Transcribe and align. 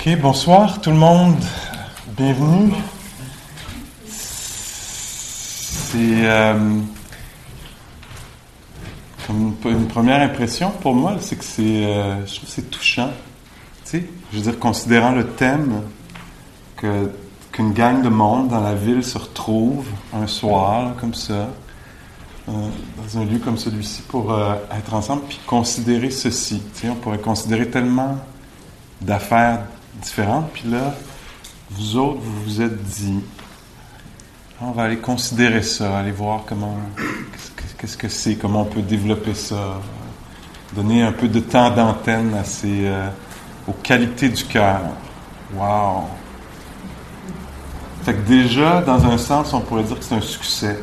Ok, 0.00 0.18
bonsoir 0.18 0.80
tout 0.80 0.88
le 0.88 0.96
monde. 0.96 1.36
Bienvenue. 2.16 2.72
C'est 4.06 6.24
euh, 6.24 6.54
comme 9.26 9.54
une, 9.66 9.88
première 9.88 10.22
impression 10.22 10.70
pour 10.70 10.94
moi, 10.94 11.16
c'est 11.20 11.36
que 11.36 11.44
c'est, 11.44 11.84
euh, 11.84 12.24
je 12.24 12.36
trouve 12.36 12.48
c'est 12.48 12.70
touchant. 12.70 13.10
Tu 13.84 13.90
sais, 13.90 14.06
je 14.32 14.38
veux 14.38 14.44
dire, 14.44 14.58
considérant 14.58 15.12
le 15.12 15.26
thème 15.26 15.82
que 16.78 17.10
qu'une 17.52 17.74
gang 17.74 18.00
de 18.00 18.08
monde 18.08 18.48
dans 18.48 18.62
la 18.62 18.74
ville 18.74 19.04
se 19.04 19.18
retrouve 19.18 19.84
un 20.14 20.26
soir 20.26 20.94
comme 20.98 21.12
ça, 21.12 21.50
euh, 22.48 22.48
dans 22.48 23.18
un 23.18 23.26
lieu 23.26 23.38
comme 23.38 23.58
celui-ci 23.58 24.00
pour 24.08 24.34
être 24.74 24.94
ensemble, 24.94 25.24
puis 25.28 25.40
considérer 25.46 26.08
ceci. 26.08 26.62
Tu 26.74 26.80
sais, 26.80 26.88
on 26.88 26.94
pourrait 26.94 27.18
considérer 27.18 27.68
tellement 27.68 28.16
d'affaires 29.02 29.60
différentes. 29.94 30.50
Puis 30.52 30.68
là, 30.68 30.94
vous 31.70 31.96
autres, 31.96 32.20
vous 32.20 32.42
vous 32.44 32.60
êtes 32.60 32.82
dit, 32.82 33.20
on 34.60 34.72
va 34.72 34.84
aller 34.84 34.98
considérer 34.98 35.62
ça, 35.62 35.98
aller 35.98 36.10
voir 36.10 36.42
comment, 36.46 36.76
qu'est-ce 37.78 37.96
que 37.96 38.08
c'est, 38.08 38.36
comment 38.36 38.62
on 38.62 38.66
peut 38.66 38.82
développer 38.82 39.34
ça, 39.34 39.80
donner 40.74 41.02
un 41.02 41.12
peu 41.12 41.28
de 41.28 41.40
temps 41.40 41.70
d'antenne 41.70 42.34
à 42.34 42.44
ces, 42.44 42.86
euh, 42.86 43.08
aux 43.66 43.72
qualités 43.72 44.28
du 44.28 44.44
cœur. 44.44 44.80
Wow! 45.54 46.08
Fait 48.04 48.14
que 48.14 48.28
déjà, 48.28 48.80
dans 48.82 49.04
un 49.04 49.18
sens, 49.18 49.52
on 49.52 49.60
pourrait 49.60 49.82
dire 49.82 49.98
que 49.98 50.04
c'est 50.04 50.14
un 50.14 50.20
succès. 50.20 50.78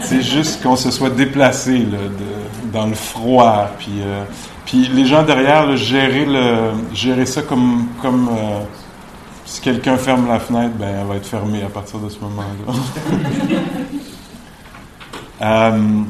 c'est 0.00 0.22
juste 0.22 0.62
qu'on 0.62 0.76
se 0.76 0.90
soit 0.90 1.10
déplacé 1.10 1.78
là, 1.78 1.98
dans 2.72 2.86
le 2.86 2.94
froid, 2.94 3.70
puis 3.78 4.00
euh, 4.00 4.24
puis 4.64 4.88
les 4.88 5.06
gens 5.06 5.22
derrière, 5.22 5.76
gérer, 5.76 6.24
le, 6.24 6.72
gérer 6.92 7.26
ça 7.26 7.42
comme, 7.42 7.86
comme 8.00 8.28
euh, 8.28 8.60
si 9.44 9.60
quelqu'un 9.60 9.96
ferme 9.96 10.26
la 10.28 10.40
fenêtre, 10.40 10.74
ben, 10.78 11.00
elle 11.00 11.06
va 11.06 11.16
être 11.16 11.26
fermée 11.26 11.62
à 11.62 11.68
partir 11.68 11.98
de 11.98 12.08
ce 12.08 12.18
moment-là. 12.20 12.72
euh, 15.70 16.02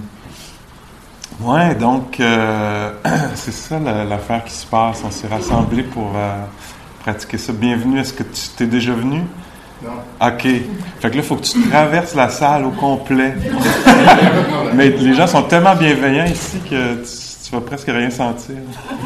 ouais, 1.40 1.74
donc, 1.74 2.20
euh, 2.20 2.92
c'est 3.34 3.52
ça 3.52 3.78
l'affaire 3.80 4.44
qui 4.44 4.54
se 4.54 4.66
passe. 4.66 5.02
On 5.04 5.10
s'est 5.10 5.28
rassemblés 5.28 5.82
pour 5.82 6.12
pratiquer 7.00 7.38
ça. 7.38 7.52
Bienvenue. 7.52 7.98
Est-ce 7.98 8.12
que 8.14 8.22
tu 8.22 8.48
t'es 8.56 8.66
déjà 8.66 8.92
venu? 8.92 9.22
Non. 9.82 9.90
OK. 10.26 10.42
Fait 10.42 11.10
que 11.10 11.16
là, 11.16 11.16
il 11.16 11.22
faut 11.22 11.36
que 11.36 11.42
tu 11.42 11.60
traverses 11.68 12.14
la 12.14 12.28
salle 12.28 12.64
au 12.64 12.70
complet. 12.70 13.34
Mais 14.74 14.90
les 14.90 15.14
gens 15.14 15.26
sont 15.26 15.42
tellement 15.42 15.74
bienveillants 15.74 16.26
ici 16.26 16.58
que 16.70 16.94
tu 17.02 17.23
presque 17.60 17.88
rien 17.88 18.10
sentir. 18.10 18.56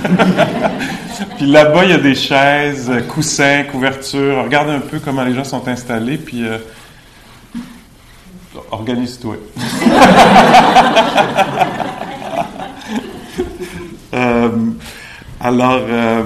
puis 1.36 1.46
là-bas, 1.46 1.84
il 1.84 1.90
y 1.90 1.94
a 1.94 1.98
des 1.98 2.14
chaises, 2.14 2.90
coussins, 3.08 3.64
couvertures. 3.64 4.44
Regarde 4.44 4.70
un 4.70 4.80
peu 4.80 4.98
comment 4.98 5.24
les 5.24 5.34
gens 5.34 5.44
sont 5.44 5.66
installés, 5.68 6.18
puis 6.18 6.46
euh, 6.46 6.58
organise-toi. 8.70 9.36
Euh, 14.14 14.48
alors, 15.38 15.82
euh, 15.86 16.22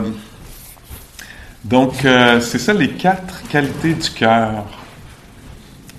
donc, 1.65 1.95
c'est 2.41 2.59
ça 2.59 2.73
les 2.73 2.91
quatre 2.91 3.43
qualités 3.48 3.93
du 3.93 4.09
cœur. 4.11 4.65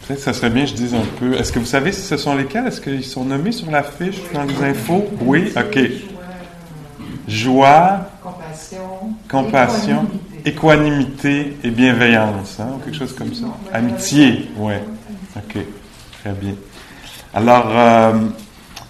Peut-être 0.05 0.19
que 0.19 0.23
ça 0.25 0.33
serait 0.33 0.49
bien 0.49 0.65
que 0.65 0.71
je 0.71 0.75
dise 0.75 0.93
un 0.93 1.05
peu. 1.17 1.33
Est-ce 1.35 1.53
que 1.53 1.59
vous 1.59 1.65
savez 1.65 1.93
si 1.93 2.01
ce 2.01 2.17
sont 2.17 2.35
lesquels? 2.35 2.67
Est-ce 2.67 2.81
qu'ils 2.81 3.05
sont 3.05 3.23
nommés 3.23 3.53
sur 3.53 3.71
la 3.71 3.83
fiche, 3.83 4.17
dans 4.33 4.43
les 4.43 4.61
infos? 4.61 5.07
Oui? 5.21 5.53
OK. 5.55 5.79
Joie. 7.27 8.09
Compassion. 8.21 8.79
Compassion. 9.29 10.05
Équanimité, 10.45 11.57
et 11.63 11.69
bienveillance. 11.69 12.59
Hein, 12.59 12.79
quelque 12.83 12.97
chose 12.97 13.15
comme 13.15 13.33
ça. 13.33 13.45
Amitié. 13.71 14.49
Oui. 14.57 14.73
OK. 15.35 15.57
Très 16.21 16.31
bien. 16.33 16.55
Alors, 17.33 17.67
euh, 17.69 18.13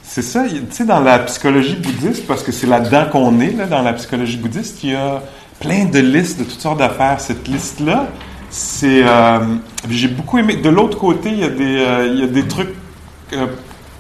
c'est 0.02 0.22
ça. 0.22 0.46
Tu 0.48 0.62
sais, 0.72 0.86
dans 0.86 1.00
la 1.00 1.20
psychologie 1.20 1.76
bouddhiste, 1.76 2.26
parce 2.28 2.44
que 2.44 2.52
c'est 2.52 2.68
là-dedans 2.68 3.06
qu'on 3.12 3.40
est, 3.40 3.52
là, 3.52 3.68
dans 3.68 3.82
la 3.82 3.94
psychologie 3.94 4.38
bouddhiste, 4.38 4.84
il 4.84 4.92
y 4.92 4.96
a 4.96 5.22
plein 5.60 5.86
de 5.86 6.00
listes 6.00 6.40
de 6.40 6.44
toutes 6.44 6.60
sortes 6.60 6.80
d'affaires. 6.80 7.20
Cette 7.20 7.48
liste-là, 7.48 8.08
c'est. 8.50 9.04
Euh, 9.06 9.40
j'ai 9.90 10.08
beaucoup 10.08 10.40
aimé. 10.40 10.58
De 10.58 10.70
l'autre 10.70 10.98
côté, 10.98 11.30
il 11.30 11.40
y 11.40 11.44
a 11.44 11.50
des, 11.50 11.78
euh, 11.80 12.12
il 12.14 12.20
y 12.20 12.24
a 12.24 12.28
des 12.28 12.48
trucs 12.48 12.74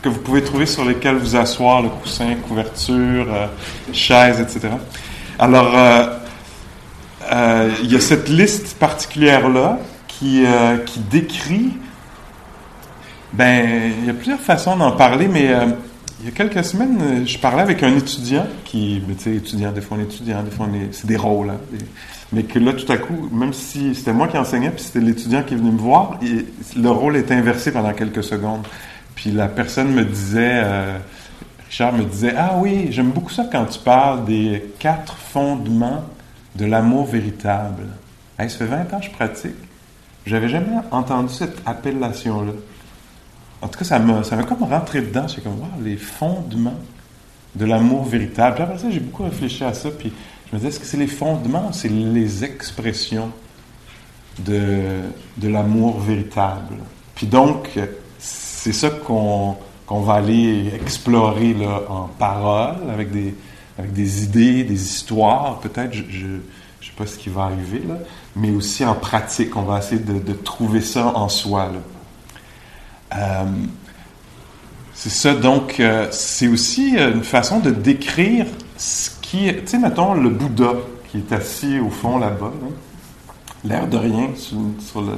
que 0.03 0.09
vous 0.09 0.19
pouvez 0.19 0.43
trouver 0.43 0.65
sur 0.65 0.85
lesquels 0.85 1.15
vous 1.15 1.35
asseoir, 1.35 1.81
le 1.81 1.89
coussin, 1.89 2.35
couverture, 2.47 3.25
chaise, 3.91 4.39
etc. 4.39 4.73
Alors, 5.39 5.73
il 7.81 7.91
y 7.91 7.95
a 7.95 7.99
cette 7.99 8.29
liste 8.29 8.77
particulière-là 8.77 9.79
qui, 10.07 10.43
qui 10.85 10.99
décrit. 10.99 11.71
Ben, 13.31 13.93
il 13.99 14.05
y 14.05 14.09
a 14.09 14.13
plusieurs 14.13 14.41
façons 14.41 14.75
d'en 14.75 14.91
parler, 14.91 15.27
mais 15.27 15.49
il 16.19 16.25
y 16.25 16.29
a 16.29 16.31
quelques 16.31 16.63
semaines, 16.63 17.25
je 17.25 17.37
parlais 17.37 17.63
avec 17.63 17.81
un 17.83 17.95
étudiant 17.95 18.45
qui, 18.63 19.01
tu 19.05 19.23
sais, 19.23 19.35
étudiant, 19.35 19.71
des 19.71 19.81
fois 19.81 19.97
on 19.97 20.01
est 20.01 20.03
étudiant, 20.03 20.41
des 20.43 20.51
fois 20.51 20.67
on 20.69 20.73
est, 20.73 20.93
c'est 20.93 21.07
des 21.07 21.17
rôles, 21.17 21.49
hein, 21.49 21.57
mais 22.31 22.43
que 22.43 22.59
là, 22.59 22.73
tout 22.73 22.89
à 22.91 22.97
coup, 22.97 23.29
même 23.31 23.51
si 23.53 23.93
c'était 23.93 24.13
moi 24.13 24.27
qui 24.27 24.37
enseignais, 24.37 24.71
puis 24.71 24.83
c'était 24.83 25.01
l'étudiant 25.01 25.43
qui 25.43 25.53
est 25.53 25.57
venu 25.57 25.71
me 25.71 25.77
voir, 25.77 26.19
le 26.75 26.89
rôle 26.89 27.17
est 27.17 27.31
inversé 27.31 27.71
pendant 27.71 27.93
quelques 27.93 28.23
secondes. 28.23 28.65
Puis 29.15 29.31
la 29.31 29.47
personne 29.47 29.91
me 29.93 30.03
disait, 30.03 30.61
euh, 30.63 30.97
Richard 31.67 31.93
me 31.93 32.03
disait, 32.03 32.33
ah 32.37 32.55
oui, 32.57 32.87
j'aime 32.91 33.11
beaucoup 33.11 33.31
ça 33.31 33.47
quand 33.51 33.65
tu 33.65 33.79
parles 33.79 34.25
des 34.25 34.71
quatre 34.79 35.15
fondements 35.15 36.03
de 36.55 36.65
l'amour 36.65 37.05
véritable. 37.05 37.87
ça 38.37 38.47
fait 38.47 38.65
20 38.65 38.93
ans 38.93 38.99
que 38.99 39.05
je 39.05 39.11
pratique. 39.11 39.55
J'avais 40.25 40.49
jamais 40.49 40.77
entendu 40.91 41.33
cette 41.33 41.57
appellation-là. 41.65 42.53
En 43.61 43.67
tout 43.67 43.79
cas, 43.79 43.85
ça 43.85 43.99
m'a, 43.99 44.23
ça 44.23 44.35
m'a 44.35 44.43
comme 44.43 44.63
rentré 44.63 45.01
dedans. 45.01 45.27
J'ai 45.27 45.41
comme, 45.41 45.55
voir 45.55 45.71
les 45.81 45.97
fondements 45.97 46.79
de 47.55 47.65
l'amour 47.65 48.05
véritable. 48.05 48.55
Puis 48.55 48.63
après 48.63 48.77
ça, 48.77 48.89
j'ai 48.89 48.99
beaucoup 48.99 49.23
réfléchi 49.23 49.63
à 49.63 49.73
ça, 49.73 49.89
puis 49.91 50.11
je 50.47 50.55
me 50.55 50.59
disais, 50.59 50.69
est-ce 50.69 50.79
que 50.79 50.85
c'est 50.85 50.97
les 50.97 51.07
fondements 51.07 51.69
ou 51.69 51.73
c'est 51.73 51.89
les 51.89 52.43
expressions 52.43 53.31
de, 54.39 55.01
de 55.37 55.47
l'amour 55.47 55.99
véritable? 55.99 56.77
Puis 57.15 57.27
donc, 57.27 57.69
c'est 58.23 58.73
ça 58.73 58.89
qu'on 58.89 59.57
va 59.89 60.13
aller 60.13 60.71
explorer 60.73 61.53
là, 61.53 61.81
en 61.89 62.07
parole, 62.07 62.89
avec 62.91 63.11
des, 63.11 63.35
avec 63.77 63.93
des 63.93 64.23
idées, 64.23 64.63
des 64.63 64.81
histoires, 64.81 65.59
peut-être, 65.59 65.93
je 65.93 66.27
ne 66.27 66.39
sais 66.81 66.93
pas 66.97 67.05
ce 67.05 67.17
qui 67.17 67.29
va 67.29 67.43
arriver, 67.43 67.83
là, 67.87 67.95
mais 68.35 68.51
aussi 68.51 68.85
en 68.85 68.95
pratique. 68.95 69.55
On 69.57 69.63
va 69.63 69.79
essayer 69.79 70.01
de, 70.01 70.33
trouver 70.33 70.81
ça 70.81 71.07
en 71.07 71.27
soi. 71.27 71.71
Euh, 73.15 73.43
c'est 74.93 75.11
ça, 75.11 75.33
donc, 75.33 75.79
euh, 75.79 76.07
c'est 76.11 76.47
aussi 76.47 76.95
une 76.95 77.23
façon 77.23 77.59
de 77.59 77.71
décrire 77.71 78.45
ce 78.77 79.09
tu 79.33 79.51
sais, 79.65 79.79
mettons 79.79 80.13
le 80.13 80.29
Bouddha 80.29 80.73
qui 81.09 81.17
est 81.17 81.31
assis 81.31 81.79
au 81.79 81.89
fond 81.89 82.19
là-bas, 82.19 82.51
l'air 83.63 83.87
de 83.87 83.97
rien 83.97 84.29
sur, 84.35 85.01
le, 85.01 85.13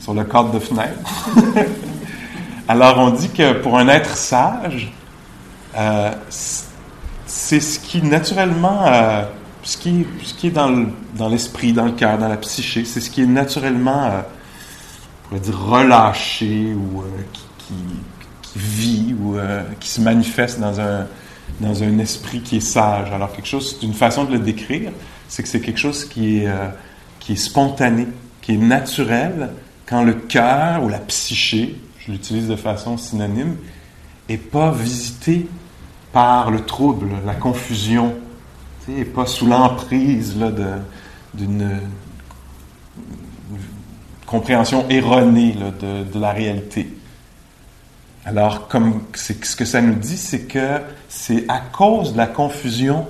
sur 0.00 0.14
le 0.14 0.24
cadre 0.24 0.52
de 0.52 0.58
fenêtre. 0.58 0.98
Alors, 2.68 2.98
on 2.98 3.10
dit 3.10 3.30
que 3.30 3.54
pour 3.54 3.78
un 3.78 3.88
être 3.88 4.16
sage, 4.16 4.92
euh, 5.76 6.10
c'est 7.26 7.60
ce 7.60 7.78
qui 7.78 8.02
naturellement, 8.02 8.86
euh, 8.86 9.24
ce, 9.62 9.76
qui, 9.76 10.06
ce 10.22 10.34
qui 10.34 10.48
est 10.48 10.50
dans 10.50 11.28
l'esprit, 11.28 11.72
dans, 11.72 11.86
le 11.86 11.92
cœur, 11.92 12.18
dans 12.18 12.28
la 12.28 12.36
psyché, 12.36 12.84
c'est 12.84 13.00
ce 13.00 13.10
qui 13.10 13.22
est 13.22 13.26
naturellement, 13.26 14.04
euh, 14.04 14.20
on 15.24 15.28
pourrait 15.28 15.40
dire, 15.40 15.58
relâché 15.58 16.74
ou 16.74 17.02
qui, 17.32 17.42
qui, 17.58 18.58
vit 18.58 19.14
ou 19.18 19.36
qui 19.80 19.88
se 19.88 20.02
manifeste 20.02 20.60
dans 20.60 20.78
un, 20.78 21.06
dans 21.60 21.82
un 21.82 21.98
esprit 21.98 22.40
qui 22.40 22.56
est 22.56 22.60
sage. 22.60 23.10
Alors, 23.12 23.32
quelque 23.32 23.48
chose, 23.48 23.78
d'une 23.80 23.94
façon 23.94 24.24
de 24.24 24.32
le 24.32 24.38
décrire, 24.38 24.90
c'est 25.28 25.42
que 25.42 25.48
c'est 25.48 25.60
quelque 25.60 25.78
chose 25.78 26.04
qui 26.04 26.38
est, 26.38 26.48
euh, 26.48 26.68
qui 27.20 27.32
est 27.32 27.36
spontané, 27.36 28.06
qui 28.40 28.54
est 28.54 28.58
naturel, 28.58 29.50
quand 29.86 30.02
le 30.04 30.14
cœur 30.14 30.82
ou 30.82 30.88
la 30.88 30.98
psyché, 30.98 31.76
je 32.06 32.12
l'utilise 32.12 32.48
de 32.48 32.56
façon 32.56 32.96
synonyme, 32.96 33.56
n'est 34.28 34.36
pas 34.36 34.70
visité 34.70 35.48
par 36.12 36.50
le 36.50 36.60
trouble, 36.60 37.08
la 37.24 37.34
confusion, 37.34 38.14
et 38.88 39.04
pas 39.04 39.26
sous 39.26 39.46
l'emprise 39.46 40.36
d'une 41.34 41.80
compréhension 44.26 44.88
erronée 44.88 45.56
de, 45.80 46.04
de 46.04 46.18
la 46.18 46.32
réalité. 46.32 46.92
Alors, 48.24 48.68
comme 48.68 49.02
ce 49.14 49.32
que 49.32 49.64
ça 49.64 49.80
nous 49.80 49.94
dit, 49.94 50.16
c'est 50.16 50.42
que 50.42 50.80
c'est 51.08 51.44
à 51.48 51.60
cause 51.60 52.12
de 52.12 52.18
la 52.18 52.26
confusion 52.26 53.06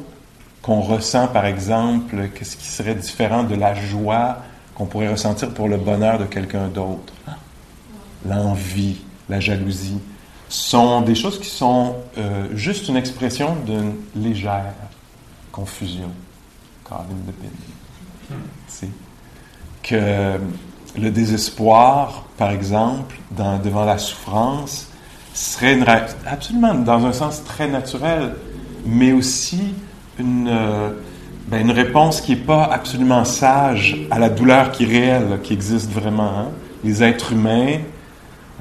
qu'on 0.62 0.81
ressent, 0.81 1.29
par 1.29 1.44
exemple, 1.44 2.29
qu'est-ce 2.35 2.56
qui 2.56 2.67
serait 2.67 2.94
différent 2.94 3.43
de 3.43 3.55
la 3.55 3.75
joie 3.75 4.39
qu'on 4.75 4.87
pourrait 4.87 5.09
ressentir 5.09 5.50
pour 5.50 5.69
le 5.69 5.77
bonheur 5.77 6.19
de 6.19 6.25
quelqu'un 6.25 6.69
d'autre. 6.69 7.12
L'envie, 8.27 8.99
la 9.29 9.41
jalousie, 9.41 9.99
sont 10.49 11.01
des 11.01 11.15
choses 11.15 11.41
qui 11.41 11.49
sont 11.49 11.97
euh, 12.19 12.47
juste 12.55 12.89
une 12.89 12.97
expression 12.97 13.57
d'une 13.67 13.95
légère 14.15 14.75
confusion. 15.51 16.11
Que 19.83 20.39
le 20.99 21.11
désespoir, 21.11 22.27
par 22.37 22.51
exemple, 22.51 23.19
devant 23.31 23.85
la 23.85 23.99
souffrance, 23.99 24.89
serait 25.35 25.79
absolument 26.27 26.75
dans 26.75 27.07
un 27.07 27.13
sens 27.13 27.43
très 27.45 27.69
naturel, 27.69 28.35
mais 28.85 29.13
aussi 29.13 29.75
une, 30.19 30.49
euh, 30.49 30.91
ben, 31.49 31.71
réponse 31.71 32.21
qui 32.21 32.33
n'est 32.33 32.43
pas 32.43 32.65
absolument 32.65 33.25
sage 33.25 33.97
à 34.11 34.19
la 34.19 34.29
douleur 34.29 34.73
qui 34.73 34.85
est 34.85 34.87
réelle, 34.87 35.41
qui 35.43 35.55
existe 35.55 35.91
vraiment. 35.91 36.39
Hein. 36.39 36.49
Les 36.85 37.03
êtres 37.03 37.33
humains, 37.33 37.79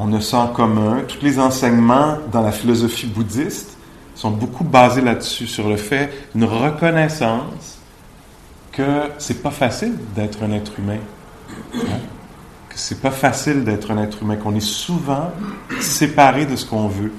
on 0.04 0.12
a 0.14 0.20
ça 0.20 0.40
en 0.40 0.48
commun. 0.48 1.04
Tous 1.08 1.22
les 1.22 1.38
enseignements 1.38 2.18
dans 2.32 2.42
la 2.42 2.52
philosophie 2.52 3.06
bouddhiste 3.06 3.78
sont 4.16 4.32
beaucoup 4.32 4.64
basés 4.64 5.02
là-dessus, 5.02 5.46
sur 5.46 5.70
le 5.70 5.78
fait, 5.78 6.12
une 6.34 6.44
reconnaissance 6.44 7.78
que 8.72 9.12
c'est 9.20 9.44
pas 9.44 9.52
facile 9.52 9.94
d'être 10.16 10.42
un 10.42 10.52
être 10.54 10.80
humain. 10.80 10.98
Hein? 11.76 12.00
Que 12.70 12.76
c'est 12.76 13.00
pas 13.00 13.12
facile 13.12 13.64
d'être 13.64 13.92
un 13.92 14.02
être 14.02 14.24
humain, 14.24 14.38
qu'on 14.38 14.56
est 14.56 14.60
souvent 14.60 15.32
séparé 15.80 16.48
de 16.48 16.56
ce 16.56 16.66
qu'on 16.66 16.88
veut, 16.88 17.12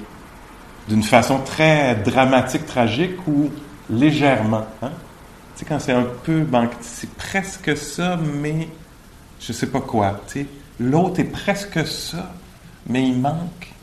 d'une 0.89 1.03
façon 1.03 1.39
très 1.39 1.95
dramatique, 1.95 2.65
tragique 2.65 3.15
ou 3.27 3.49
légèrement. 3.89 4.65
Hein? 4.81 4.91
Tu 5.55 5.59
sais, 5.59 5.65
quand 5.65 5.79
c'est 5.79 5.93
un 5.93 6.07
peu, 6.23 6.45
c'est 6.81 7.13
presque 7.15 7.77
ça, 7.77 8.19
mais 8.41 8.67
je 9.39 9.53
sais 9.53 9.67
pas 9.67 9.79
quoi. 9.79 10.19
L'autre 10.79 11.21
est 11.21 11.25
presque 11.25 11.87
ça, 11.87 12.33
mais 12.87 13.07
il 13.07 13.17
manque 13.17 13.73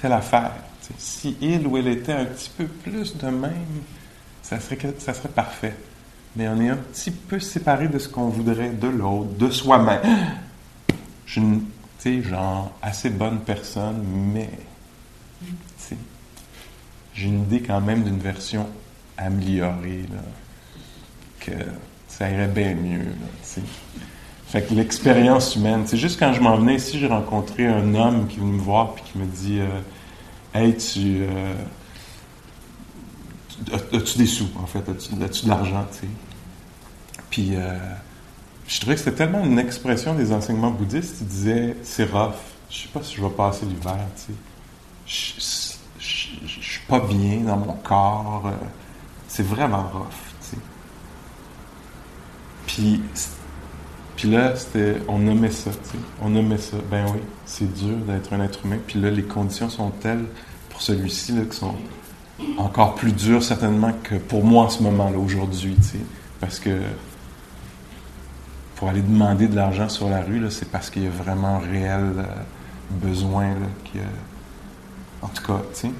telle 0.00 0.12
affaire. 0.12 0.52
si 0.98 1.36
il 1.40 1.66
ou 1.66 1.76
elle 1.76 1.88
était 1.88 2.12
un 2.12 2.24
petit 2.24 2.50
peu 2.56 2.66
plus 2.66 3.16
de 3.16 3.26
même, 3.28 3.82
ça 4.42 4.58
serait, 4.60 5.28
parfait. 5.34 5.76
Mais 6.36 6.48
on 6.48 6.60
est 6.60 6.70
un 6.70 6.76
petit 6.76 7.10
peu 7.10 7.38
séparé 7.38 7.88
de 7.88 7.98
ce 7.98 8.08
qu'on 8.08 8.28
voudrait 8.28 8.70
de 8.70 8.88
l'autre, 8.88 9.30
de 9.38 9.50
soi-même. 9.50 10.00
Je 11.26 11.40
suis 11.40 11.40
une, 11.40 12.24
genre, 12.24 12.72
assez 12.82 13.10
bonne 13.10 13.40
personne, 13.40 14.02
mais, 14.34 14.50
j'ai 17.14 17.26
une 17.26 17.42
idée 17.42 17.62
quand 17.62 17.80
même 17.80 18.02
d'une 18.04 18.18
version 18.18 18.68
améliorée, 19.16 20.04
là, 20.12 20.22
que 21.40 21.52
ça 22.08 22.30
irait 22.30 22.48
bien 22.48 22.74
mieux, 22.74 23.04
là, 23.04 23.62
Fait 24.52 24.60
que 24.60 24.74
l'expérience 24.74 25.56
humaine, 25.56 25.84
c'est 25.86 25.96
juste 25.96 26.18
quand 26.18 26.34
je 26.34 26.40
m'en 26.42 26.58
venais 26.58 26.74
ici, 26.74 26.98
j'ai 26.98 27.06
rencontré 27.06 27.66
un 27.66 27.94
homme 27.94 28.28
qui 28.28 28.36
est 28.36 28.40
venu 28.40 28.52
me 28.52 28.60
voir 28.60 28.92
puis 28.92 29.02
qui 29.02 29.16
me 29.16 29.24
dit 29.24 29.60
euh, 29.60 29.80
Hey, 30.52 30.76
tu. 30.76 31.22
Euh, 31.22 31.54
as-tu 33.94 34.18
des 34.18 34.26
sous, 34.26 34.50
en 34.62 34.66
fait? 34.66 34.86
As-tu, 34.90 35.14
as-tu 35.24 35.44
de 35.46 35.48
l'argent, 35.48 35.86
tu 35.90 36.00
sais? 36.00 36.12
Puis. 37.30 37.56
Euh, 37.56 37.78
je 38.68 38.78
trouvais 38.78 38.94
que 38.94 39.00
c'était 39.00 39.16
tellement 39.16 39.42
une 39.42 39.58
expression 39.58 40.14
des 40.14 40.32
enseignements 40.32 40.70
bouddhistes. 40.70 41.22
Il 41.22 41.28
disait 41.28 41.76
c'est 41.82 42.04
rough. 42.04 42.34
Je 42.68 42.82
sais 42.82 42.88
pas 42.88 43.02
si 43.02 43.16
je 43.16 43.22
vais 43.22 43.30
passer 43.30 43.64
l'hiver. 43.64 43.96
Tu 44.16 44.32
sais. 45.06 45.78
Je, 45.98 46.46
je, 46.46 46.60
suis 46.60 46.86
pas 46.86 47.00
bien 47.00 47.38
dans 47.38 47.56
mon 47.56 47.72
corps. 47.72 48.42
Euh, 48.44 48.66
c'est 49.28 49.46
vraiment 49.46 49.88
rough. 49.94 50.04
Tu 50.42 50.46
sais. 50.50 50.62
Puis, 52.66 53.00
puis 54.22 54.30
là, 54.30 54.54
c'était, 54.54 54.98
on 55.08 55.18
nommait 55.18 55.50
ça. 55.50 55.72
On 56.20 56.30
nommait 56.30 56.56
ça. 56.56 56.76
Ben 56.88 57.06
oui, 57.12 57.18
c'est 57.44 57.74
dur 57.74 57.96
d'être 58.06 58.32
un 58.32 58.40
être 58.40 58.64
humain. 58.64 58.76
Puis 58.86 59.00
là, 59.00 59.10
les 59.10 59.24
conditions 59.24 59.68
sont 59.68 59.90
telles 59.90 60.26
pour 60.70 60.80
celui-ci 60.80 61.32
là, 61.32 61.42
qui 61.50 61.56
sont 61.56 61.74
encore 62.56 62.94
plus 62.94 63.10
dures 63.10 63.42
certainement 63.42 63.90
que 64.04 64.14
pour 64.14 64.44
moi 64.44 64.66
en 64.66 64.68
ce 64.68 64.80
moment-là, 64.84 65.18
aujourd'hui. 65.18 65.74
Tu 65.74 65.82
sais. 65.82 65.98
Parce 66.38 66.60
que 66.60 66.70
pour 68.76 68.88
aller 68.88 69.02
demander 69.02 69.48
de 69.48 69.56
l'argent 69.56 69.88
sur 69.88 70.08
la 70.08 70.20
rue, 70.20 70.40
c'est 70.50 70.70
parce 70.70 70.88
qu'il 70.88 71.02
y 71.02 71.08
a 71.08 71.10
vraiment 71.10 71.58
réel 71.58 72.12
euh, 72.18 72.24
besoin. 72.90 73.48
Là, 73.48 74.02
en 75.22 75.28
tout 75.30 75.42
cas, 75.42 75.62
tu 75.74 75.80
sais. 75.80 75.90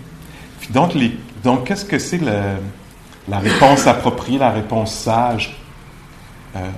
Puis 0.61 0.73
donc, 0.73 0.95
les, 0.95 1.19
donc 1.43 1.67
qu'est-ce 1.67 1.85
que 1.85 1.99
c'est 1.99 2.21
la 2.21 3.39
réponse 3.41 3.89
appropriée, 3.89 4.39
la 4.39 4.53
réponse 4.53 4.95
sage? 4.95 5.61
Euh, 6.55 6.71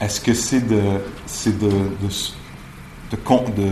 est-ce 0.00 0.20
que 0.20 0.34
c'est 0.34 0.66
de, 0.66 0.82
c'est 1.26 1.58
de, 1.58 1.68
de, 1.68 3.16
de, 3.56 3.68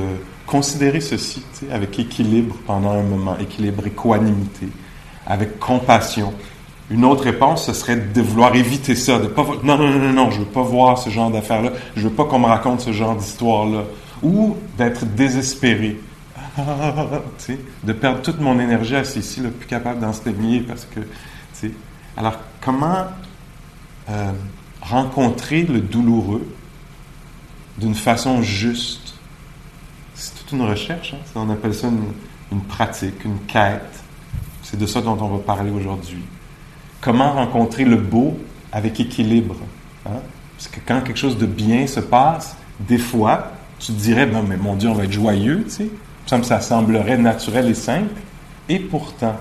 considérer 0.46 1.00
ceci 1.00 1.42
avec 1.70 1.98
équilibre 1.98 2.56
pendant 2.66 2.92
un 2.92 3.02
moment, 3.02 3.36
équilibre, 3.38 3.86
équanimité, 3.86 4.68
avec 5.26 5.58
compassion, 5.58 6.32
une 6.90 7.04
autre 7.04 7.24
réponse, 7.24 7.66
ce 7.66 7.72
serait 7.72 7.96
de 7.96 8.20
vouloir 8.20 8.54
éviter 8.54 8.94
ça, 8.94 9.18
de 9.18 9.26
pas 9.26 9.46
non 9.62 9.78
non 9.78 9.90
non 9.90 10.12
non, 10.12 10.30
je 10.30 10.40
veux 10.40 10.44
pas 10.44 10.62
voir 10.62 10.98
ce 10.98 11.08
genre 11.08 11.30
d'affaires-là, 11.30 11.70
je 11.96 12.02
veux 12.02 12.14
pas 12.14 12.24
qu'on 12.24 12.38
me 12.38 12.46
raconte 12.46 12.80
ce 12.82 12.92
genre 12.92 13.16
d'histoire-là, 13.16 13.84
ou 14.22 14.56
d'être 14.76 15.04
désespéré, 15.06 15.98
de 17.84 17.92
perdre 17.92 18.20
toute 18.22 18.40
mon 18.40 18.60
énergie 18.60 18.96
à 18.96 19.02
ici, 19.02 19.40
là, 19.40 19.48
plus 19.48 19.66
capable 19.66 20.00
d'enseigner 20.00 20.60
parce 20.60 20.86
que, 20.86 21.00
alors 22.16 22.38
comment 22.60 23.06
euh, 24.10 24.32
rencontrer 24.88 25.62
le 25.62 25.80
douloureux 25.80 26.46
d'une 27.78 27.94
façon 27.94 28.42
juste 28.42 29.14
C'est 30.14 30.34
toute 30.34 30.52
une 30.52 30.62
recherche, 30.62 31.14
hein? 31.14 31.18
on 31.34 31.50
appelle 31.50 31.74
ça 31.74 31.88
une 32.52 32.60
pratique, 32.60 33.24
une 33.24 33.38
quête. 33.46 34.02
C'est 34.62 34.78
de 34.78 34.86
ça 34.86 35.00
dont 35.00 35.18
on 35.20 35.36
va 35.36 35.38
parler 35.38 35.70
aujourd'hui 35.70 36.22
comment 37.04 37.34
rencontrer 37.34 37.84
le 37.84 37.96
beau 37.96 38.38
avec 38.72 38.98
équilibre. 38.98 39.56
Hein? 40.06 40.20
Parce 40.56 40.68
que 40.68 40.80
quand 40.86 41.02
quelque 41.02 41.18
chose 41.18 41.36
de 41.36 41.44
bien 41.44 41.86
se 41.86 42.00
passe, 42.00 42.56
des 42.80 42.96
fois, 42.96 43.52
tu 43.78 43.92
te 43.92 43.98
dirais, 43.98 44.24
non, 44.24 44.42
mais 44.42 44.56
mon 44.56 44.74
Dieu, 44.74 44.88
on 44.88 44.94
va 44.94 45.04
être 45.04 45.12
joyeux, 45.12 45.64
tu 45.64 45.70
sais. 45.70 45.88
Ça, 46.26 46.42
ça 46.42 46.60
semblerait 46.62 47.18
naturel 47.18 47.68
et 47.68 47.74
simple. 47.74 48.22
Et 48.70 48.78
pourtant, 48.78 49.36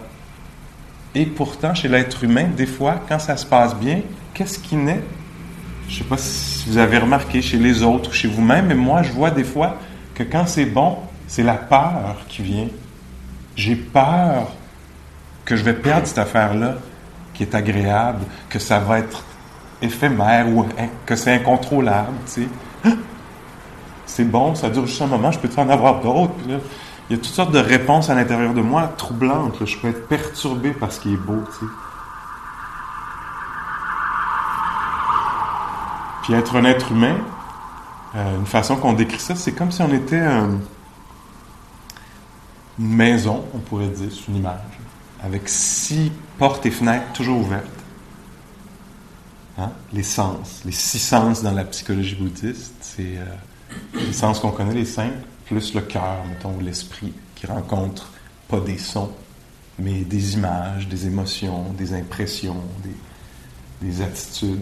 et 1.16 1.26
pourtant, 1.26 1.74
chez 1.74 1.88
l'être 1.88 2.26
humain, 2.26 2.50
des 2.56 2.66
fois, 2.66 3.00
quand 3.08 3.20
ça 3.20 3.38
se 3.38 3.46
passe 3.46 3.74
bien, 3.78 4.02
qu'est-ce 4.34 4.60
qui 4.60 4.76
naît? 4.76 5.04
Je 5.88 5.98
sais 5.98 6.04
pas 6.04 6.18
si 6.18 6.70
vous 6.70 6.78
avez 6.78 6.98
remarqué 6.98 7.42
chez 7.42 7.58
les 7.58 7.84
autres 7.84 8.10
ou 8.10 8.14
chez 8.14 8.28
vous-même, 8.28 8.68
mais 8.68 8.76
moi, 8.76 9.04
je 9.04 9.12
vois 9.12 9.32
des 9.32 9.44
fois 9.44 9.78
que 10.16 10.24
quand 10.24 10.48
c'est 10.48 10.66
bon, 10.66 10.98
c'est 11.28 11.44
la 11.44 11.56
peur 11.56 12.18
qui 12.28 12.42
vient. 12.42 12.68
J'ai 13.56 13.76
peur 13.76 14.52
que 15.46 15.56
je 15.56 15.64
vais 15.64 15.74
perdre 15.74 16.08
cette 16.08 16.18
affaire-là 16.18 16.76
qui 17.34 17.44
est 17.44 17.56
agréable, 17.56 18.24
que 18.50 18.60
ça 18.60 18.80
va 18.80 19.00
être 19.00 19.24
éphémère 19.82 20.48
ou 20.48 20.66
que 21.06 21.16
c'est 21.16 21.34
incontrôlable, 21.34 22.14
tu 22.26 22.44
sais. 22.44 22.92
C'est 24.06 24.26
bon, 24.26 24.54
ça 24.54 24.70
dure 24.70 24.86
juste 24.86 25.02
un 25.02 25.08
moment, 25.08 25.32
je 25.32 25.40
peux 25.40 25.50
en 25.60 25.70
avoir 25.70 26.00
d'autres. 26.02 26.34
il 26.48 26.54
y 27.10 27.16
a 27.16 27.18
toutes 27.18 27.26
sortes 27.26 27.52
de 27.52 27.60
réponses 27.60 28.12
à 28.12 28.16
l'intérieur 28.16 28.54
de 28.54 28.62
moi 28.62 28.94
troublantes. 28.96 29.66
Je 29.66 29.78
peux 29.78 29.88
être 29.88 30.08
perturbé 30.08 30.72
par 30.72 30.92
ce 30.92 31.00
qui 31.00 31.14
est 31.14 31.18
beau. 31.18 31.44
Puis 36.24 36.34
être 36.34 36.56
un 36.56 36.66
être 36.66 36.92
humain, 36.92 37.18
euh, 38.16 38.40
une 38.40 38.46
façon 38.46 38.78
qu'on 38.78 38.94
décrit 38.94 39.20
ça, 39.20 39.36
c'est 39.36 39.52
comme 39.52 39.72
si 39.72 39.82
on 39.82 39.94
était 39.94 40.26
une 42.80 42.96
maison, 42.96 43.46
on 43.54 43.60
pourrait 43.60 43.90
dire, 43.90 44.10
c'est 44.12 44.32
une 44.32 44.38
image 44.38 44.60
avec 45.24 45.48
six 45.48 46.12
portes 46.38 46.66
et 46.66 46.72
fenêtres 46.72 47.12
toujours 47.14 47.40
ouvertes. 47.40 47.66
Hein? 49.58 49.72
Les 49.94 50.04
sens, 50.04 50.62
les 50.66 50.72
six 50.72 51.00
sens 51.00 51.42
dans 51.42 51.52
la 51.52 51.64
psychologie 51.64 52.16
bouddhiste, 52.16 52.74
c'est 52.82 53.18
euh, 53.18 53.26
les 53.96 54.14
sens 54.14 54.40
qu'on 54.40 54.52
connaît, 54.52 54.74
les 54.74 54.86
cinq, 54.86 55.12
plus 55.46 55.74
le 55.74 55.82
cœur, 55.82 56.26
mettons, 56.28 56.56
ou 56.56 56.60
l'esprit, 56.60 57.14
qui 57.36 57.48
rencontre 57.48 58.12
pas 58.50 58.60
des 58.60 58.78
sons, 58.78 59.12
mais 59.80 60.02
des 60.02 60.34
images, 60.34 60.88
des 60.88 61.08
émotions, 61.08 61.72
des 61.78 61.94
impressions, 61.94 62.62
des 63.82 64.02
attitudes. 64.02 64.60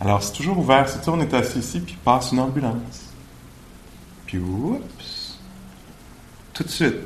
Alors, 0.00 0.22
c'est 0.22 0.32
toujours 0.32 0.58
ouvert. 0.58 0.88
Si 0.88 0.98
on 1.08 1.20
est 1.20 1.32
assis 1.34 1.58
ici, 1.58 1.80
puis 1.80 1.96
passe 2.04 2.32
une 2.32 2.40
ambulance. 2.40 3.10
Puis, 4.26 4.38
oups, 4.38 5.38
tout 6.52 6.64
de 6.64 6.68
suite, 6.68 6.96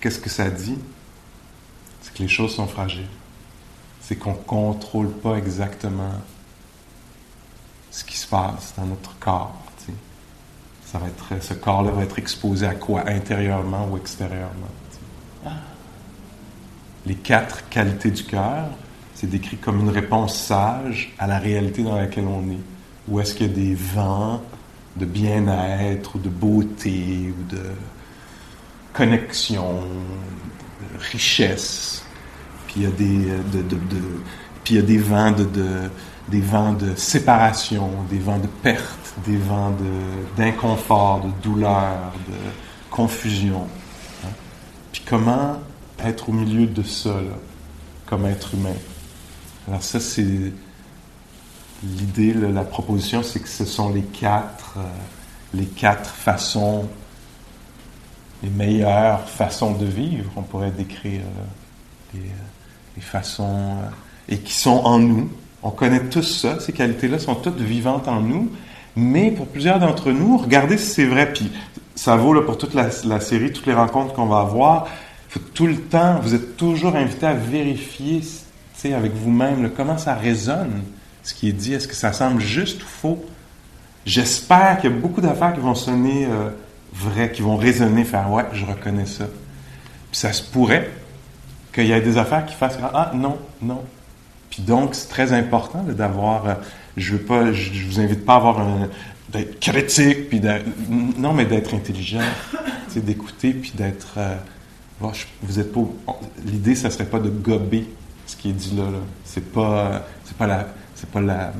qu'est-ce 0.00 0.18
que 0.18 0.30
ça 0.30 0.50
dit? 0.50 0.78
que 2.14 2.22
les 2.22 2.28
choses 2.28 2.54
sont 2.54 2.66
fragiles. 2.66 3.08
C'est 4.00 4.16
qu'on 4.16 4.32
ne 4.32 4.38
contrôle 4.38 5.10
pas 5.10 5.36
exactement 5.36 6.12
ce 7.90 8.04
qui 8.04 8.16
se 8.16 8.26
passe 8.26 8.74
dans 8.76 8.86
notre 8.86 9.18
corps. 9.18 9.60
Ça 10.86 10.98
va 10.98 11.08
être, 11.08 11.42
ce 11.42 11.54
corps-là 11.54 11.90
va 11.90 12.04
être 12.04 12.18
exposé 12.18 12.66
à 12.66 12.74
quoi? 12.74 13.08
Intérieurement 13.08 13.88
ou 13.90 13.96
extérieurement 13.96 14.68
Les 17.04 17.16
quatre 17.16 17.68
qualités 17.68 18.12
du 18.12 18.22
cœur, 18.22 18.68
décrit 19.26 19.56
comme 19.56 19.80
une 19.80 19.90
réponse 19.90 20.36
sage 20.38 21.14
à 21.18 21.26
la 21.26 21.38
réalité 21.38 21.82
dans 21.82 21.96
laquelle 21.96 22.26
on 22.26 22.50
est. 22.50 22.60
Où 23.08 23.20
est-ce 23.20 23.34
qu'il 23.34 23.48
y 23.48 23.50
a 23.50 23.52
des 23.52 23.74
vents 23.74 24.42
de 24.96 25.04
bien-être 25.04 26.16
ou 26.16 26.18
de 26.18 26.28
beauté 26.28 27.32
ou 27.38 27.54
de 27.54 27.62
connexion, 28.92 29.80
de 29.82 30.98
richesse, 31.12 32.04
puis 32.66 32.76
il 32.76 32.82
y 32.82 32.86
a 32.86 32.90
des, 32.90 33.30
euh, 33.30 33.42
de, 33.52 33.62
de, 33.62 33.76
puis 34.62 34.74
il 34.74 34.76
y 34.76 34.80
a 34.80 34.82
des 34.82 34.98
vents 34.98 35.32
de, 35.32 35.46
des 36.28 36.40
vents 36.40 36.72
de 36.72 36.94
séparation, 36.94 37.90
des 38.08 38.18
vents 38.18 38.38
de 38.38 38.46
perte, 38.46 39.14
des 39.26 39.36
vents 39.36 39.74
d'inconfort, 40.36 41.22
de, 41.22 41.42
douleur, 41.42 42.12
de 42.28 42.34
confusion. 42.90 43.66
Hein? 44.24 44.30
Puis 44.92 45.02
comment 45.06 45.58
être 46.02 46.28
au 46.28 46.32
milieu 46.32 46.66
de 46.66 46.82
ça, 46.82 47.16
comme 48.06 48.26
être 48.26 48.54
humain? 48.54 48.76
Alors 49.68 49.82
ça, 49.82 49.98
c'est 49.98 50.52
l'idée, 51.82 52.34
la 52.34 52.64
proposition, 52.64 53.22
c'est 53.22 53.40
que 53.40 53.48
ce 53.48 53.64
sont 53.64 53.92
les 53.92 54.02
quatre, 54.02 54.74
euh, 54.78 54.82
les 55.54 55.66
quatre 55.66 56.10
façons, 56.10 56.88
les 58.42 58.50
meilleures 58.50 59.28
façons 59.28 59.72
de 59.72 59.86
vivre. 59.86 60.30
On 60.36 60.42
pourrait 60.42 60.70
décrire 60.70 61.22
euh, 62.14 62.18
les, 62.96 63.02
façons 63.02 63.78
euh, 63.82 63.88
et 64.28 64.38
qui 64.38 64.54
sont 64.54 64.82
en 64.84 64.98
nous. 64.98 65.30
On 65.62 65.70
connaît 65.70 66.08
tous 66.08 66.22
ça. 66.22 66.60
Ces 66.60 66.72
qualités-là 66.72 67.18
sont 67.18 67.34
toutes 67.34 67.60
vivantes 67.60 68.08
en 68.08 68.20
nous. 68.20 68.50
Mais 68.96 69.30
pour 69.30 69.46
plusieurs 69.46 69.78
d'entre 69.78 70.12
nous, 70.12 70.36
regardez 70.36 70.78
si 70.78 70.86
c'est 70.86 71.06
vrai. 71.06 71.32
Puis 71.32 71.50
ça 71.94 72.16
vaut 72.16 72.38
pour 72.42 72.58
toute 72.58 72.74
la, 72.74 72.90
série, 73.20 73.52
toutes 73.52 73.66
les 73.66 73.74
rencontres 73.74 74.14
qu'on 74.14 74.26
va 74.26 74.40
avoir. 74.40 74.86
Tout 75.52 75.66
le 75.66 75.80
temps, 75.80 76.20
vous 76.20 76.34
êtes 76.34 76.56
toujours 76.56 76.94
invité 76.94 77.26
à 77.26 77.32
vérifier 77.32 78.20
avec 78.92 79.14
vous-même 79.14 79.70
comment 79.74 79.96
ça 79.96 80.14
résonne 80.14 80.82
ce 81.22 81.32
qui 81.32 81.48
est 81.48 81.52
dit? 81.52 81.72
Est-ce 81.74 81.88
que 81.88 81.94
ça 81.94 82.12
semble 82.12 82.40
juste 82.40 82.82
ou 82.82 82.86
faux? 82.86 83.24
J'espère 84.04 84.78
qu'il 84.80 84.90
y 84.90 84.92
a 84.92 84.96
beaucoup 84.96 85.20
d'affaires 85.20 85.54
qui 85.54 85.60
vont 85.60 85.74
sonner 85.74 86.26
euh, 86.26 86.50
vraies, 86.92 87.32
qui 87.32 87.40
vont 87.40 87.56
résonner, 87.56 88.04
faire 88.04 88.30
ouais, 88.30 88.44
je 88.52 88.66
reconnais 88.66 89.06
ça. 89.06 89.24
Puis 90.10 90.20
ça 90.20 90.32
se 90.32 90.42
pourrait 90.42 90.90
qu'il 91.72 91.86
y 91.86 91.92
ait 91.92 92.00
des 92.00 92.18
affaires 92.18 92.44
qui 92.44 92.54
fassent 92.54 92.78
ah 92.82 93.12
non, 93.14 93.38
non. 93.62 93.82
Puis 94.50 94.62
donc, 94.62 94.94
c'est 94.94 95.08
très 95.08 95.32
important 95.32 95.82
d'avoir. 95.82 96.48
Euh, 96.48 96.54
je 96.96 97.14
veux 97.14 97.22
pas, 97.22 97.52
je, 97.52 97.86
vous 97.86 97.98
invite 97.98 98.24
pas 98.24 98.34
à 98.34 98.36
avoir 98.36 98.64
d'être 99.30 99.58
critique, 99.58 100.28
puis 100.28 100.40
non, 101.18 101.32
mais 101.32 101.44
d'être 101.44 101.74
intelligent, 101.74 102.20
d'écouter, 102.94 103.52
puis 103.52 103.72
d'être. 103.74 104.14
Euh, 104.18 104.36
vous 105.42 105.58
êtes 105.58 105.72
pas. 105.72 105.80
L'idée, 106.44 106.76
ça 106.76 106.90
serait 106.90 107.06
pas 107.06 107.18
de 107.18 107.30
gober 107.30 107.88
ce 108.26 108.36
qui 108.36 108.50
est 108.50 108.52
dit 108.52 108.76
là. 108.76 108.84
C'est 109.24 109.52
pas, 109.52 110.04
c'est 110.24 110.36
pas 110.36 110.46
la 110.46 110.68
c'est 110.94 111.10
pas 111.10 111.20
la 111.20 111.52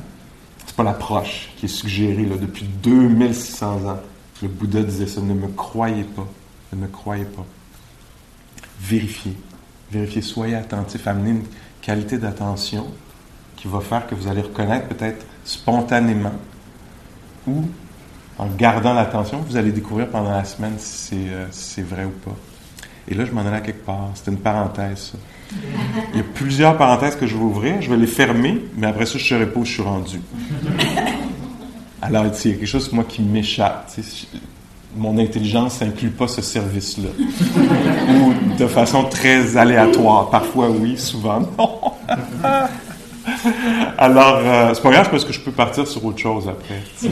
c'est 0.65 0.75
pas 0.75 0.83
l'approche 0.83 1.49
qui 1.57 1.65
est 1.65 1.69
suggérée 1.69 2.25
là, 2.25 2.35
depuis 2.37 2.65
2600 2.65 3.85
ans. 3.87 3.99
Le 4.41 4.47
Bouddha 4.49 4.81
disait 4.81 5.07
ça, 5.07 5.21
ne 5.21 5.33
me 5.33 5.47
croyez 5.47 6.03
pas, 6.03 6.27
ne 6.73 6.81
me 6.81 6.87
croyez 6.87 7.25
pas. 7.25 7.45
Vérifiez, 8.81 9.37
vérifiez, 9.91 10.21
soyez 10.21 10.55
attentif, 10.55 11.07
amenez 11.07 11.29
une 11.31 11.43
qualité 11.81 12.17
d'attention 12.17 12.87
qui 13.55 13.67
va 13.67 13.79
faire 13.79 14.05
que 14.07 14.15
vous 14.15 14.27
allez 14.27 14.41
reconnaître 14.41 14.87
peut-être 14.89 15.25
spontanément 15.45 16.33
ou 17.47 17.63
en 18.37 18.47
gardant 18.47 18.93
l'attention, 18.93 19.39
vous 19.47 19.55
allez 19.55 19.71
découvrir 19.71 20.09
pendant 20.09 20.31
la 20.31 20.43
semaine 20.43 20.73
si 20.77 20.97
c'est, 20.97 21.29
euh, 21.29 21.45
si 21.51 21.75
c'est 21.75 21.81
vrai 21.81 22.05
ou 22.05 22.09
pas. 22.09 22.35
Et 23.07 23.13
là, 23.13 23.25
je 23.25 23.31
m'en 23.31 23.41
allais 23.41 23.57
à 23.57 23.61
quelque 23.61 23.85
part. 23.85 24.09
C'était 24.15 24.31
une 24.31 24.37
parenthèse, 24.37 25.11
ça. 25.11 25.17
Il 26.13 26.17
y 26.17 26.21
a 26.21 26.23
plusieurs 26.33 26.77
parenthèses 26.77 27.15
que 27.15 27.27
je 27.27 27.35
vais 27.35 27.43
ouvrir. 27.43 27.81
Je 27.81 27.89
vais 27.89 27.97
les 27.97 28.07
fermer, 28.07 28.63
mais 28.75 28.87
après 28.87 29.05
ça, 29.05 29.17
je 29.17 29.35
où 29.55 29.65
je 29.65 29.71
suis 29.71 29.83
rendu. 29.83 30.19
Alors, 32.01 32.25
il 32.25 32.51
y 32.51 32.53
a 32.53 32.57
quelque 32.57 32.65
chose, 32.65 32.91
moi, 32.91 33.03
qui 33.07 33.21
m'échappe. 33.21 33.91
Mon 34.97 35.17
intelligence 35.17 35.81
n'inclut 35.81 36.09
pas 36.09 36.27
ce 36.27 36.41
service-là. 36.41 37.09
Ou 38.09 38.55
de 38.57 38.67
façon 38.67 39.03
très 39.03 39.57
aléatoire. 39.57 40.29
Parfois, 40.29 40.69
oui, 40.69 40.97
souvent, 40.97 41.41
non. 41.57 41.79
Alors, 43.97 44.39
euh, 44.43 44.73
c'est 44.73 44.81
pas 44.81 44.91
grave 44.91 45.09
parce 45.09 45.25
que 45.25 45.33
je 45.33 45.39
peux 45.39 45.51
partir 45.51 45.87
sur 45.87 46.03
autre 46.05 46.19
chose 46.19 46.47
après. 46.47 46.81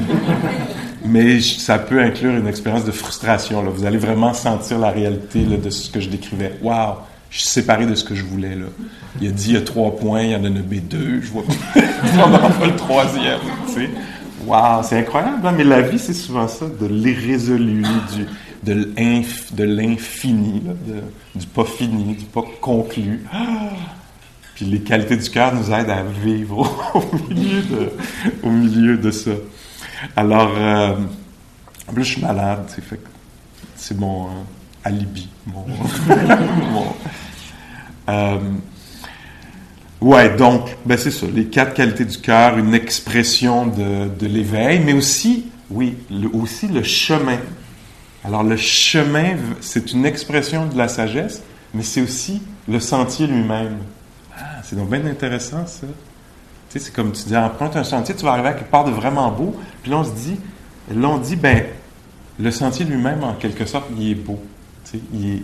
Mais 1.05 1.41
ça 1.41 1.79
peut 1.79 2.01
inclure 2.01 2.34
une 2.36 2.48
expérience 2.48 2.86
de 2.86 2.91
frustration. 2.91 3.62
Là. 3.62 3.70
Vous 3.70 3.86
allez 3.86 3.98
vraiment 3.98 4.34
sentir 4.34 4.79
la 4.79 4.89
réalité 4.89 5.43
de 5.43 5.70
ce 5.70 5.89
que 5.89 6.00
je 6.00 6.10
décrivais. 6.10 6.53
Waouh! 6.62 6.96
je 7.34 7.39
suis 7.39 7.48
séparé 7.48 7.88
de 7.88 7.96
ce 7.96 8.03
que 8.03 8.13
je 8.13 8.24
voulais. 8.24 8.53
Là. 8.55 8.67
Il 9.20 9.27
a 9.27 9.32
dit 9.32 9.50
il 9.50 9.53
y 9.55 9.58
a 9.58 9.62
trois 9.62 9.96
points, 9.96 10.22
il 10.22 10.29
y 10.29 10.36
en 10.36 10.46
a 10.46 10.50
nommé 10.50 10.79
deux, 10.79 11.20
je 11.22 11.32
vois 11.32 11.43
pas 11.43 12.65
le 12.65 12.75
troisième. 12.75 13.39
Waouh, 14.46 14.84
c'est 14.84 15.00
incroyable, 15.00 15.39
hein? 15.43 15.53
mais 15.58 15.63
la 15.63 15.82
vie, 15.82 15.98
c'est 15.98 16.13
souvent 16.13 16.48
ça, 16.48 16.65
de 16.67 16.86
l'irrésolu, 16.86 17.84
de 18.63 19.63
l'infini, 19.63 20.62
du 21.34 21.48
pas 21.48 21.65
fini, 21.65 22.13
du 22.13 22.25
pas 22.25 22.43
conclu. 22.62 23.25
Puis 24.56 24.66
les 24.66 24.80
qualités 24.80 25.18
du 25.18 25.30
cœur 25.30 25.54
nous 25.54 25.72
aident 25.72 25.90
à 25.90 26.04
vivre 26.04 26.94
au, 28.44 28.50
milieu, 28.50 28.98
de, 28.98 29.12
ça. 29.12 29.32
Alors, 30.16 30.54
euh, 30.58 30.96
en 31.88 31.94
plus, 31.94 32.04
je 32.04 32.12
suis 32.14 32.22
malade, 32.22 32.70
c'est 33.76 33.98
mon 33.98 34.28
euh, 34.28 34.30
alibi, 34.84 35.30
mon, 35.48 35.66
Euh, 38.10 38.38
ouais, 40.02 40.36
donc, 40.36 40.76
ben 40.86 40.98
c'est 40.98 41.10
ça, 41.10 41.26
les 41.34 41.46
quatre 41.46 41.74
qualités 41.74 42.04
du 42.04 42.18
cœur, 42.18 42.58
une 42.58 42.74
expression 42.74 43.66
de, 43.66 44.28
l'éveil, 44.28 44.82
mais 44.82 44.94
aussi, 44.94 45.46
oui, 45.70 45.98
aussi 46.34 46.68
le 46.68 46.84
chemin. 46.84 47.40
Alors, 48.26 48.44
le 48.44 48.58
chemin, 48.58 49.36
c'est 49.62 49.94
une 49.94 50.06
expression 50.06 50.66
de 50.66 50.78
la 50.78 50.90
sagesse, 50.90 51.42
mais 51.74 51.84
c'est 51.84 52.02
aussi 52.02 52.42
le 52.68 52.80
sentier 52.80 53.26
lui-même. 53.26 53.78
C'est 54.63 54.75
donc 54.75 54.89
bien 54.89 55.05
intéressant, 55.05 55.65
ça. 55.67 55.88
Tu 56.70 56.79
sais, 56.79 56.86
c'est 56.86 56.93
comme 56.93 57.12
tu 57.12 57.25
dis, 57.25 57.38
emprunte 57.38 57.75
un 57.75 57.84
sentier, 57.84 58.15
tu 58.15 58.24
vas 58.24 58.32
arriver 58.32 58.50
à 58.50 58.53
quelque 58.53 58.72
part 58.72 58.86
de 58.86 58.91
vraiment 58.91 59.32
beau, 59.32 59.55
puis 59.82 59.91
là, 59.91 59.98
on 59.98 60.03
se 60.03 60.12
dit, 60.12 60.38
là, 60.89 61.10
on 61.10 61.17
dit, 61.17 61.36
ben, 61.36 61.65
le 62.39 62.51
sentier 62.51 62.86
lui-même, 62.86 63.24
en 63.24 63.34
quelque 63.34 63.65
sorte, 63.65 63.86
il 63.98 64.12
est 64.12 64.15
beau. 64.15 64.41
Tu 64.86 64.91
sais, 64.91 65.03
il 65.13 65.29
est, 65.36 65.43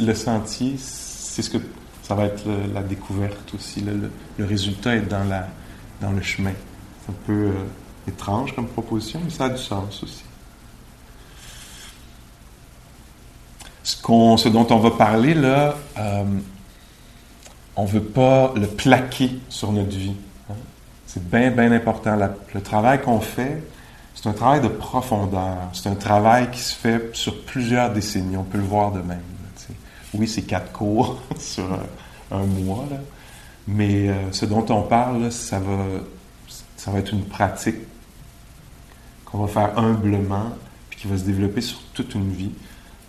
le 0.00 0.14
sentier, 0.14 0.76
c'est 0.78 1.42
ce 1.42 1.50
que 1.50 1.58
ça 2.02 2.14
va 2.14 2.26
être 2.26 2.44
la 2.74 2.82
découverte 2.82 3.54
aussi. 3.54 3.82
Le, 3.82 4.44
résultat 4.44 4.96
est 4.96 5.08
dans, 5.08 5.24
la, 5.24 5.48
dans 6.00 6.10
le 6.10 6.20
chemin. 6.22 6.52
C'est 7.00 7.12
un 7.12 7.16
peu 7.26 7.32
euh, 7.32 7.52
étrange 8.08 8.54
comme 8.54 8.66
proposition, 8.66 9.20
mais 9.24 9.30
ça 9.30 9.46
a 9.46 9.48
du 9.48 9.62
sens 9.62 10.02
aussi. 10.02 10.24
Ce, 13.82 13.96
ce 13.96 14.48
dont 14.48 14.66
on 14.70 14.78
va 14.78 14.90
parler 14.92 15.34
là, 15.34 15.76
euh, 15.98 16.24
on 17.76 17.84
ne 17.84 17.88
veut 17.88 18.02
pas 18.02 18.52
le 18.56 18.66
plaquer 18.66 19.38
sur 19.48 19.72
notre 19.72 19.96
vie. 19.96 20.16
Hein. 20.50 20.54
C'est 21.06 21.28
bien, 21.28 21.50
bien 21.50 21.72
important. 21.72 22.16
le 22.54 22.60
travail 22.60 23.00
qu'on 23.00 23.20
fait, 23.20 23.62
c'est 24.14 24.28
un 24.28 24.32
travail 24.32 24.60
de 24.60 24.68
profondeur. 24.68 25.56
C'est 25.72 25.88
un 25.88 25.94
travail 25.94 26.50
qui 26.50 26.60
se 26.60 26.74
fait 26.74 27.10
sur 27.14 27.44
plusieurs 27.44 27.90
décennies. 27.90 28.36
On 28.36 28.44
peut 28.44 28.58
le 28.58 28.64
voir 28.64 28.92
de 28.92 29.00
même. 29.00 29.22
Oui, 30.14 30.28
c'est 30.28 30.42
quatre 30.42 30.72
cours 30.72 31.20
sur 31.38 31.64
un, 32.30 32.44
mois, 32.44 32.86
mais 33.66 34.08
euh, 34.08 34.30
ce 34.30 34.44
dont 34.44 34.64
on 34.68 34.82
parle, 34.82 35.32
ça, 35.32 35.58
va, 35.58 35.84
ça 36.76 36.90
va 36.90 36.98
être 36.98 37.12
une 37.12 37.24
pratique 37.24 37.76
qu'on 39.24 39.38
va 39.38 39.48
faire 39.48 39.78
humblement, 39.78 40.50
puis 40.90 41.00
qui 41.00 41.08
va 41.08 41.16
se 41.16 41.24
développer 41.24 41.62
sur 41.62 41.80
toute 41.94 42.14
une 42.14 42.30
vie. 42.30 42.52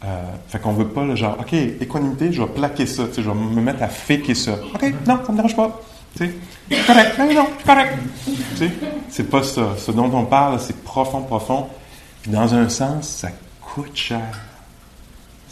Euh, 0.03 0.21
fait 0.47 0.59
qu'on 0.59 0.73
veut 0.73 0.87
pas 0.87 1.05
le 1.05 1.15
genre, 1.15 1.37
OK, 1.39 1.53
équanimité, 1.53 2.33
je 2.33 2.41
vais 2.41 2.49
plaquer 2.49 2.85
ça, 2.85 3.03
je 3.15 3.21
vais 3.21 3.33
me 3.33 3.61
mettre 3.61 3.83
à 3.83 3.87
faker 3.87 4.35
ça. 4.35 4.53
OK, 4.75 4.93
non, 5.07 5.19
ça 5.25 5.31
me 5.31 5.37
dérange 5.37 5.55
pas. 5.55 5.81
C'est 6.15 6.33
correct, 6.85 7.17
non, 7.17 7.33
non, 7.33 7.47
correct. 7.65 7.93
C'est 9.09 9.29
pas 9.29 9.43
ça. 9.43 9.75
Ce 9.77 9.91
dont 9.91 10.11
on 10.13 10.25
parle, 10.25 10.59
c'est 10.59 10.83
profond, 10.83 11.21
profond. 11.21 11.67
Dans 12.27 12.53
un 12.53 12.69
sens, 12.69 13.07
ça 13.07 13.29
coûte 13.61 13.95
cher 13.95 14.21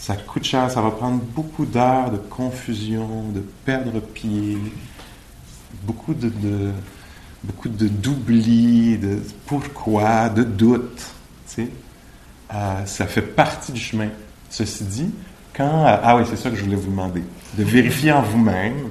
ça 0.01 0.15
coûte 0.15 0.43
cher, 0.43 0.72
ça 0.72 0.81
va 0.81 0.89
prendre 0.89 1.22
beaucoup 1.22 1.63
d'heures 1.63 2.10
de 2.10 2.17
confusion, 2.17 3.29
de 3.29 3.41
perdre 3.63 4.00
pied, 4.00 4.58
beaucoup 5.84 6.15
de, 6.15 6.31
beaucoup 7.43 7.70
de 7.70 7.88
d'oubli, 7.88 8.98
de 8.98 9.20
pourquoi, 9.46 10.29
de 10.29 10.43
doute. 10.43 11.05
Tu 11.48 11.53
sais. 11.53 11.67
Euh, 12.51 12.86
ça 12.88 13.05
fait 13.05 13.22
partie 13.22 13.72
du 13.74 13.79
chemin. 13.79 14.10
Ceci 14.51 14.84
dit, 14.84 15.10
quand 15.55 15.84
ah 15.86 16.17
oui, 16.17 16.24
c'est 16.29 16.36
ça 16.36 16.50
que 16.50 16.55
je 16.55 16.63
voulais 16.63 16.75
vous 16.75 16.91
demander, 16.91 17.24
de 17.58 17.63
vérifier 17.63 18.12
en 18.12 18.22
vous-même 18.22 18.89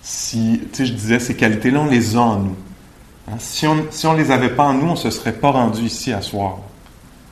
si, 0.00 0.60
tu 0.72 0.76
sais, 0.78 0.86
je 0.86 0.92
disais 0.92 1.18
ces 1.18 1.34
qualités-là, 1.34 1.80
on 1.80 1.90
les 1.90 2.14
a 2.14 2.20
en 2.20 2.38
nous. 2.38 2.56
Hein, 3.28 3.34
si 3.40 3.66
on 3.66 3.84
on 4.04 4.12
les 4.12 4.30
avait 4.30 4.54
pas 4.54 4.62
en 4.62 4.74
nous, 4.74 4.90
on 4.90 4.96
se 4.96 5.10
serait 5.10 5.32
pas 5.32 5.50
rendu 5.50 5.82
ici 5.82 6.12
à 6.12 6.22
soir. 6.22 6.58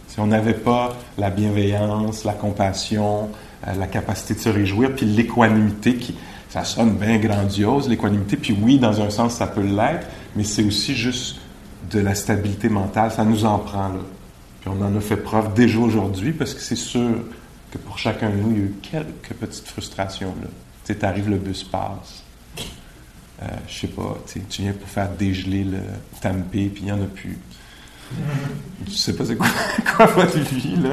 Si 0.09 0.19
on 0.19 0.27
n'avait 0.27 0.55
pas 0.55 0.97
la 1.17 1.31
bienveillance, 1.31 2.25
la 2.25 2.33
compassion, 2.33 3.31
euh, 3.69 3.75
la 3.79 3.87
capacité 3.87 4.35
de 4.35 4.41
se 4.41 4.49
réjouir, 4.49 4.93
puis 4.97 5.07
l'équanimité, 5.07 5.95
qui, 5.95 6.17
ça 6.49 6.65
sonne 6.65 6.97
bien 6.97 7.19
grandiose, 7.19 7.89
l'équanimité, 7.89 8.37
puis 8.37 8.57
oui, 8.61 8.79
dans 8.79 9.01
un 9.01 9.11
sens, 9.11 9.35
ça 9.35 9.47
peut 9.47 9.63
l'être, 9.63 10.09
mais 10.35 10.43
c'est 10.43 10.65
aussi 10.65 10.97
juste 10.97 11.37
de 11.93 12.01
la 12.01 12.17
stabilité 12.17 12.69
mentale, 12.69 13.13
ça 13.13 13.25
nous 13.25 13.45
en 13.45 13.61
prend 13.61 13.89
là. 13.89 14.01
On 14.67 14.81
en 14.83 14.97
a 14.97 15.01
fait 15.01 15.17
preuve 15.17 15.53
déjà 15.55 15.79
aujourd'hui, 15.79 16.33
parce 16.33 16.55
que 16.55 16.61
c'est 16.61 16.77
sûr 16.77 17.11
que 17.71 17.79
pour 17.79 17.99
chacun 17.99 18.31
de 18.31 18.37
nous, 18.37 18.51
il 18.53 18.57
y 18.59 18.61
a 18.61 18.65
eu 18.65 18.75
quelques 18.83 19.35
petites 19.39 19.67
frustrations. 19.67 20.35
Tu 20.43 20.49
sais, 20.85 20.95
t'arrives, 20.99 21.29
le 21.29 21.37
bus 21.37 21.65
passe. 21.65 22.23
euh, 23.43 23.47
je 23.69 23.75
sais 23.81 23.87
pas, 23.89 24.17
tu 24.27 24.63
viens 24.63 24.73
pour 24.73 24.89
faire 24.89 25.11
dégeler 25.11 25.65
le 25.65 25.79
tempeh, 26.21 26.69
puis 26.69 26.83
il 26.83 26.85
n'y 26.85 26.93
en 26.93 27.03
a 27.03 27.07
plus. 27.07 27.39
Je 28.87 28.93
sais 28.93 29.15
pas 29.17 29.25
c'est 29.25 29.37
quoi, 29.37 29.49
quoi 29.97 30.07
votre 30.07 30.39
vie, 30.39 30.77
là. 30.77 30.91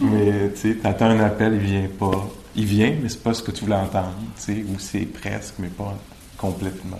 mais 0.00 0.52
tu 0.52 0.78
attends 0.84 1.06
un 1.06 1.20
appel, 1.20 1.54
il 1.54 1.60
vient 1.60 1.88
pas. 1.98 2.28
Il 2.56 2.64
vient, 2.66 2.94
mais 3.02 3.08
c'est 3.08 3.22
pas 3.22 3.32
ce 3.34 3.42
que 3.42 3.50
tu 3.52 3.64
voulais 3.64 3.76
entendre, 3.76 4.14
tu 4.36 4.42
sais, 4.42 4.64
ou 4.68 4.78
c'est 4.78 5.06
presque, 5.06 5.54
mais 5.58 5.68
pas 5.68 5.96
complètement. 6.36 6.98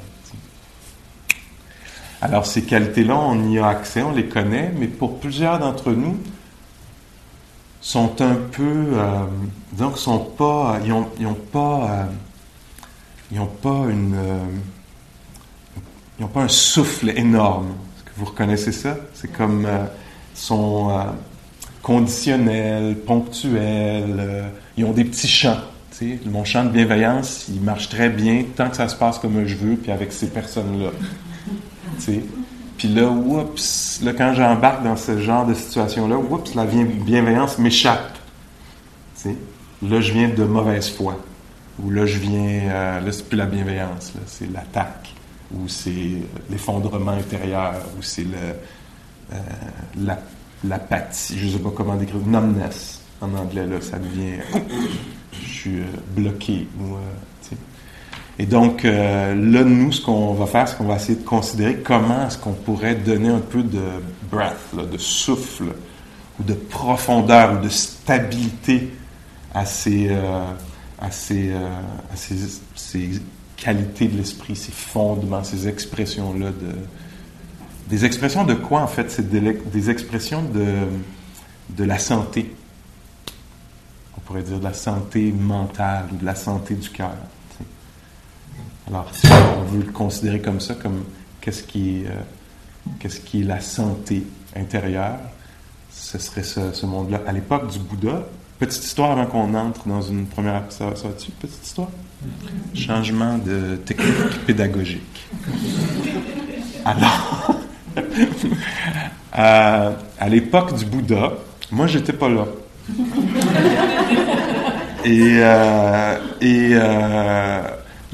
Alors, 2.23 2.45
ces 2.45 2.63
qualités-là, 2.63 3.17
on 3.17 3.51
y 3.51 3.59
a 3.59 3.67
accès, 3.67 4.03
on 4.03 4.13
les 4.13 4.27
connaît, 4.27 4.73
mais 4.79 4.87
pour 4.87 5.21
plusieurs 5.21 5.59
d'entre 5.59 5.93
nous, 5.93 6.19
sont 7.81 8.21
un 8.21 8.35
peu, 8.35 8.89
euh, 8.93 9.25
disons 9.73 9.97
sont 9.97 10.19
pas, 10.19 10.79
ils 10.85 10.93
ont, 10.93 11.09
ils 11.19 11.27
ont 11.27 11.35
pas, 11.35 11.91
euh, 11.91 12.05
ils 13.33 13.41
pas 13.63 13.87
une, 13.89 14.15
euh, 14.15 14.45
ils 16.19 16.25
ont 16.25 16.29
pas 16.29 16.43
un 16.43 16.49
souffle 16.49 17.11
énorme. 17.17 17.69
Est-ce 17.69 18.05
que 18.05 18.11
vous 18.19 18.27
reconnaissez 18.27 18.73
ça? 18.73 18.97
C'est 19.15 19.33
comme 19.33 19.67
sont 20.35 20.91
conditionnels, 21.83 22.97
ponctuels. 22.97 24.45
ils 24.77 24.85
ont 24.85 24.93
des 24.93 25.05
petits 25.05 25.29
chants. 25.29 25.61
Mon 26.27 26.45
chant 26.45 26.65
de 26.65 26.71
bienveillance, 26.71 27.47
il 27.49 27.61
marche 27.61 27.89
très 27.89 28.09
bien 28.09 28.45
tant 28.57 28.71
que 28.71 28.77
ça 28.77 28.89
se 28.89 28.97
passe 28.97 29.19
comme 29.19 29.47
je 29.47 29.55
veux, 29.57 29.77
puis 29.77 29.93
avec 29.93 30.13
ces 30.13 30.29
personnes-là. 30.29 30.91
Puis 32.79 32.89
là, 32.89 33.09
oups, 33.11 34.01
là, 34.03 34.13
quand 34.15 34.35
j'embarque 34.35 34.83
dans 34.83 34.97
ce 34.97 35.21
genre 35.21 35.47
de 35.47 35.55
situation-là, 35.55 36.17
la 36.55 36.65
bienveillance 36.65 37.59
m'échappe. 37.59 38.17
Là, 39.83 40.01
je 40.01 40.13
viens 40.13 40.29
de 40.29 40.45
mauvaise 40.45 40.91
foi. 40.91 41.17
Ou 41.83 41.91
là, 41.91 42.07
je 42.07 42.19
viens, 42.19 42.61
euh, 42.71 43.01
là, 43.01 43.13
c'est 43.13 43.27
plus 43.27 43.37
la 43.37 43.47
bienveillance, 43.47 44.13
c'est 44.27 44.51
l'attaque, 44.51 45.15
ou 45.55 45.69
c'est 45.69 46.23
l'effondrement 46.51 47.13
intérieur, 47.13 47.77
ou 47.99 48.03
c'est 48.03 48.27
euh, 49.33 49.35
l'apathie, 50.65 51.39
je 51.39 51.47
ne 51.47 51.51
sais 51.53 51.59
pas 51.59 51.71
comment 51.75 51.97
décrire, 51.97 52.21
numbness 52.27 53.01
en 53.23 53.35
anglais, 53.35 53.67
là, 53.67 53.81
ça 53.81 53.99
devient, 53.99 54.41
je 55.33 55.49
suis 55.49 55.81
euh, 55.81 55.85
bloqué, 56.15 56.67
et 58.41 58.47
donc, 58.47 58.87
euh, 58.87 59.35
là, 59.35 59.65
nous, 59.65 59.93
ce 59.93 60.01
qu'on 60.01 60.33
va 60.33 60.47
faire, 60.47 60.67
c'est 60.67 60.79
qu'on 60.79 60.87
va 60.87 60.97
essayer 60.97 61.17
de 61.17 61.27
considérer 61.27 61.77
comment 61.81 62.27
est-ce 62.27 62.39
qu'on 62.39 62.55
pourrait 62.55 62.95
donner 62.95 63.29
un 63.29 63.41
peu 63.41 63.63
de 63.63 63.83
breath, 64.33 64.75
de 64.75 64.97
souffle, 64.97 65.75
ou 66.39 66.43
de 66.45 66.55
profondeur, 66.55 67.59
ou 67.59 67.63
de 67.63 67.69
stabilité 67.69 68.95
à 69.53 69.67
ces, 69.67 70.09
euh, 70.09 70.15
euh, 70.23 70.49
à 71.03 71.11
ces, 72.17 72.35
ces 72.75 73.11
qualités 73.59 74.09
de 74.09 74.17
l'esprit, 74.17 74.57
ces 74.57 74.73
fondements, 74.73 75.45
ces 75.45 75.69
expressions-là 75.69 76.47
de... 76.47 76.77
Des 77.91 78.07
expressions 78.07 78.45
de 78.45 78.55
quoi, 78.55 78.81
en 78.81 78.87
fait? 78.87 79.11
C'est 79.11 79.29
des 79.29 79.91
expressions 79.91 80.41
de, 80.45 80.65
de 81.77 81.85
la 81.85 81.99
santé. 81.99 82.55
On 84.17 84.21
pourrait 84.23 84.45
dire 84.45 84.61
de 84.61 84.65
la 84.65 84.73
santé 84.73 85.31
mentale 85.31 86.07
ou 86.11 86.17
de 86.17 86.25
la 86.25 86.35
santé 86.35 86.73
du 86.75 86.89
cœur. 86.89 87.13
Alors, 88.91 89.09
si 89.13 89.27
on 89.29 89.63
veut 89.65 89.85
le 89.85 89.93
considérer 89.93 90.41
comme 90.41 90.59
ça, 90.59 90.75
comme 90.75 91.05
qu'est-ce 91.41 91.63
qui, 91.63 92.05
euh, 92.07 92.11
qu'est-ce 92.99 93.21
qui 93.21 93.43
est 93.43 93.45
la 93.45 93.61
santé 93.61 94.27
intérieure, 94.57 95.19
ce 95.93 96.19
serait 96.19 96.43
ce, 96.43 96.85
monde-là. 96.87 97.21
À 97.25 97.33
l'époque 97.33 97.71
du 97.71 97.79
Bouddha, 97.79 98.25
petite 98.59 98.83
histoire 98.83 99.13
avant 99.13 99.27
qu'on 99.27 99.55
entre 99.55 99.87
dans 99.87 100.03
une 100.03 100.27
première... 100.27 100.65
Ça, 100.71 100.97
ça 100.97 101.07
va-tu, 101.07 101.31
petite 101.31 101.65
histoire? 101.65 101.89
Changement 102.75 103.39
de 103.39 103.77
technique 103.77 104.45
pédagogique. 104.45 105.29
Alors, 106.85 107.55
à, 109.33 109.93
à 110.19 110.29
l'époque 110.29 110.77
du 110.77 110.85
Bouddha, 110.85 111.35
moi, 111.71 111.87
j'étais 111.87 112.13
pas 112.13 112.29
là. 112.29 112.47
Et, 115.05 115.39
euh, 115.39 116.19
et 116.41 116.71
euh, 116.73 117.63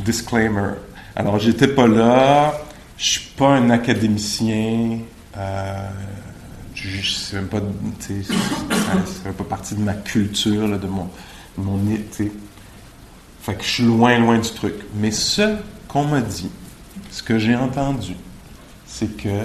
disclaimer. 0.07 0.75
Alors, 1.15 1.39
j'étais 1.39 1.69
pas 1.69 1.87
là. 1.87 2.55
Je 2.97 3.05
suis 3.05 3.31
pas 3.37 3.57
un 3.57 3.69
académicien. 3.69 5.01
Euh, 5.37 5.91
je 6.75 7.11
sais 7.11 7.37
même 7.37 7.49
pas, 7.49 7.61
ça 8.01 9.21
fait 9.25 9.33
pas 9.33 9.45
partie 9.45 9.75
de 9.75 9.81
ma 9.81 9.95
culture, 9.95 10.69
là, 10.69 10.79
de 10.79 10.87
mon, 10.87 11.09
mon 11.59 11.81
Fait 13.43 13.55
que 13.55 13.63
je 13.63 13.69
suis 13.69 13.85
loin, 13.85 14.19
loin 14.19 14.39
du 14.39 14.51
truc. 14.51 14.75
Mais 14.95 15.11
ce 15.11 15.57
qu'on 15.89 16.05
m'a 16.05 16.21
dit, 16.21 16.51
ce 17.11 17.23
que 17.23 17.39
j'ai 17.39 17.57
entendu, 17.57 18.15
c'est 18.87 19.17
que 19.17 19.45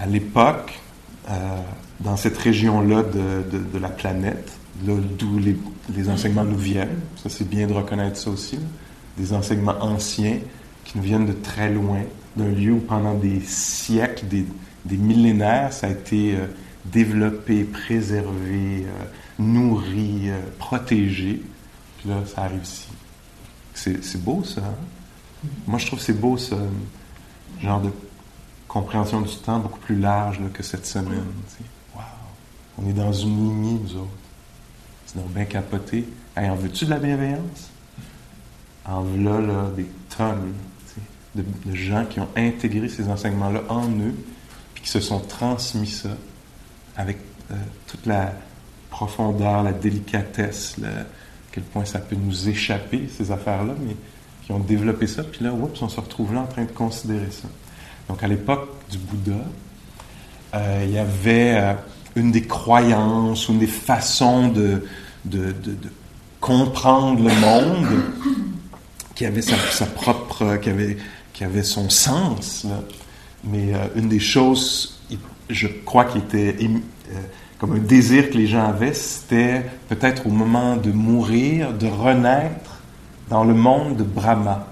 à 0.00 0.06
l'époque, 0.06 0.78
euh, 1.30 1.32
dans 2.00 2.16
cette 2.16 2.38
région-là 2.38 3.02
de, 3.02 3.58
de, 3.58 3.78
la 3.78 3.88
planète, 3.88 4.52
d'où 4.82 5.38
les, 5.38 5.56
les, 5.94 6.08
enseignements 6.08 6.44
nous 6.44 6.58
viennent, 6.58 7.00
ça 7.22 7.28
c'est 7.28 7.48
bien 7.48 7.66
de 7.66 7.72
reconnaître 7.72 8.16
ça 8.16 8.30
aussi, 8.30 8.58
des 9.18 9.32
enseignements 9.32 9.76
anciens 9.80 10.38
qui 10.84 10.96
nous 10.96 11.04
viennent 11.04 11.26
de 11.26 11.32
très 11.32 11.70
loin, 11.70 12.02
d'un 12.36 12.48
lieu 12.48 12.72
où 12.72 12.80
pendant 12.80 13.14
des 13.14 13.40
siècles, 13.40 14.26
des, 14.26 14.46
millénaires, 14.96 15.72
ça 15.72 15.88
a 15.88 15.90
été 15.90 16.34
euh, 16.34 16.46
développé, 16.86 17.64
préservé, 17.64 18.86
euh, 18.86 19.04
nourri, 19.38 20.30
euh, 20.30 20.40
protégé. 20.58 21.42
Puis 21.98 22.08
là, 22.08 22.22
ça 22.24 22.44
arrive 22.44 22.62
ici. 22.62 22.88
C'est 23.74 24.22
beau, 24.22 24.42
ça. 24.44 24.62
Hein? 24.62 25.48
Moi, 25.66 25.78
je 25.78 25.86
trouve 25.86 26.00
c'est 26.00 26.18
beau, 26.18 26.36
ce 26.36 26.54
genre 27.60 27.80
de 27.80 27.90
compréhension 28.66 29.20
du 29.20 29.36
temps 29.36 29.58
beaucoup 29.58 29.78
plus 29.78 29.98
large 29.98 30.40
que 30.52 30.62
cette 30.62 30.86
semaine. 30.86 31.24
Wow! 31.94 32.02
On 32.78 32.88
est 32.88 32.92
dans 32.92 33.12
une 33.12 33.36
lignée, 33.36 33.80
nous 33.82 33.96
autres. 33.96 34.08
C'est 35.06 35.18
donc 35.18 35.32
bien 35.32 35.44
capoté. 35.44 36.08
Hey, 36.36 36.50
en 36.50 36.56
veux-tu 36.56 36.86
de 36.86 36.90
la 36.90 36.98
bienveillance? 36.98 37.70
En 38.88 39.02
là, 39.02 39.70
des 39.76 39.86
tonnes 40.16 40.54
de, 41.34 41.44
gens 41.74 42.04
qui 42.06 42.20
ont 42.20 42.28
intégré 42.36 42.88
ces 42.88 43.08
enseignements-là 43.08 43.62
en 43.68 43.88
eux, 43.88 44.14
puis 44.74 44.84
qui 44.84 44.90
se 44.90 45.00
sont 45.00 45.20
transmis 45.20 45.86
ça 45.86 46.08
avec 46.96 47.18
euh, 47.50 47.54
toute 47.86 48.06
la 48.06 48.32
profondeur, 48.90 49.62
la 49.62 49.72
délicatesse, 49.72 50.76
le, 50.78 50.88
à 50.88 51.04
quel 51.52 51.64
point 51.64 51.84
ça 51.84 51.98
peut 51.98 52.16
nous 52.16 52.48
échapper, 52.48 53.08
ces 53.14 53.30
affaires-là, 53.30 53.74
mais 53.86 53.94
qui 54.44 54.52
ont 54.52 54.58
développé 54.58 55.06
ça, 55.06 55.22
puis 55.22 55.44
là, 55.44 55.52
oups, 55.52 55.80
on 55.82 55.88
se 55.88 56.00
retrouve 56.00 56.34
là 56.34 56.40
en 56.40 56.46
train 56.46 56.64
de 56.64 56.72
considérer 56.72 57.30
ça. 57.30 57.48
Donc, 58.08 58.22
à 58.22 58.28
l'époque 58.28 58.70
du 58.90 58.96
Bouddha, 58.98 59.44
euh, 60.54 60.82
il 60.84 60.92
y 60.92 60.98
avait 60.98 61.58
euh, 61.58 61.74
une 62.16 62.32
des 62.32 62.42
croyances, 62.42 63.48
une 63.48 63.58
des 63.58 63.66
façons 63.66 64.48
de, 64.48 64.86
de, 65.26 65.52
de 65.52 65.76
comprendre 66.40 67.22
le 67.22 67.34
monde 67.40 68.02
qui 69.18 69.26
avait 69.26 69.42
sa, 69.42 69.84
propre, 69.84 70.44
avait, 70.44 70.96
qui 71.32 71.42
avait 71.42 71.64
son 71.64 71.90
sens. 71.90 72.64
Mais 73.42 73.74
euh, 73.74 73.88
une 73.96 74.08
des 74.08 74.20
choses, 74.20 75.00
je 75.50 75.66
crois, 75.66 76.04
qui 76.04 76.18
était 76.18 76.54
euh, 76.62 76.68
comme 77.58 77.72
un 77.72 77.80
désir 77.80 78.30
que 78.30 78.36
les 78.36 78.46
gens 78.46 78.64
avaient, 78.68 78.94
c'était 78.94 79.66
peut-être 79.88 80.28
au 80.28 80.30
moment 80.30 80.76
de 80.76 80.92
mourir, 80.92 81.72
de 81.72 81.88
renaître 81.88 82.78
dans 83.28 83.42
le 83.42 83.54
monde 83.54 83.96
de 83.96 84.04
Brahma. 84.04 84.68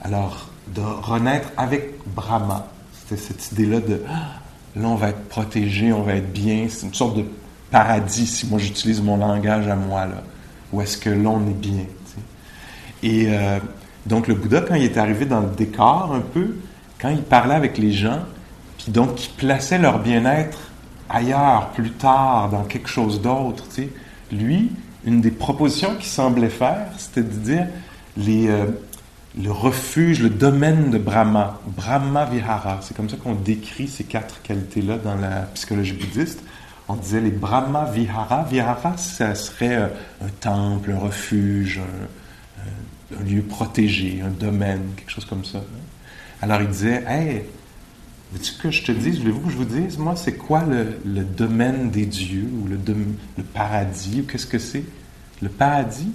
Alors, 0.00 0.48
de 0.74 0.80
renaître 0.80 1.50
avec 1.58 1.98
Brahma. 2.06 2.72
C'était 2.94 3.20
cette 3.20 3.52
idée-là 3.52 3.80
de 3.80 4.02
ah, 4.08 4.40
là, 4.76 4.88
on 4.88 4.94
va 4.94 5.10
être 5.10 5.28
protégé, 5.28 5.92
on 5.92 6.04
va 6.04 6.14
être 6.14 6.32
bien. 6.32 6.68
C'est 6.70 6.86
une 6.86 6.94
sorte 6.94 7.18
de 7.18 7.24
paradis, 7.70 8.26
si 8.26 8.46
moi 8.46 8.58
j'utilise 8.58 9.02
mon 9.02 9.18
langage 9.18 9.68
à 9.68 9.76
moi, 9.76 10.06
là. 10.06 10.22
Où 10.72 10.80
est-ce 10.80 10.96
que 10.96 11.10
l'on 11.10 11.46
est 11.46 11.60
bien? 11.60 11.84
Et 13.02 13.26
euh, 13.28 13.58
donc 14.06 14.28
le 14.28 14.34
Bouddha, 14.34 14.62
quand 14.62 14.74
il 14.74 14.84
est 14.84 14.96
arrivé 14.96 15.26
dans 15.26 15.40
le 15.40 15.50
décor 15.50 16.12
un 16.14 16.20
peu, 16.20 16.56
quand 17.00 17.08
il 17.08 17.22
parlait 17.22 17.54
avec 17.54 17.78
les 17.78 17.92
gens, 17.92 18.20
puis 18.78 18.92
donc 18.92 19.16
qui 19.16 19.28
plaçait 19.28 19.78
leur 19.78 19.98
bien-être 19.98 20.58
ailleurs, 21.08 21.70
plus 21.70 21.90
tard, 21.90 22.48
dans 22.50 22.64
quelque 22.64 22.88
chose 22.88 23.20
d'autre, 23.20 23.64
tu 23.68 23.82
sais, 23.82 23.88
lui, 24.30 24.72
une 25.04 25.20
des 25.20 25.30
propositions 25.30 25.94
qu'il 25.96 26.06
semblait 26.06 26.48
faire, 26.48 26.86
c'était 26.96 27.22
de 27.22 27.34
dire 27.34 27.66
les, 28.16 28.48
euh, 28.48 28.66
le 29.40 29.50
refuge, 29.50 30.22
le 30.22 30.30
domaine 30.30 30.90
de 30.90 30.98
Brahma, 30.98 31.60
Brahma 31.66 32.24
Vihara. 32.26 32.78
C'est 32.82 32.96
comme 32.96 33.08
ça 33.08 33.16
qu'on 33.16 33.34
décrit 33.34 33.88
ces 33.88 34.04
quatre 34.04 34.42
qualités-là 34.42 34.98
dans 34.98 35.16
la 35.16 35.42
psychologie 35.54 35.94
bouddhiste. 35.94 36.42
On 36.88 36.94
disait 36.94 37.20
les 37.20 37.30
Brahma 37.30 37.84
Vihara. 37.92 38.44
Vihara, 38.50 38.96
ça 38.96 39.34
serait 39.34 39.76
euh, 39.76 39.86
un 40.24 40.28
temple, 40.40 40.92
un 40.92 40.98
refuge, 40.98 41.80
un 41.80 42.06
lieu 43.20 43.42
protégé, 43.42 44.20
un 44.22 44.30
domaine, 44.30 44.82
quelque 44.96 45.10
chose 45.10 45.24
comme 45.24 45.44
ça. 45.44 45.62
Alors 46.40 46.60
il 46.60 46.68
disait, 46.68 47.04
hey, 47.06 47.42
veux-tu 48.32 48.54
que 48.54 48.70
je 48.70 48.82
te 48.82 48.92
dise, 48.92 49.20
voulez-vous 49.20 49.40
que 49.40 49.50
je 49.50 49.56
vous 49.56 49.64
dise, 49.64 49.98
moi, 49.98 50.16
c'est 50.16 50.36
quoi 50.36 50.64
le, 50.64 51.22
domaine 51.22 51.90
des 51.90 52.06
dieux 52.06 52.48
ou 52.60 52.66
le, 52.66 52.78
paradis 53.44 54.20
ou 54.20 54.24
qu'est-ce 54.24 54.46
que 54.46 54.58
c'est? 54.58 54.84
Le 55.40 55.48
paradis, 55.48 56.10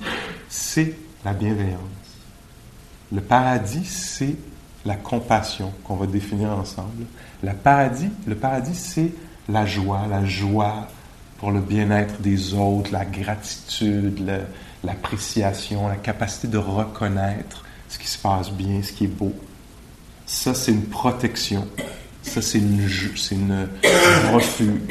c'est 0.50 0.96
la 1.24 1.34
bienveillance. 1.34 1.80
Le 3.12 3.22
paradis, 3.22 3.86
c'est 3.86 4.36
la 4.86 4.96
compassion 4.96 5.72
qu'on 5.84 5.96
va 5.96 6.08
définir 6.08 6.50
ensemble. 6.50 7.06
Le 7.44 7.54
paradis, 7.54 8.10
le 8.26 8.36
paradis, 8.36 8.76
c'est 8.76 9.12
la 9.50 9.66
joie, 9.66 10.08
la 10.10 10.26
joie 10.26 10.88
pour 11.38 11.52
le 11.52 11.62
bien-être 11.62 12.22
des 12.22 12.54
autres, 12.54 12.92
la 12.92 13.06
gratitude, 13.06 14.20
l'appréciation, 14.88 15.88
la 15.88 15.98
capacité 15.98 16.48
de 16.48 16.58
reconnaître 16.58 17.64
ce 17.90 18.00
qui 18.00 18.08
se 18.08 18.18
passe 18.18 18.52
bien, 18.52 18.82
ce 18.82 18.92
qui 18.92 19.04
est 19.06 19.08
beau. 19.08 19.34
Ça, 20.26 20.54
c'est 20.54 20.72
une 20.72 20.86
protection. 20.86 21.68
Ça, 22.22 22.42
c'est 22.42 22.58
une, 22.58 22.88
c'est 23.16 23.36
une, 23.36 23.68
un 23.84 24.32
refuge. 24.32 24.82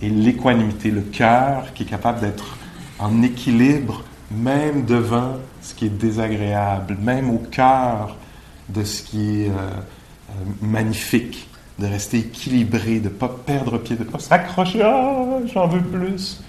Et 0.00 0.08
l'équanimité, 0.08 0.90
le 0.90 1.02
cœur 1.02 1.72
qui 1.74 1.82
est 1.82 1.86
capable 1.86 2.20
d'être 2.20 2.56
en 2.98 3.22
équilibre, 3.22 4.04
même 4.30 4.84
devant 4.84 5.36
ce 5.60 5.74
qui 5.74 5.86
est 5.86 5.96
désagréable, 6.06 6.96
même 7.00 7.30
au 7.30 7.38
cœur 7.38 8.16
de 8.68 8.84
ce 8.84 9.02
qui 9.02 9.42
est 9.42 9.48
euh, 9.48 9.52
euh, 9.52 10.32
magnifique, 10.60 11.48
de 11.78 11.86
rester 11.86 12.18
équilibré, 12.18 13.00
de 13.00 13.04
ne 13.04 13.08
pas 13.08 13.28
perdre 13.28 13.78
pied, 13.78 13.96
de 13.96 14.04
ne 14.04 14.08
pas 14.08 14.18
s'accrocher, 14.18 14.82
ah, 14.82 15.38
j'en 15.52 15.66
veux 15.68 15.82
plus, 15.82 16.40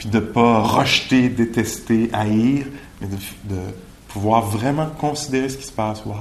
puis 0.00 0.08
de 0.08 0.18
ne 0.18 0.24
pas 0.24 0.60
rejeter, 0.60 1.28
détester, 1.28 2.08
haïr, 2.14 2.64
mais 3.00 3.06
de, 3.06 3.56
pouvoir 4.08 4.40
vraiment 4.40 4.86
considérer 4.86 5.50
ce 5.50 5.58
qui 5.58 5.66
se 5.66 5.72
passe. 5.72 6.04
Waouh, 6.06 6.16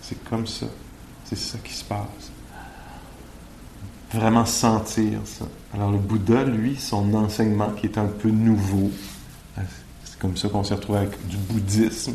c'est 0.00 0.22
comme 0.24 0.46
ça, 0.46 0.66
c'est 1.24 1.36
ça 1.36 1.58
qui 1.58 1.72
se 1.72 1.82
passe. 1.84 2.30
Vraiment 4.12 4.46
sentir 4.46 5.18
ça. 5.24 5.44
Alors 5.74 5.90
le 5.90 5.98
Bouddha, 5.98 6.44
lui, 6.44 6.76
son 6.76 7.12
enseignement 7.14 7.70
qui 7.70 7.86
est 7.86 7.98
un 7.98 8.06
peu 8.06 8.30
nouveau, 8.30 8.92
c'est 10.04 10.18
comme 10.20 10.36
ça 10.36 10.48
qu'on 10.48 10.62
s'est 10.62 10.74
retrouvé 10.74 11.00
avec 11.00 11.26
du 11.26 11.36
bouddhisme, 11.36 12.14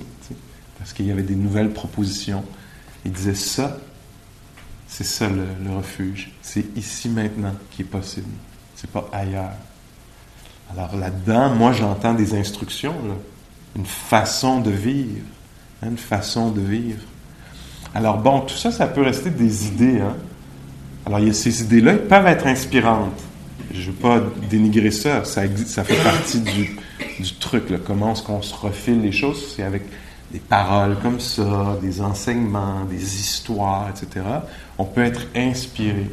parce 0.77 0.93
qu'il 0.93 1.07
y 1.07 1.11
avait 1.11 1.23
des 1.23 1.35
nouvelles 1.35 1.73
propositions. 1.73 2.45
Il 3.03 3.11
disait 3.11 3.35
ça, 3.35 3.77
c'est 4.87 5.03
ça 5.03 5.27
le, 5.27 5.75
refuge. 5.75 6.31
C'est 6.41 6.65
ici 6.77 7.09
maintenant 7.09 7.53
qui 7.69 7.81
est 7.81 7.85
possible. 7.85 8.29
C'est 8.77 8.89
pas 8.89 9.09
ailleurs. 9.11 9.57
Alors 10.71 10.95
là-dedans, 10.95 11.55
moi 11.55 11.71
j'entends 11.71 12.13
des 12.13 12.35
instructions, 12.35 12.93
une 13.75 13.85
façon 13.85 14.59
de 14.59 14.71
vivre. 14.71 15.25
Hein, 15.81 15.89
une 15.91 15.97
façon 15.97 16.51
de 16.51 16.61
vivre. 16.61 17.01
Alors 17.95 18.17
bon, 18.17 18.41
tout 18.41 18.55
ça, 18.55 18.71
ça 18.71 18.87
peut 18.87 19.01
rester 19.01 19.29
des 19.29 19.67
idées. 19.67 20.01
Hein? 20.01 20.15
Alors 21.05 21.19
il 21.19 21.27
y 21.27 21.29
a 21.29 21.33
ces 21.33 21.63
idées-là, 21.63 21.93
elles 21.93 22.07
peuvent 22.07 22.27
être 22.27 22.47
inspirantes. 22.47 23.19
Je 23.73 23.79
ne 23.79 23.85
veux 23.87 23.93
pas 23.93 24.21
dénigrer 24.49 24.91
ça, 24.91 25.23
ça, 25.23 25.43
fait 25.47 26.03
partie 26.03 26.41
du, 26.41 26.75
truc. 27.39 27.65
Comment 27.85 28.13
est-ce 28.13 28.23
qu'on 28.23 28.41
se 28.41 28.55
refile 28.55 29.01
les 29.01 29.11
choses? 29.11 29.53
C'est 29.55 29.63
avec 29.63 29.83
des 30.31 30.39
paroles 30.39 30.97
comme 31.01 31.19
ça, 31.19 31.77
des 31.81 32.01
enseignements, 32.01 32.83
des 32.85 33.19
histoires, 33.19 33.89
etc. 33.89 34.25
On 34.77 34.85
peut 34.85 35.03
être 35.03 35.27
inspiré. 35.35 36.09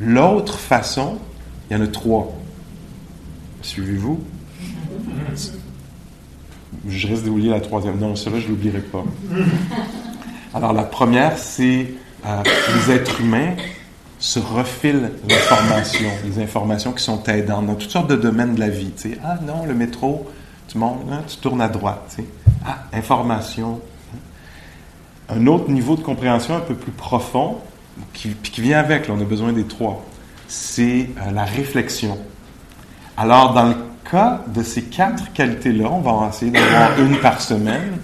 L'autre 0.00 0.58
façon, 0.58 1.18
il 1.70 1.76
y 1.76 1.80
en 1.80 1.82
a 1.82 1.86
trois. 1.86 2.34
Suivez-vous? 3.64 4.20
Je 6.86 7.06
risque 7.06 7.24
d'oublier 7.24 7.50
la 7.50 7.60
troisième. 7.60 7.98
Non, 7.98 8.14
celle-là, 8.14 8.40
je 8.40 8.44
ne 8.44 8.50
l'oublierai 8.50 8.80
pas. 8.80 9.04
Alors, 10.52 10.74
la 10.74 10.82
première, 10.82 11.38
c'est 11.38 11.94
euh, 12.26 12.42
les 12.74 12.92
êtres 12.92 13.22
humains 13.22 13.54
se 14.18 14.38
refilent 14.38 15.12
l'information, 15.28 16.10
les 16.24 16.42
informations 16.42 16.92
qui 16.92 17.02
sont 17.02 17.22
aidantes 17.24 17.66
dans 17.66 17.74
toutes 17.74 17.90
sortes 17.90 18.10
de 18.10 18.16
domaines 18.16 18.54
de 18.54 18.60
la 18.60 18.68
vie. 18.68 18.92
Tu 18.96 19.18
ah 19.24 19.38
non, 19.46 19.64
le 19.64 19.74
métro, 19.74 20.30
tu 20.68 20.76
montes, 20.76 21.00
hein, 21.10 21.22
tu 21.26 21.38
tournes 21.38 21.62
à 21.62 21.68
droite. 21.68 22.18
Ah, 22.66 22.84
information. 22.92 23.80
Un 25.30 25.46
autre 25.46 25.70
niveau 25.70 25.96
de 25.96 26.02
compréhension 26.02 26.54
un 26.54 26.60
peu 26.60 26.74
plus 26.74 26.92
profond, 26.92 27.58
qui, 28.12 28.30
qui 28.34 28.60
vient 28.60 28.78
avec, 28.78 29.08
on 29.08 29.18
a 29.20 29.24
besoin 29.24 29.52
des 29.54 29.64
trois, 29.64 30.04
c'est 30.48 31.08
euh, 31.26 31.30
la 31.32 31.44
réflexion. 31.44 32.18
Alors, 33.16 33.54
dans 33.54 33.68
le 33.68 33.76
cas 34.10 34.40
de 34.48 34.62
ces 34.62 34.82
quatre 34.82 35.32
qualités-là, 35.32 35.88
on 35.90 36.00
va 36.00 36.12
en 36.12 36.30
essayer 36.30 36.50
d'avoir 36.50 36.98
une 36.98 37.18
par 37.18 37.40
semaine. 37.40 37.98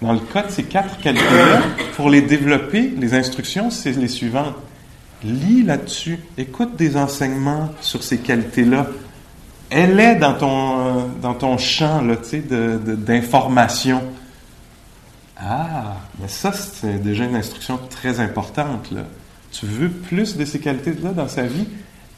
Dans 0.00 0.12
le 0.12 0.20
cas 0.20 0.42
de 0.42 0.50
ces 0.50 0.62
quatre 0.62 0.98
qualités-là, 0.98 1.62
pour 1.96 2.10
les 2.10 2.22
développer, 2.22 2.94
les 2.96 3.14
instructions, 3.14 3.70
c'est 3.70 3.92
les 3.92 4.08
suivantes. 4.08 4.54
Lis 5.24 5.62
là-dessus, 5.62 6.20
écoute 6.38 6.76
des 6.76 6.96
enseignements 6.96 7.70
sur 7.80 8.04
ces 8.04 8.18
qualités-là. 8.18 8.86
Elle 9.70 9.98
est 9.98 10.16
dans 10.16 10.34
ton, 10.34 10.78
euh, 10.78 11.02
dans 11.20 11.34
ton 11.34 11.58
champ 11.58 12.02
d'information. 12.02 14.02
ah, 15.38 15.96
mais 16.20 16.28
ça, 16.28 16.52
c'est 16.52 17.02
déjà 17.02 17.24
une 17.24 17.34
instruction 17.34 17.80
très 17.90 18.20
importante. 18.20 18.90
Tu 19.50 19.66
veux 19.66 19.88
plus 19.88 20.36
de 20.36 20.44
ces 20.44 20.60
qualités-là 20.60 21.12
dans 21.12 21.28
sa 21.28 21.42
vie? 21.42 21.66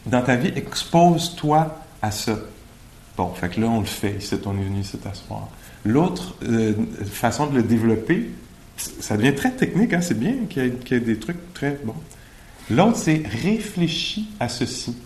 Dans 0.04 0.22
ta 0.22 0.36
vie, 0.36 0.52
expose-toi 0.54 1.78
à 2.02 2.10
ça. 2.10 2.38
Bon, 3.16 3.32
fait 3.34 3.48
que 3.48 3.60
là, 3.60 3.66
on 3.68 3.80
le 3.80 3.86
fait. 3.86 4.16
Ici, 4.18 4.36
on 4.46 4.52
est 4.58 4.62
venu 4.62 4.80
ici. 4.80 4.98
L'autre 5.84 6.36
euh, 6.44 6.74
façon 7.04 7.46
de 7.46 7.56
le 7.56 7.62
développer, 7.62 8.30
ça 8.76 9.16
devient 9.16 9.34
très 9.34 9.50
technique, 9.50 9.92
hein? 9.92 10.00
c'est 10.00 10.18
bien 10.18 10.34
qu'il 10.48 10.62
y, 10.64 10.94
ait 10.94 11.00
des 11.00 11.18
trucs 11.18 11.52
très 11.54 11.78
bons. 11.82 11.94
L'autre, 12.70 12.96
c'est 12.96 13.22
réfléchis 13.42 14.28
à 14.38 14.48
ceci. 14.48 14.96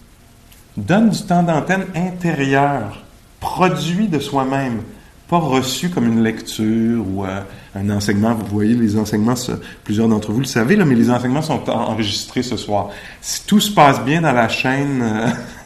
Donne 0.77 1.11
du 1.11 1.23
temps 1.23 1.43
d'antenne 1.43 1.87
intérieur, 1.95 3.05
produit 3.41 4.09
de 4.09 4.19
soi-même, 4.19 4.83
pas 5.29 5.39
reçu 5.39 5.89
comme 5.89 6.07
une 6.07 6.23
lecture 6.23 7.07
ou 7.09 7.25
euh, 7.25 7.41
un 7.75 7.91
enseignement. 7.91 8.35
Vous 8.35 8.47
voyez, 8.47 8.75
les 8.75 8.99
enseignements, 8.99 9.35
plusieurs 9.85 10.09
d'entre 10.09 10.33
vous 10.33 10.41
le 10.41 10.47
savez, 10.47 10.77
mais 10.77 10.95
les 10.95 11.11
enseignements 11.11 11.43
sont 11.43 11.69
enregistrés 11.71 12.43
ce 12.43 12.57
soir. 12.57 12.91
Si 13.21 13.47
tout 13.47 13.61
se 13.61 13.71
passe 13.71 14.05
bien 14.05 14.21
dans 14.23 14.33
la 14.33 14.49
chaîne 14.49 15.01
euh, 15.03 15.29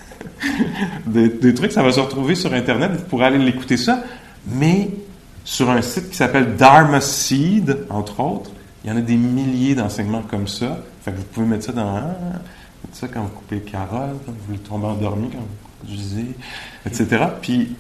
des, 1.07 1.55
trucs, 1.55 1.73
ça 1.73 1.83
va 1.83 1.93
se 1.93 2.01
retrouver 2.01 2.35
sur 2.35 2.53
Internet, 2.53 2.93
vous 2.93 3.05
pourrez 3.05 3.27
aller 3.27 3.39
l'écouter 3.39 3.77
ça, 3.77 4.03
mais 4.47 4.91
sur 5.45 5.71
un 5.71 5.83
site 5.83 6.11
qui 6.11 6.17
s'appelle 6.17 6.57
Dharma 6.57 7.01
Seed, 7.01 7.87
entre 7.91 8.21
autres, 8.21 8.51
il 8.85 8.91
y 8.91 8.93
en 8.93 8.97
a 8.97 9.01
des 9.01 9.17
milliers 9.17 9.75
d'enseignements 9.75 10.23
comme 10.23 10.49
ça. 10.49 10.79
Fait 11.03 11.13
vous 11.13 11.23
pouvez 11.25 11.47
mettre 11.47 11.67
ça 11.67 11.73
dans 11.73 12.15
ça 12.93 13.09
quand 13.09 13.23
vous 13.23 13.29
coupez 13.29 13.57
les 13.57 13.61
carottes, 13.63 14.21
quand 14.25 14.33
vous 14.49 14.57
tombez 14.57 14.87
endormi, 14.87 15.29
quand 15.31 15.39
vous 15.39 15.81
conduisez, 15.81 16.27
etc. 16.87 17.25
Puis, 17.41 17.75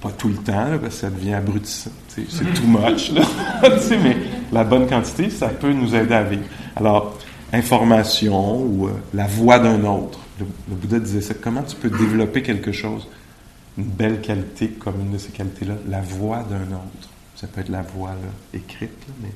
pas 0.00 0.10
tout 0.10 0.28
le 0.28 0.36
temps, 0.36 0.78
parce 0.80 0.94
que 0.94 1.00
ça 1.00 1.10
devient 1.10 1.34
abrutissant. 1.34 1.90
C'est 2.08 2.54
too 2.54 2.66
much. 2.66 3.12
Là. 3.12 3.22
mais 4.02 4.16
la 4.52 4.64
bonne 4.64 4.86
quantité, 4.86 5.30
ça 5.30 5.48
peut 5.48 5.72
nous 5.72 5.94
aider 5.94 6.14
à 6.14 6.22
vivre. 6.22 6.44
Alors, 6.76 7.18
information 7.52 8.62
ou 8.62 8.86
euh, 8.86 8.92
la 9.12 9.26
voix 9.26 9.58
d'un 9.58 9.84
autre. 9.84 10.20
Le, 10.40 10.74
Bouddha 10.74 10.98
disait 10.98 11.20
ça. 11.20 11.34
Comment 11.34 11.62
tu 11.62 11.76
peux 11.76 11.90
développer 11.90 12.42
quelque 12.42 12.72
chose, 12.72 13.08
une 13.78 13.84
belle 13.84 14.20
qualité 14.20 14.68
comme 14.68 15.00
une 15.00 15.12
de 15.12 15.18
ces 15.18 15.30
qualités-là, 15.30 15.74
la 15.88 16.00
voix 16.00 16.42
d'un 16.42 16.74
autre. 16.74 17.08
Ça 17.36 17.46
peut 17.46 17.60
être 17.60 17.68
la 17.68 17.82
voix 17.82 18.12
écrite, 18.52 19.06
mais 19.22 19.30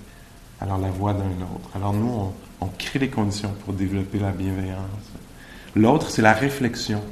alors 0.60 0.78
la 0.78 0.90
voix 0.90 1.12
d'un 1.12 1.24
autre. 1.24 1.70
Alors 1.74 1.92
nous, 1.92 2.32
on, 2.60 2.66
crée 2.78 2.98
les 2.98 3.08
conditions 3.08 3.52
pour 3.64 3.74
développer 3.74 4.18
la 4.18 4.30
bienveillance. 4.30 4.78
L'autre, 5.76 6.10
c'est 6.10 6.22
la 6.22 6.32
réflexion. 6.32 7.02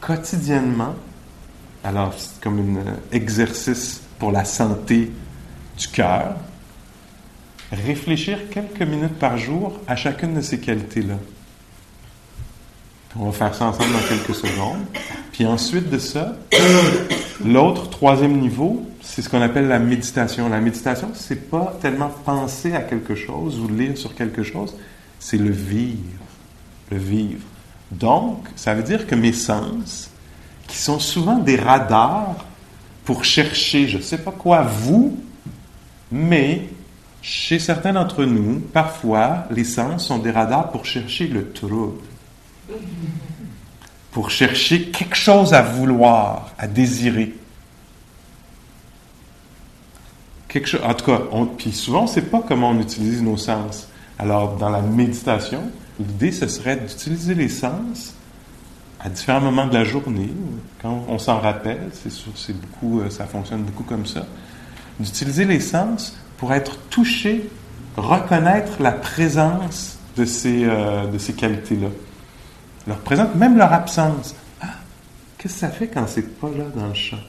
Quotidiennement, 0.00 0.94
alors 1.84 2.14
c'est 2.16 2.40
comme 2.40 2.58
un 2.58 2.80
euh, 2.80 2.94
exercice 3.12 4.02
pour 4.18 4.32
la 4.32 4.44
santé 4.44 5.10
du 5.78 5.88
cœur, 5.88 6.36
réfléchir 7.72 8.38
quelques 8.50 8.82
minutes 8.82 9.18
par 9.18 9.38
jour 9.38 9.78
à 9.86 9.96
chacune 9.96 10.34
de 10.34 10.40
ces 10.40 10.60
qualités-là. 10.60 11.16
On 13.18 13.26
va 13.26 13.32
faire 13.32 13.54
ça 13.54 13.66
ensemble 13.66 13.92
dans 13.92 14.08
quelques 14.08 14.34
secondes. 14.34 14.84
Puis 15.32 15.44
ensuite 15.44 15.90
de 15.90 15.98
ça, 15.98 16.36
l'autre, 17.44 17.90
troisième 17.90 18.38
niveau, 18.38 18.86
c'est 19.02 19.22
ce 19.22 19.28
qu'on 19.28 19.42
appelle 19.42 19.66
la 19.66 19.80
méditation. 19.80 20.48
La 20.48 20.60
méditation, 20.60 21.10
c'est 21.14 21.50
pas 21.50 21.76
tellement 21.80 22.10
penser 22.24 22.74
à 22.74 22.82
quelque 22.82 23.16
chose 23.16 23.58
ou 23.58 23.68
lire 23.68 23.98
sur 23.98 24.14
quelque 24.14 24.42
chose, 24.42 24.76
c'est 25.18 25.38
le 25.38 25.50
vivre. 25.50 25.98
Le 26.90 26.98
vivre. 26.98 27.42
Donc, 27.90 28.46
ça 28.54 28.74
veut 28.74 28.84
dire 28.84 29.06
que 29.06 29.16
mes 29.16 29.32
sens, 29.32 30.10
qui 30.68 30.76
sont 30.76 31.00
souvent 31.00 31.38
des 31.38 31.56
radars 31.56 32.36
pour 33.04 33.24
chercher, 33.24 33.88
je 33.88 33.96
ne 33.96 34.02
sais 34.02 34.18
pas 34.18 34.30
quoi, 34.30 34.62
vous, 34.62 35.18
mais 36.12 36.68
chez 37.22 37.58
certains 37.58 37.92
d'entre 37.92 38.24
nous, 38.24 38.60
parfois, 38.60 39.46
les 39.50 39.64
sens 39.64 40.06
sont 40.06 40.18
des 40.18 40.30
radars 40.30 40.70
pour 40.70 40.84
chercher 40.84 41.26
le 41.26 41.50
trouble, 41.50 42.00
pour 44.10 44.30
chercher 44.30 44.90
quelque 44.90 45.16
chose 45.16 45.54
à 45.54 45.62
vouloir, 45.62 46.52
à 46.58 46.66
désirer 46.66 47.34
quelque 50.48 50.68
chose. 50.68 50.80
En 50.84 50.94
tout 50.94 51.06
cas, 51.06 51.20
puis 51.56 51.72
souvent, 51.72 52.00
on 52.00 52.04
ne 52.04 52.08
sait 52.08 52.22
pas 52.22 52.42
comment 52.46 52.70
on 52.70 52.80
utilise 52.80 53.22
nos 53.22 53.36
sens. 53.36 53.88
Alors, 54.18 54.56
dans 54.56 54.68
la 54.68 54.82
méditation, 54.82 55.62
l'idée, 55.98 56.32
ce 56.32 56.48
serait 56.48 56.76
d'utiliser 56.76 57.34
les 57.34 57.48
sens 57.48 58.14
à 59.02 59.08
différents 59.08 59.40
moments 59.40 59.66
de 59.66 59.72
la 59.72 59.84
journée, 59.84 60.28
quand 60.82 61.04
on 61.08 61.18
s'en 61.18 61.38
rappelle, 61.38 61.88
c'est 61.92 62.10
sûr, 62.10 62.32
c'est 62.34 62.54
beaucoup, 62.54 63.00
euh, 63.00 63.08
ça 63.08 63.24
fonctionne 63.24 63.62
beaucoup 63.62 63.84
comme 63.84 64.04
ça, 64.04 64.26
d'utiliser 64.98 65.46
les 65.46 65.60
sens 65.60 66.14
pour 66.36 66.52
être 66.52 66.76
touché, 66.90 67.48
reconnaître 67.96 68.82
la 68.82 68.92
présence 68.92 69.98
de 70.16 70.26
ces, 70.26 70.64
euh, 70.64 71.06
de 71.06 71.16
ces 71.16 71.32
qualités-là. 71.32 71.88
Leur 72.86 72.98
présence, 72.98 73.34
même 73.34 73.56
leur 73.56 73.72
absence. 73.72 74.34
Ah, 74.60 74.66
qu'est-ce 75.38 75.54
que 75.54 75.60
ça 75.60 75.68
fait 75.68 75.88
quand 75.88 76.06
c'est 76.06 76.38
pas 76.40 76.48
là 76.48 76.64
dans 76.74 76.88
le 76.88 76.94
chant? 76.94 77.20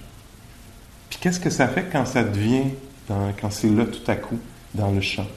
Puis 1.10 1.20
qu'est-ce 1.22 1.40
que 1.40 1.50
ça 1.50 1.68
fait 1.68 1.88
quand 1.92 2.06
ça 2.06 2.24
devient, 2.24 2.72
quand 3.08 3.52
c'est 3.52 3.70
là 3.70 3.86
tout 3.86 4.10
à 4.10 4.16
coup 4.16 4.40
dans 4.74 4.92
le 4.92 5.02
chant? 5.02 5.28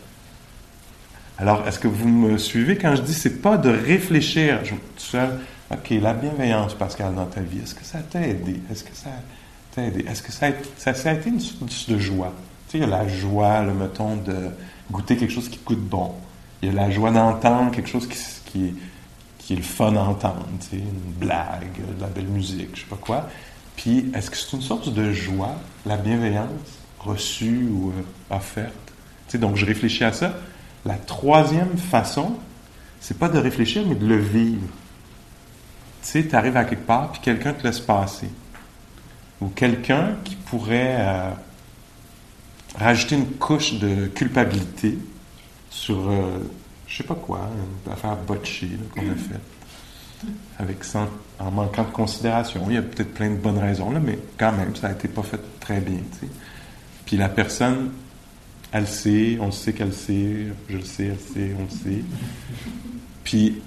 Alors, 1.37 1.66
est-ce 1.66 1.81
que 1.81 1.88
vous 1.88 2.09
me 2.09 2.38
suivez 2.38 2.79
quand 2.79 2.94
je 2.94 3.03
dis 3.03 3.14
c'est 3.14 3.42
pas 3.42 3.57
de 3.57 3.68
réfléchir? 3.68 4.64
Je, 4.64 4.70
tout 4.70 4.81
seul, 4.96 5.40
OK, 5.72 5.90
la 6.00 6.14
bienveillance, 6.14 6.74
Pascal, 6.74 7.14
dans 7.14 7.27
ta 7.27 7.40
vie, 7.40 7.59
est-ce 7.59 7.74
que 7.74 7.85
ça 7.85 7.98
t'a 7.98 8.20
aidé? 8.20 8.61
Est-ce 8.70 8.85
que 8.85 8.94
ça 8.94 9.11
t'a 9.74 9.83
aidé? 9.83 10.05
Est-ce 10.09 10.22
que 10.22 10.31
ça 10.31 10.46
a, 10.46 10.50
ça, 10.79 10.94
ça 10.94 11.11
a 11.11 11.14
été 11.14 11.31
une 11.31 11.40
source 11.40 11.88
de 11.88 11.98
joie? 11.98 12.33
Tu 12.68 12.72
sais, 12.72 12.79
il 12.79 12.81
y 12.83 12.85
a 12.85 12.98
la 12.98 13.09
joie, 13.09 13.62
le 13.62 13.74
mettons, 13.74 14.16
de 14.16 14.50
goûter 14.90 15.16
quelque 15.16 15.33
chose 15.33 15.48
qui 15.48 15.59
coûte 15.59 15.81
bon. 15.81 16.12
Il 16.62 16.68
y 16.68 16.72
a 16.72 16.74
la 16.74 16.90
joie 16.90 17.11
d'entendre 17.11 17.72
quelque 17.72 17.88
chose 17.88 18.07
qui, 18.07 18.18
qui, 18.44 18.74
qui 19.44 19.52
est 19.52 19.57
le 19.57 19.62
fun 19.62 19.92
d'entendre, 19.92 20.46
tu 20.59 20.68
sais, 20.68 20.76
une 20.76 21.12
blague, 21.18 21.76
de 21.96 22.00
la 22.00 22.07
belle 22.07 22.28
musique, 22.28 22.70
je 22.74 22.80
sais 22.80 22.87
pas 22.87 22.96
quoi. 22.96 23.28
Puis, 23.76 24.11
est-ce 24.14 24.30
que 24.30 24.37
c'est 24.38 24.57
une 24.57 24.62
source 24.62 24.90
de 24.90 25.12
joie, 25.12 25.57
la 25.85 25.98
bienveillance, 25.98 26.48
reçue 26.98 27.68
ou 27.70 27.90
euh, 27.90 28.35
offerte? 28.35 28.72
Donc, 29.35 29.57
je 29.57 29.66
réfléchis 29.66 30.04
à 30.04 30.12
ça. 30.12 30.35
La 30.87 30.94
troisième 30.94 31.76
façon, 31.76 32.37
c'est 33.00 33.18
pas 33.18 33.28
de 33.28 33.38
réfléchir, 33.38 33.83
mais 33.87 33.96
de 33.96 34.07
le 34.07 34.16
vivre. 34.16 34.68
Tu 36.02 36.22
sais, 36.22 36.35
arrives 36.35 36.57
à 36.57 36.64
quelque 36.64 36.87
part, 36.87 37.12
puis 37.12 37.20
quelqu'un 37.20 37.52
te 37.52 37.64
laisse 37.64 37.80
passer. 37.80 38.28
Ou 39.42 39.48
quelqu'un 39.48 40.14
qui 40.24 40.37
pourrait 40.37 40.96
euh, 41.00 41.30
rajouter 42.78 43.16
une 43.16 43.26
couche 43.26 43.74
de 43.74 44.07
culpabilité 44.07 44.96
sur, 45.68 46.09
euh, 46.09 46.38
je 46.94 46.98
sais 46.98 47.09
pas 47.09 47.16
quoi, 47.16 47.40
une 47.87 47.92
affaire 47.92 48.16
botchée 48.16 48.70
qu'on 48.94 49.00
a 49.00 49.16
faite. 49.16 49.40
Avec 50.61 50.78
en 51.40 51.50
manquant 51.50 51.83
de 51.83 51.90
considération. 51.90 52.64
Il 52.68 52.74
y 52.74 52.76
a 52.76 52.83
peut-être 52.83 53.12
plein 53.12 53.30
de 53.30 53.35
bonnes 53.37 53.59
raisons, 53.59 53.90
là, 53.90 53.98
mais 53.98 54.16
quand 54.38 54.52
même, 54.52 54.76
ça 54.76 54.88
n'a 54.88 54.94
été 54.94 55.09
pas 55.09 55.24
fait 55.24 55.40
très 55.59 55.80
bien. 55.80 55.98
Puis 57.04 57.16
la 57.16 57.28
personne, 57.28 57.90
elle 58.70 58.87
sait, 58.87 59.38
on 59.40 59.50
sait 59.50 59.72
qu'elle 59.72 59.92
sait, 59.92 60.46
je 60.68 60.76
le 60.76 60.85
sais, 60.85 61.07
elle 61.07 61.18
sait, 61.18 61.57
on 61.59 61.64
le 61.64 61.68
sait. 61.68 62.04
Puis, 63.24 63.61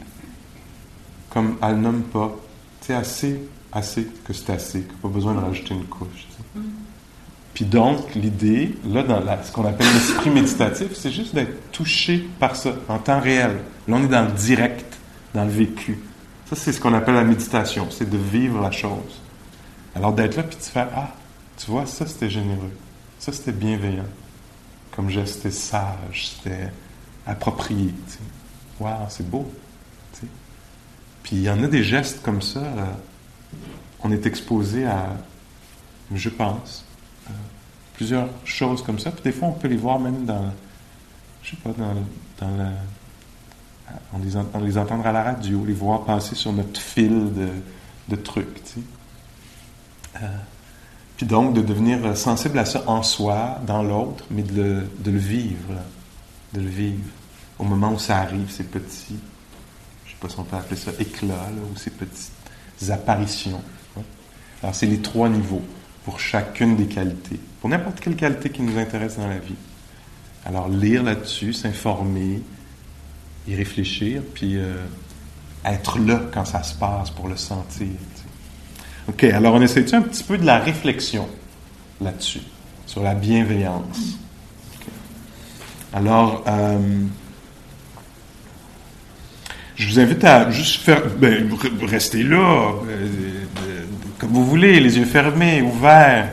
comme 1.30 1.58
elle 1.62 1.82
nomme 1.82 2.04
pas, 2.04 2.34
sais, 2.80 2.94
assez, 2.94 3.42
assez 3.74 4.08
que 4.24 4.32
c'est 4.32 4.54
assez, 4.54 4.80
qu'il 4.84 4.92
n'y 4.92 5.00
a 5.00 5.02
pas 5.02 5.10
besoin 5.10 5.34
de 5.34 5.40
rajouter 5.40 5.74
une 5.74 5.84
couche. 5.84 6.27
Puis 7.58 7.65
donc, 7.65 8.13
l'idée, 8.13 8.76
là, 8.86 9.02
dans 9.02 9.20
ce 9.43 9.52
qu'on 9.52 9.65
appelle 9.65 9.91
l'esprit 9.91 10.30
méditatif, 10.30 10.93
c'est 10.93 11.10
juste 11.10 11.34
d'être 11.34 11.72
touché 11.72 12.24
par 12.39 12.56
ça, 12.56 12.74
en 12.88 13.00
temps 13.00 13.20
réel. 13.20 13.58
Là, 13.88 13.96
on 13.98 14.04
est 14.04 14.08
dans 14.08 14.26
le 14.26 14.32
direct, 14.32 14.86
dans 15.34 15.43
le 15.43 15.50
vécu. 15.50 15.98
Ça, 16.46 16.56
c'est 16.56 16.72
ce 16.72 16.80
qu'on 16.80 16.93
appelle 16.93 17.15
la 17.15 17.24
méditation, 17.24 17.88
c'est 17.89 18.08
de 18.08 18.17
vivre 18.20 18.62
la 18.62 18.70
chose. 18.70 19.24
Alors, 19.96 20.13
d'être 20.13 20.36
là, 20.36 20.43
puis 20.43 20.56
de 20.56 20.62
faire, 20.62 20.88
ah, 20.96 21.15
tu 21.58 21.72
vois, 21.72 21.88
ça, 21.88 22.06
c'était 22.06 22.30
généreux. 22.30 22.78
Ça, 23.17 23.34
c'était 23.34 23.54
bienveillant. 23.54 24.06
Comme 24.96 25.10
geste, 25.10 25.38
c'était 25.38 25.50
sage, 25.50 26.36
c'était 26.36 26.72
approprié. 27.26 27.91
Waouh, 28.80 29.08
c'est 29.10 29.28
beau. 29.28 29.52
Puis 31.24 31.38
il 31.38 31.41
y 31.41 31.50
en 31.50 31.63
a 31.63 31.65
des 31.65 31.84
gestes 31.84 32.22
comme 32.22 32.43
ça, 32.43 32.62
on 34.04 34.12
est 34.12 34.28
exposé 34.28 34.86
à, 34.86 35.08
je 36.13 36.30
pense, 36.30 36.87
plusieurs 37.98 38.30
choses 38.46 38.82
comme 38.84 39.00
ça. 39.00 39.12
Puis 39.12 39.24
des 39.24 39.32
fois, 39.32 39.50
on 39.50 39.54
peut 39.54 39.68
les 39.68 39.76
voir 39.76 40.00
même 40.00 40.24
dans, 40.24 40.54
je 41.44 41.50
sais 41.50 41.58
pas, 41.58 41.72
dans, 41.72 41.96
dans 42.40 42.56
la, 42.56 42.70
on 44.14 44.20
les, 44.20 44.38
on 44.54 44.60
les 44.60 44.78
entendre 44.78 45.06
à 45.06 45.12
la 45.12 45.24
radio, 45.24 45.66
les 45.66 45.74
voir 45.74 46.04
passer 46.06 46.36
sur 46.36 46.54
notre 46.54 46.80
fil 46.80 47.34
de, 47.34 47.50
de 48.08 48.16
trucs. 48.16 48.62
Euh, 50.16 50.28
puis 51.18 51.26
donc, 51.26 51.54
de 51.54 51.62
devenir 51.62 52.16
sensible 52.16 52.60
à 52.60 52.66
ça 52.66 52.84
en 52.86 53.02
soi, 53.02 53.60
dans 53.66 53.82
l'autre, 53.82 54.26
mais 54.30 54.44
de 54.44 54.54
le, 54.54 54.88
de 55.00 55.12
le 55.12 55.18
vivre. 55.18 55.74
De 56.54 56.62
le 56.62 56.70
vivre. 56.70 57.04
Au 57.58 57.64
moment 57.64 57.92
où 57.94 58.00
ça 58.00 58.18
arrive, 58.18 58.52
ces 58.52 58.64
petits, 58.64 59.18
je 60.06 60.12
sais 60.12 60.18
pas 60.22 60.30
si 60.30 60.40
on 60.40 60.44
peut 60.44 60.56
appeler 60.56 60.80
ça 60.80 60.92
éclats, 61.00 61.50
ou 61.72 61.76
ces 61.76 61.90
petites 61.90 62.32
apparitions. 62.90 63.62
Alors, 64.62 64.76
c'est 64.76 64.86
les 64.86 65.02
trois 65.02 65.30
niveaux 65.30 65.64
pour 66.06 66.20
chacune 66.20 66.76
des 66.76 66.86
qualités, 66.86 67.40
n'importe 67.68 68.00
quelle 68.00 68.16
qualité 68.16 68.50
qui 68.50 68.62
nous 68.62 68.78
intéresse 68.78 69.18
dans 69.18 69.28
la 69.28 69.40
vie. 69.40 69.56
Alors, 70.46 70.70
lire 70.70 71.04
là-dessus, 71.04 71.54
s'informer, 71.54 72.42
y 73.48 73.56
réfléchir, 73.56 74.22
puis 74.34 74.58
euh, 74.58 74.76
être 75.66 76.00
là 76.00 76.22
quand 76.34 76.46
ça 76.46 76.64
se 76.64 76.76
passe 76.76 77.10
pour 77.10 77.28
le 77.28 77.38
sentir. 77.38 77.88
OK, 79.08 79.24
alors 79.24 79.54
on 79.54 79.62
essaie 79.62 79.94
un 79.94 80.02
petit 80.02 80.24
peu 80.24 80.38
de 80.38 80.46
la 80.46 80.60
réflexion 80.60 81.28
là-dessus, 82.02 82.42
sur 82.86 83.04
la 83.04 83.14
bienveillance? 83.14 84.18
Alors, 85.94 86.44
euh, 86.48 86.78
je 89.76 89.88
vous 89.88 90.00
invite 90.00 90.24
à 90.24 90.52
juste 90.52 90.82
faire, 90.82 91.04
ben, 91.18 91.50
rester 91.84 92.24
là, 92.24 92.74
euh, 92.88 93.86
comme 94.20 94.32
vous 94.32 94.46
voulez, 94.46 94.80
les 94.80 94.98
yeux 94.98 95.06
fermés, 95.06 95.62
ouverts. 95.62 96.30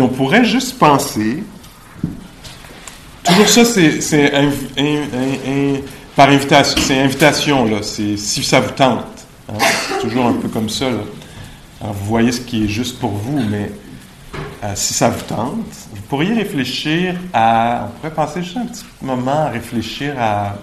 On 0.00 0.08
pourrait 0.08 0.44
juste 0.44 0.78
penser, 0.78 1.42
toujours 3.24 3.48
ça, 3.48 3.64
c'est 3.64 4.32
par 6.16 6.30
invitation, 6.30 6.82
c'est 6.82 6.98
invitation, 6.98 7.64
là, 7.64 7.82
c'est 7.82 8.16
si 8.16 8.42
ça 8.42 8.60
vous 8.60 8.72
tente. 8.72 9.04
Hein. 9.48 9.58
C'est 9.88 10.00
toujours 10.00 10.26
un 10.26 10.32
peu 10.32 10.48
comme 10.48 10.68
ça. 10.68 10.90
Là. 10.90 10.98
Alors, 11.80 11.94
vous 11.94 12.06
voyez 12.06 12.32
ce 12.32 12.40
qui 12.40 12.64
est 12.64 12.68
juste 12.68 12.98
pour 12.98 13.10
vous, 13.10 13.40
mais 13.40 13.70
euh, 14.64 14.72
si 14.74 14.94
ça 14.94 15.10
vous 15.10 15.22
tente, 15.22 15.64
vous 15.92 16.02
pourriez 16.08 16.34
réfléchir 16.34 17.14
à. 17.32 17.86
On 17.86 17.96
pourrait 17.98 18.14
passer 18.14 18.42
juste 18.42 18.56
un 18.56 18.66
petit 18.66 18.84
moment 19.00 19.46
à 19.46 19.48
réfléchir 19.50 20.14
à. 20.18 20.56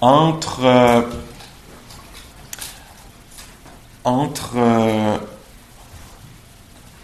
Entre. 0.00 0.64
Euh, 0.64 1.02
entre. 4.04 4.52
Euh, 4.56 5.18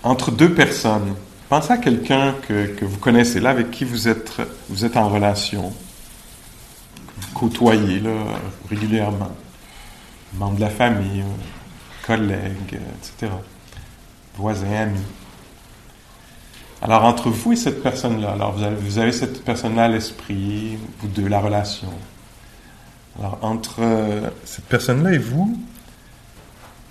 entre 0.02 0.30
deux 0.30 0.52
personnes. 0.52 1.14
Pensez 1.48 1.72
à 1.72 1.78
quelqu'un 1.78 2.34
que, 2.48 2.66
que, 2.66 2.84
vous 2.84 2.98
connaissez 2.98 3.40
là, 3.40 3.50
avec 3.50 3.70
qui 3.70 3.84
vous 3.84 4.08
êtes, 4.08 4.40
vous 4.68 4.84
êtes 4.84 4.96
en 4.96 5.08
relation, 5.08 5.70
que 7.06 7.26
vous 7.26 7.38
côtoyez 7.38 8.00
là, 8.00 8.10
régulièrement, 8.70 9.32
membre 10.34 10.56
de 10.56 10.60
la 10.62 10.70
famille, 10.70 11.24
collègue, 12.06 12.80
etc 12.98 13.30
voisins, 14.36 14.72
amis. 14.72 15.00
Alors, 16.80 17.04
entre 17.04 17.30
vous 17.30 17.52
et 17.52 17.56
cette 17.56 17.82
personne-là, 17.82 18.32
alors 18.32 18.52
vous 18.52 18.62
avez, 18.62 18.76
vous 18.76 18.98
avez 18.98 19.12
cette 19.12 19.44
personne-là 19.44 19.84
à 19.84 19.88
l'esprit, 19.88 20.78
vous 20.98 21.08
deux, 21.08 21.28
la 21.28 21.40
relation. 21.40 21.92
Alors, 23.18 23.38
entre 23.42 23.76
euh, 23.80 24.30
cette 24.44 24.64
personne-là 24.64 25.12
et 25.12 25.18
vous, 25.18 25.56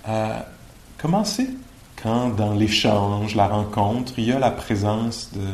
euh, 0.08 0.38
commencez 0.98 1.50
quand, 2.02 2.30
dans 2.30 2.52
l'échange, 2.52 3.34
la 3.34 3.46
rencontre, 3.46 4.14
il 4.18 4.24
y 4.24 4.32
a 4.32 4.38
la 4.38 4.50
présence 4.50 5.30
de, 5.32 5.46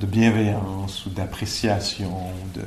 de 0.00 0.06
bienveillance 0.06 1.06
ou 1.06 1.10
d'appréciation, 1.10 2.12
de, 2.54 2.62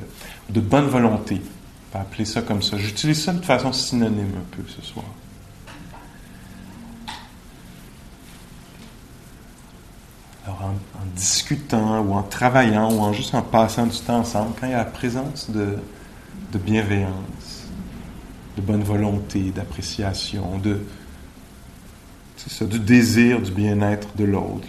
de 0.49 0.59
bonne 0.59 0.87
volonté. 0.87 1.41
On 1.41 1.93
peut 1.93 1.99
appeler 1.99 2.25
ça 2.25 2.41
comme 2.41 2.61
ça. 2.61 2.77
J'utilise 2.77 3.23
ça 3.23 3.33
de 3.33 3.43
façon 3.43 3.71
synonyme 3.71 4.33
un 4.37 4.55
peu 4.55 4.63
ce 4.67 4.81
soir. 4.81 5.05
en, 10.61 10.73
discutant 11.15 12.01
ou 12.01 12.13
en 12.13 12.23
travaillant 12.23 12.91
ou 12.91 12.99
en 13.01 13.13
juste 13.13 13.35
en 13.35 13.41
passant 13.41 13.85
du 13.85 13.97
temps 13.99 14.19
ensemble, 14.19 14.53
quand 14.59 14.67
il 14.67 14.71
y 14.71 14.73
a 14.73 14.77
la 14.77 14.85
présence 14.85 15.49
de, 15.49 15.77
bienveillance, 16.57 17.67
de 18.57 18.61
bonne 18.61 18.83
volonté, 18.83 19.51
d'appréciation, 19.51 20.57
de 20.59 20.81
ça, 22.47 22.65
du 22.65 22.80
désir 22.80 23.41
du 23.41 23.52
bien-être 23.52 24.08
de 24.15 24.23
l'autre. 24.23 24.67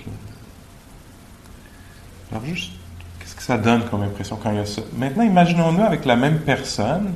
Alors 2.30 2.44
juste, 2.44 2.72
qu'est-ce 3.18 3.34
que 3.34 3.42
ça 3.42 3.58
donne 3.58 3.84
comme 3.88 4.02
impression 4.02 4.36
quand 4.42 4.50
il 4.50 4.56
y 4.56 4.60
a 4.60 4.66
ça? 4.66 4.82
Maintenant, 4.96 5.24
imaginons-nous 5.24 5.82
avec 5.82 6.04
la 6.04 6.16
même 6.16 6.40
personne, 6.40 7.12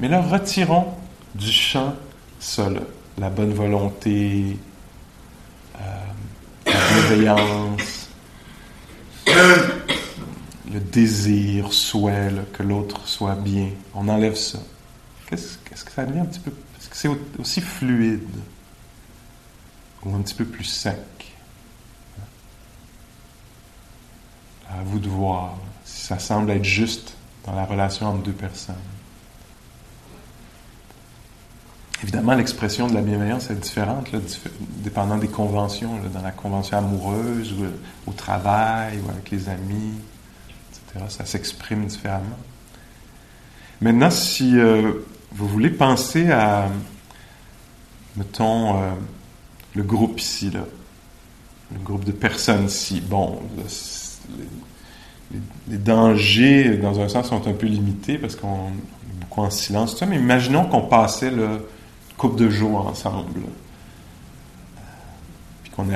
mais 0.00 0.08
là, 0.08 0.20
retirons 0.20 0.86
du 1.34 1.50
champ 1.50 1.94
ça, 2.38 2.68
la 3.18 3.30
bonne 3.30 3.54
volonté, 3.54 4.58
euh, 5.80 5.80
la 6.66 6.72
bienveillance, 6.72 8.10
le 9.26 10.80
désir, 10.80 11.72
souhait 11.72 12.32
que 12.52 12.62
l'autre 12.62 13.06
soit 13.06 13.36
bien. 13.36 13.68
On 13.94 14.08
enlève 14.08 14.36
ça. 14.36 14.58
Qu'est-ce, 15.28 15.56
qu'est-ce 15.64 15.84
que 15.84 15.92
ça 15.92 16.04
devient 16.04 16.20
un 16.20 16.26
petit 16.26 16.40
peu? 16.40 16.50
Est-ce 16.78 16.88
que 16.88 16.96
c'est 16.96 17.08
aussi 17.40 17.60
fluide 17.62 18.20
ou 20.04 20.14
un 20.14 20.20
petit 20.20 20.34
peu 20.34 20.44
plus 20.44 20.64
sec 20.64 20.98
À 24.68 24.82
vous 24.84 24.98
de 24.98 25.08
voir 25.08 25.56
si 25.84 26.06
ça 26.06 26.18
semble 26.18 26.50
être 26.50 26.64
juste 26.64 27.14
dans 27.46 27.54
la 27.54 27.64
relation 27.64 28.08
entre 28.08 28.22
deux 28.22 28.32
personnes. 28.32 28.74
Évidemment, 32.02 32.34
l'expression 32.34 32.86
de 32.86 32.94
la 32.94 33.00
bienveillance 33.00 33.50
est 33.50 33.54
différente, 33.54 34.08
dépendant 34.82 35.16
des 35.16 35.28
conventions, 35.28 36.00
dans 36.12 36.20
la 36.20 36.32
convention 36.32 36.76
amoureuse, 36.76 37.54
ou 37.54 38.10
au 38.10 38.12
travail, 38.12 38.98
ou 38.98 39.10
avec 39.10 39.30
les 39.30 39.48
amis, 39.48 39.94
etc. 40.70 41.06
Ça 41.08 41.24
s'exprime 41.24 41.86
différemment. 41.86 42.38
Maintenant, 43.80 44.10
si 44.10 44.58
euh, 44.58 44.92
vous 45.32 45.48
voulez 45.48 45.70
penser 45.70 46.30
à, 46.30 46.68
mettons, 48.16 48.82
euh, 48.82 48.90
le 49.74 49.82
groupe 49.82 50.20
ici, 50.20 50.50
là, 50.50 50.64
le 51.72 51.78
groupe 51.80 52.04
de 52.04 52.12
personnes 52.12 52.66
ici, 52.66 53.00
bon, 53.00 53.40
les, 55.68 55.78
dangers, 55.78 56.76
dans 56.76 57.00
un 57.00 57.08
sens, 57.08 57.28
sont 57.28 57.46
un 57.48 57.52
peu 57.52 57.66
limités 57.66 58.18
parce 58.18 58.36
qu'on 58.36 58.68
est 58.68 59.20
beaucoup 59.20 59.40
en 59.40 59.50
silence, 59.50 60.00
mais 60.02 60.16
imaginons 60.16 60.66
qu'on 60.66 60.82
passait 60.82 61.30
le 61.30 61.66
couple 62.16 62.38
de 62.40 62.50
jours 62.50 62.86
ensemble. 62.86 63.40
Puis 65.62 65.72
qu'on 65.72 65.86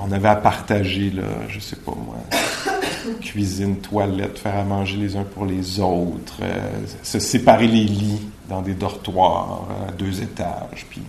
on 0.00 0.12
avait 0.12 0.28
à 0.28 0.36
partager, 0.36 1.10
là, 1.10 1.24
je 1.48 1.60
sais 1.60 1.76
pas 1.76 1.92
moi, 1.92 2.16
cuisine, 3.20 3.76
toilette, 3.76 4.38
faire 4.38 4.56
à 4.56 4.64
manger 4.64 4.96
les 4.96 5.16
uns 5.16 5.24
pour 5.24 5.44
les 5.44 5.80
autres, 5.80 6.38
euh, 6.42 6.86
se 7.02 7.18
séparer 7.18 7.66
les 7.66 7.84
lits 7.84 8.26
dans 8.48 8.62
des 8.62 8.74
dortoirs 8.74 9.68
à 9.86 9.92
deux 9.92 10.22
étages, 10.22 10.86
puis 10.88 11.02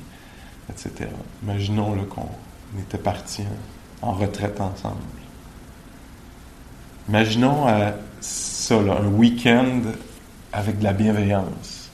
etc. 0.70 1.10
Imaginons 1.44 1.96
qu'on 2.06 2.30
était 2.80 2.98
partis 2.98 3.46
en 4.02 4.14
retraite 4.14 4.62
ensemble. 4.62 4.98
Imaginons 7.08 7.68
euh, 7.68 7.92
ça, 8.22 8.76
un 8.76 9.08
week-end 9.08 9.82
avec 10.54 10.80
de 10.80 10.84
la 10.84 10.94
bienveillance 10.94 11.90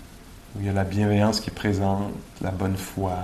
où 0.56 0.62
il 0.62 0.66
y 0.66 0.70
a 0.70 0.74
la 0.74 0.84
bienveillance 0.84 1.40
qui 1.40 1.52
présente, 1.52 2.14
la 2.42 2.52
bonne 2.52 2.78
foi. 2.78 3.18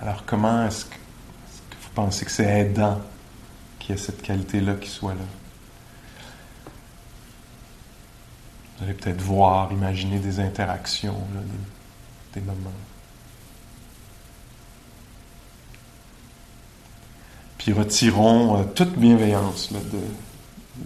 Alors 0.00 0.24
comment 0.26 0.66
est-ce 0.66 0.84
que, 0.84 0.94
vous 0.94 1.90
pensez 1.94 2.24
que 2.24 2.30
c'est 2.30 2.60
aidant 2.60 3.00
qu'il 3.78 3.94
y 3.94 3.98
ait 3.98 4.00
cette 4.00 4.22
qualité-là 4.22 4.74
qui 4.74 4.88
soit 4.88 5.14
là? 5.14 5.37
Vous 8.78 8.84
allez 8.84 8.94
peut-être 8.94 9.20
voir, 9.20 9.72
imaginer 9.72 10.20
des 10.20 10.38
interactions, 10.38 11.16
des, 12.32 12.40
moments. 12.40 12.70
Puis 17.58 17.72
retirons 17.72 18.60
euh, 18.60 18.64
toute 18.76 18.96
bienveillance 18.96 19.72
de, 19.72 19.98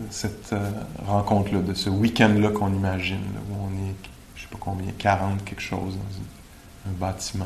cette 0.08 0.54
euh, 0.54 0.70
rencontre-là, 1.06 1.60
de 1.60 1.74
ce 1.74 1.90
week-end-là 1.90 2.48
qu'on 2.48 2.72
imagine, 2.72 3.20
où 3.50 3.56
on 3.60 3.68
est, 3.86 3.94
je 4.36 4.42
sais 4.42 4.48
pas 4.48 4.56
combien, 4.58 4.90
40 4.92 5.44
quelque 5.44 5.60
chose 5.60 5.98
dans 5.98 6.90
un 6.90 6.94
bâtiment. 6.94 7.44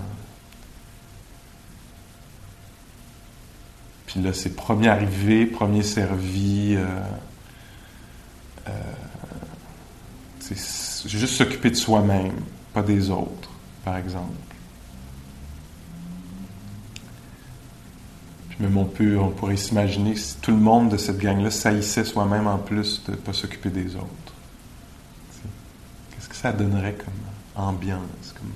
Puis 4.07 4.23
là, 4.23 4.33
c'est 4.33 4.55
premier 4.55 4.87
arrivé, 4.87 5.47
premier 5.47 5.83
servi. 5.83 6.77
Euh, 6.77 8.71
c'est 10.55 11.09
juste 11.09 11.35
s'occuper 11.35 11.71
de 11.71 11.77
soi-même, 11.77 12.33
pas 12.73 12.83
des 12.83 13.11
autres, 13.11 13.51
par 13.85 13.97
exemple. 13.97 14.33
même 18.59 18.77
on, 18.77 18.89
on 19.21 19.31
pourrait 19.31 19.57
s'imaginer 19.57 20.17
si 20.17 20.37
tout 20.39 20.51
le 20.51 20.57
monde 20.57 20.91
de 20.91 20.97
cette 20.97 21.19
gang-là 21.19 21.51
saillissait 21.51 22.05
soi-même 22.05 22.47
en 22.47 22.59
plus 22.59 23.03
de 23.05 23.13
ne 23.13 23.17
pas 23.17 23.33
s'occuper 23.33 23.69
des 23.69 23.97
autres. 23.97 24.07
Qu'est-ce 26.11 26.29
que 26.29 26.37
ça 26.37 26.53
donnerait 26.53 26.95
comme 26.95 27.65
ambiance, 27.65 28.35
comme 28.35 28.51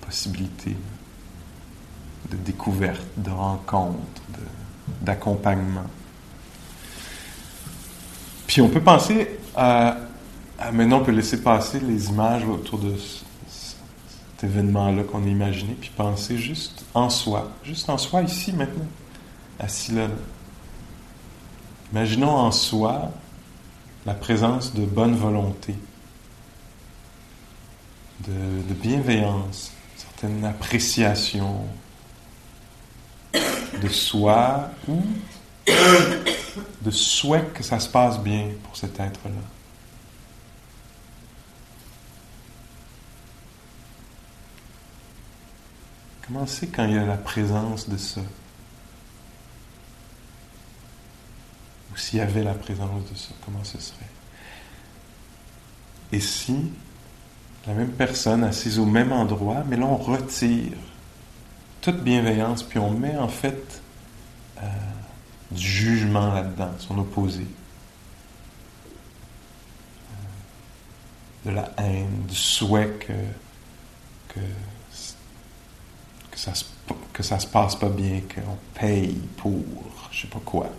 possibilité 0.00 0.76
de 2.30 2.36
découverte, 2.36 3.02
de 3.16 3.30
rencontre, 3.30 4.22
d'accompagnement? 5.00 5.86
Puis 8.46 8.60
on 8.62 8.68
peut 8.68 8.80
penser 8.80 9.38
à, 9.56 9.96
Maintenant, 10.72 10.98
on 10.98 11.04
peut 11.04 11.12
laisser 11.12 11.42
passer 11.42 11.80
les 11.80 12.08
images 12.08 12.44
autour 12.44 12.78
de 12.78 12.94
cet 12.96 14.44
événement-là 14.44 15.04
qu'on 15.04 15.24
a 15.24 15.26
imaginé, 15.26 15.74
puis 15.80 15.90
penser 15.96 16.36
juste 16.36 16.84
en 16.94 17.08
soi, 17.10 17.50
juste 17.64 17.88
en 17.88 17.98
soi 17.98 18.22
ici 18.22 18.52
maintenant 18.52 18.86
assis 19.60 19.92
là. 19.92 20.08
Imaginons 21.92 22.30
en 22.30 22.50
soi 22.50 23.10
la 24.06 24.14
présence 24.14 24.72
de 24.74 24.84
bonne 24.84 25.14
volonté, 25.14 25.74
de, 28.26 28.74
bienveillance, 28.74 29.72
certaine 29.96 30.44
appréciation 30.44 31.64
de 33.34 33.88
soi 33.88 34.70
ou 34.88 35.02
de 36.82 36.90
souhait 36.90 37.44
que 37.54 37.62
ça 37.62 37.78
se 37.80 37.88
passe 37.88 38.18
bien 38.20 38.48
pour 38.64 38.76
cet 38.76 38.98
être-là. 39.00 39.59
Comment 46.32 46.46
c'est 46.46 46.68
quand 46.68 46.84
il 46.84 46.94
y 46.94 46.98
a 46.98 47.04
la 47.04 47.16
présence 47.16 47.88
de 47.88 47.96
ça? 47.96 48.20
ou 51.92 51.96
s'il 51.96 52.20
y 52.20 52.22
avait 52.22 52.44
la 52.44 52.54
présence 52.54 53.10
de 53.10 53.16
ça, 53.16 53.30
comment 53.44 53.64
ce 53.64 53.80
serait? 53.80 53.98
Et 56.12 56.20
si 56.20 56.70
la 57.66 57.74
même 57.74 57.90
personne 57.90 58.44
assise 58.44 58.78
au 58.78 58.84
même 58.84 59.10
endroit, 59.10 59.64
mais 59.66 59.76
là 59.76 59.86
on 59.86 59.96
retire 59.96 60.76
toute 61.80 62.00
bienveillance, 62.04 62.62
puis 62.62 62.78
on 62.78 62.92
met 62.92 63.16
en 63.16 63.26
fait 63.26 63.82
euh, 64.62 64.66
du 65.50 65.66
jugement 65.66 66.32
là-dedans, 66.32 66.70
son 66.78 66.96
opposé. 66.98 67.44
Euh, 71.46 71.50
de 71.50 71.56
la 71.56 71.72
haine, 71.78 72.26
du 72.28 72.36
souhait 72.36 72.96
que, 73.00 73.12
ça, 76.40 76.54
se, 76.54 76.64
que 77.12 77.22
ça 77.22 77.38
se 77.38 77.46
passe 77.46 77.76
pas 77.76 77.90
bien, 77.90 78.20
qu'on 78.20 78.56
paye 78.78 79.20
pour 79.36 79.62
je 80.10 80.22
sais 80.22 80.26
pas 80.26 80.40
quoi. 80.44 80.70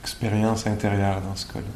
expérience 0.00 0.66
intérieure 0.66 1.20
dans 1.20 1.36
ce 1.36 1.46
cas-là. 1.52 1.66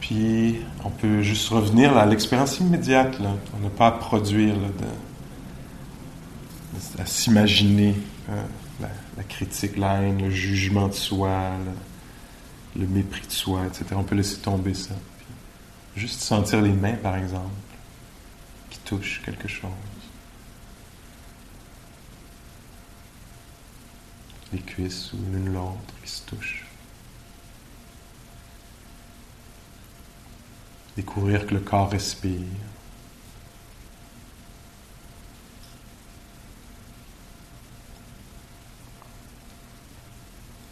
Puis, 0.00 0.60
on 0.84 0.90
peut 0.90 1.22
juste 1.22 1.48
revenir 1.48 1.96
à 1.96 2.06
l'expérience 2.06 2.60
immédiate. 2.60 3.18
Là. 3.18 3.30
On 3.56 3.62
n'a 3.62 3.70
pas 3.70 3.88
à 3.88 3.92
produire, 3.92 4.54
à 6.98 7.06
s'imaginer 7.06 7.94
hein, 8.30 8.44
la, 9.16 9.22
critique, 9.24 9.76
la 9.76 10.00
le 10.00 10.30
jugement 10.30 10.88
de 10.88 10.94
soi, 10.94 11.52
le 12.76 12.86
mépris 12.86 13.26
de 13.26 13.32
soi, 13.32 13.66
etc. 13.66 13.84
On 13.96 14.04
peut 14.04 14.16
laisser 14.16 14.38
tomber 14.38 14.74
ça. 14.74 14.94
juste 15.96 16.20
sentir 16.20 16.60
les 16.60 16.72
mains, 16.72 16.94
par 16.94 17.16
exemple 17.16 17.50
touche 18.84 19.22
quelque 19.24 19.48
chose. 19.48 19.70
Les 24.52 24.60
cuisses 24.60 25.12
ou 25.12 25.16
l'une 25.32 25.52
l'autre 25.52 25.94
qui 26.02 26.10
se 26.10 26.22
touchent. 26.22 26.66
Découvrir 30.96 31.46
que 31.46 31.54
le 31.54 31.60
corps 31.60 31.90
respire. 31.90 32.40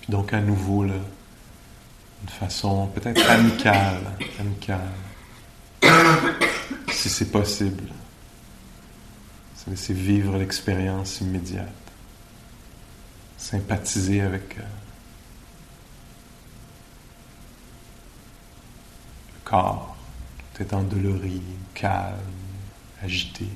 Puis 0.02 0.10
donc 0.10 0.32
à 0.32 0.40
nouveau, 0.40 0.84
là, 0.84 0.94
une 2.22 2.28
façon 2.28 2.88
peut-être 2.88 3.28
amicale, 3.30 4.02
amicale, 4.38 4.90
si 6.90 7.08
c'est 7.08 7.30
possible. 7.30 7.84
C'est 9.54 9.70
laisser 9.70 9.94
vivre 9.94 10.36
l'expérience 10.36 11.20
immédiate, 11.20 11.68
sympathiser 13.38 14.20
avec 14.20 14.58
euh, 14.58 14.62
le 19.34 19.40
corps, 19.44 19.96
tout 20.54 20.62
est 20.64 20.74
endolori, 20.74 21.42
calme, 21.74 22.18
agité. 23.04 23.46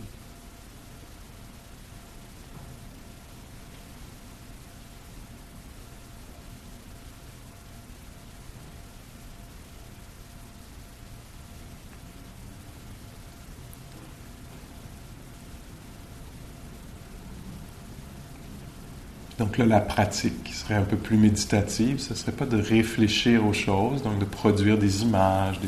Donc 19.46 19.58
là, 19.58 19.64
la 19.64 19.80
pratique 19.80 20.42
qui 20.42 20.52
serait 20.52 20.74
un 20.74 20.82
peu 20.82 20.96
plus 20.96 21.16
méditative, 21.16 22.00
ce 22.00 22.10
ne 22.10 22.18
serait 22.18 22.32
pas 22.32 22.46
de 22.46 22.60
réfléchir 22.60 23.46
aux 23.46 23.52
choses, 23.52 24.02
donc 24.02 24.18
de 24.18 24.24
produire 24.24 24.76
des 24.76 25.02
images, 25.02 25.60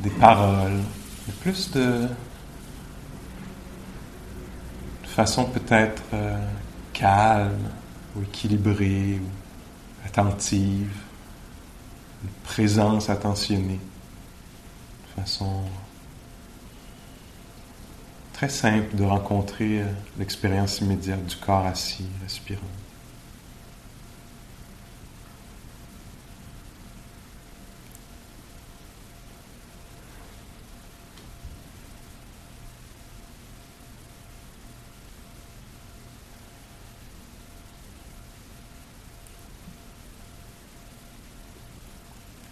des, 0.00 0.08
paroles, 0.08 0.80
mais 1.26 1.34
plus 1.42 1.70
de, 1.72 2.08
de 5.02 5.06
façon 5.06 5.44
peut-être 5.44 6.02
euh, 6.14 6.38
calme 6.94 7.68
ou 8.16 8.22
équilibrée 8.22 9.20
ou 9.22 10.06
attentive, 10.06 10.96
une 12.22 12.30
présence 12.44 13.10
attentionnée, 13.10 13.80
de 15.16 15.20
façon 15.20 15.60
très 18.44 18.52
simple 18.52 18.94
de 18.94 19.04
rencontrer 19.04 19.80
euh, 19.80 19.84
l'expérience 20.18 20.80
immédiate 20.80 21.24
du 21.24 21.36
corps 21.36 21.64
assis, 21.64 22.04
respirant. 22.22 22.60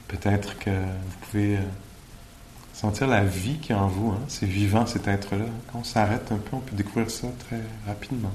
Peut-être 0.08 0.58
que 0.58 0.70
vous 0.70 1.18
pouvez 1.20 1.56
euh, 1.56 1.60
sentir 2.82 3.06
la 3.06 3.24
vie 3.24 3.58
qui 3.58 3.70
est 3.70 3.76
en 3.76 3.86
vous. 3.86 4.10
Hein. 4.10 4.20
C'est 4.26 4.46
vivant 4.46 4.86
cet 4.86 5.06
être-là. 5.06 5.44
Quand 5.70 5.78
on 5.78 5.84
s'arrête 5.84 6.32
un 6.32 6.38
peu, 6.38 6.56
on 6.56 6.60
peut 6.60 6.74
découvrir 6.74 7.08
ça 7.12 7.28
très 7.46 7.62
rapidement. 7.86 8.32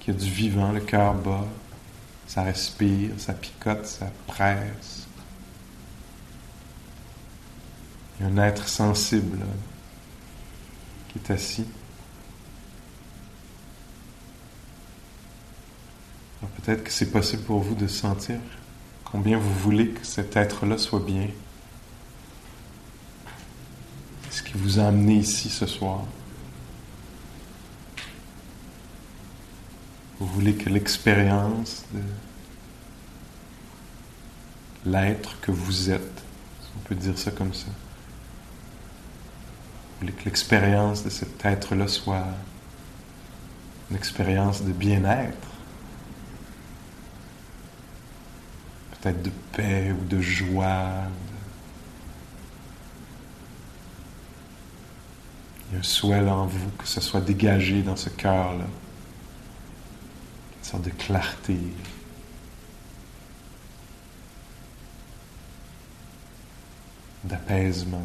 Qu'il 0.00 0.12
y 0.12 0.16
a 0.18 0.20
du 0.20 0.30
vivant, 0.30 0.70
le 0.70 0.80
cœur 0.80 1.14
bat, 1.14 1.46
ça 2.26 2.42
respire, 2.42 3.12
ça 3.16 3.32
picote, 3.32 3.86
ça 3.86 4.12
presse. 4.26 5.06
Il 8.20 8.26
y 8.26 8.28
a 8.28 8.32
un 8.32 8.46
être 8.46 8.68
sensible 8.68 9.38
qui 11.08 11.18
est 11.18 11.32
assis. 11.32 11.66
Peut-être 16.56 16.84
que 16.84 16.90
c'est 16.90 17.10
possible 17.10 17.44
pour 17.44 17.60
vous 17.60 17.74
de 17.74 17.86
sentir 17.86 18.36
combien 19.04 19.38
vous 19.38 19.54
voulez 19.54 19.88
que 19.88 20.04
cet 20.04 20.36
être-là 20.36 20.76
soit 20.76 21.00
bien 21.00 21.28
vous 24.54 24.78
a 24.78 24.92
ici 24.92 25.50
ce 25.50 25.66
soir. 25.66 26.04
Vous 30.20 30.26
voulez 30.26 30.54
que 30.54 30.70
l'expérience 30.70 31.84
de 31.92 32.00
l'être 34.90 35.40
que 35.40 35.50
vous 35.50 35.90
êtes, 35.90 36.22
si 36.62 36.68
on 36.76 36.88
peut 36.88 36.94
dire 36.94 37.18
ça 37.18 37.32
comme 37.32 37.52
ça, 37.52 37.66
vous 37.66 37.72
voulez 40.00 40.12
que 40.12 40.24
l'expérience 40.24 41.02
de 41.02 41.10
cet 41.10 41.44
être-là 41.44 41.88
soit 41.88 42.26
une 43.90 43.96
expérience 43.96 44.62
de 44.62 44.72
bien-être, 44.72 45.48
peut-être 48.92 49.22
de 49.22 49.32
paix 49.52 49.92
ou 49.92 50.04
de 50.06 50.20
joie, 50.20 51.08
un 55.78 55.82
souhait 55.82 56.28
en 56.28 56.46
vous 56.46 56.70
que 56.78 56.86
ce 56.86 57.00
soit 57.00 57.20
dégagé 57.20 57.82
dans 57.82 57.96
ce 57.96 58.08
cœur-là. 58.10 58.64
Une 60.58 60.64
sorte 60.64 60.82
de 60.82 60.90
clarté. 60.90 61.58
D'apaisement. 67.24 68.02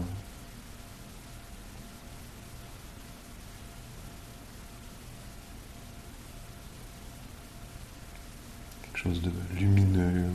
Quelque 8.84 8.98
chose 8.98 9.22
de 9.22 9.32
lumineux, 9.58 10.30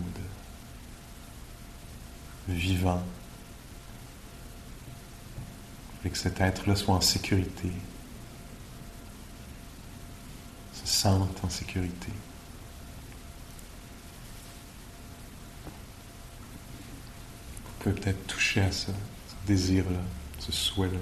de 2.49 2.53
vivant 2.53 3.03
et 6.05 6.11
que 6.11 6.19
cet 6.19 6.41
être-là 6.41 6.77
soit 6.77 6.95
en 6.95 7.01
sécurité, 7.01 7.71
se 10.73 10.87
sente 10.87 11.43
en 11.43 11.49
sécurité. 11.49 12.09
Vous 17.65 17.91
pouvez 17.91 17.95
peut-être 17.95 18.27
toucher 18.27 18.61
à 18.63 18.73
ça, 18.73 18.93
ce 19.29 19.47
désir-là, 19.47 20.01
ce 20.39 20.53
souhait-là. 20.53 20.99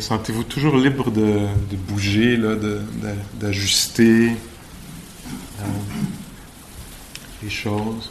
Sentez-vous 0.00 0.44
toujours 0.44 0.76
libre 0.76 1.10
de, 1.10 1.48
bouger, 1.88 2.38
d'ajuster 3.34 4.32
euh, 5.60 5.64
les 7.42 7.50
choses? 7.50 8.10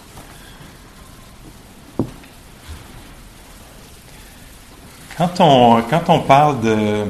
Quand 5.17 5.39
on, 5.39 5.81
quand 5.89 6.03
on 6.09 6.19
parle 6.19 6.61
de, 6.61 7.05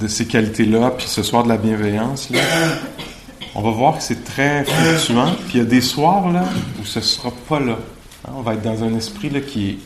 de 0.00 0.08
ces 0.08 0.26
qualités-là, 0.26 0.90
puis 0.90 1.06
ce 1.06 1.22
soir 1.22 1.44
de 1.44 1.48
la 1.48 1.56
bienveillance, 1.56 2.28
on 3.54 3.62
va 3.62 3.70
voir 3.70 3.96
que 3.96 4.02
c'est 4.02 4.24
très 4.24 4.64
fluctuant. 4.64 5.34
Puis 5.48 5.54
il 5.54 5.58
y 5.58 5.60
a 5.62 5.64
des 5.64 5.80
soirs 5.80 6.30
là, 6.30 6.44
où 6.80 6.84
ce 6.84 6.98
ne 6.98 7.04
sera 7.04 7.30
pas 7.48 7.60
là. 7.60 7.78
Hein, 8.26 8.32
on 8.34 8.42
va 8.42 8.54
être 8.54 8.62
dans 8.62 8.84
un 8.84 8.94
esprit 8.94 9.30
là, 9.30 9.40
qui 9.40 9.70
est 9.70 9.78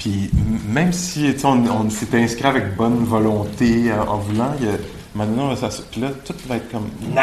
puis 0.00 0.30
même 0.70 0.92
si 0.92 1.34
on, 1.44 1.90
s'était 1.90 2.22
inscrit 2.22 2.46
avec 2.46 2.76
bonne 2.76 3.04
volonté 3.04 3.92
en, 3.92 4.18
voulant, 4.18 4.52
il 4.60 4.66
y 4.66 4.68
a, 4.68 4.74
maintenant, 5.14 5.54
ça, 5.56 5.68
là, 5.98 6.08
tout 6.24 6.34
va 6.46 6.56
être 6.56 6.70
comme 6.70 6.88
non. 7.14 7.22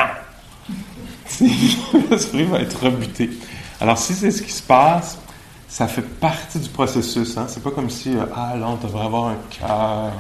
L'esprit 2.11 2.43
va 2.43 2.59
être 2.61 2.83
rebuté. 2.83 3.29
Alors 3.79 3.97
si 3.97 4.13
c'est 4.13 4.31
ce 4.31 4.41
qui 4.41 4.51
se 4.51 4.61
passe, 4.61 5.17
ça 5.67 5.87
fait 5.87 6.01
partie 6.01 6.59
du 6.59 6.69
processus. 6.69 7.37
Hein? 7.37 7.45
C'est 7.47 7.61
pas 7.61 7.71
comme 7.71 7.89
si 7.89 8.15
euh, 8.15 8.25
ah 8.35 8.55
là 8.57 8.67
on 8.69 8.75
devrait 8.75 9.05
avoir 9.05 9.27
un 9.27 9.37
cœur 9.49 10.13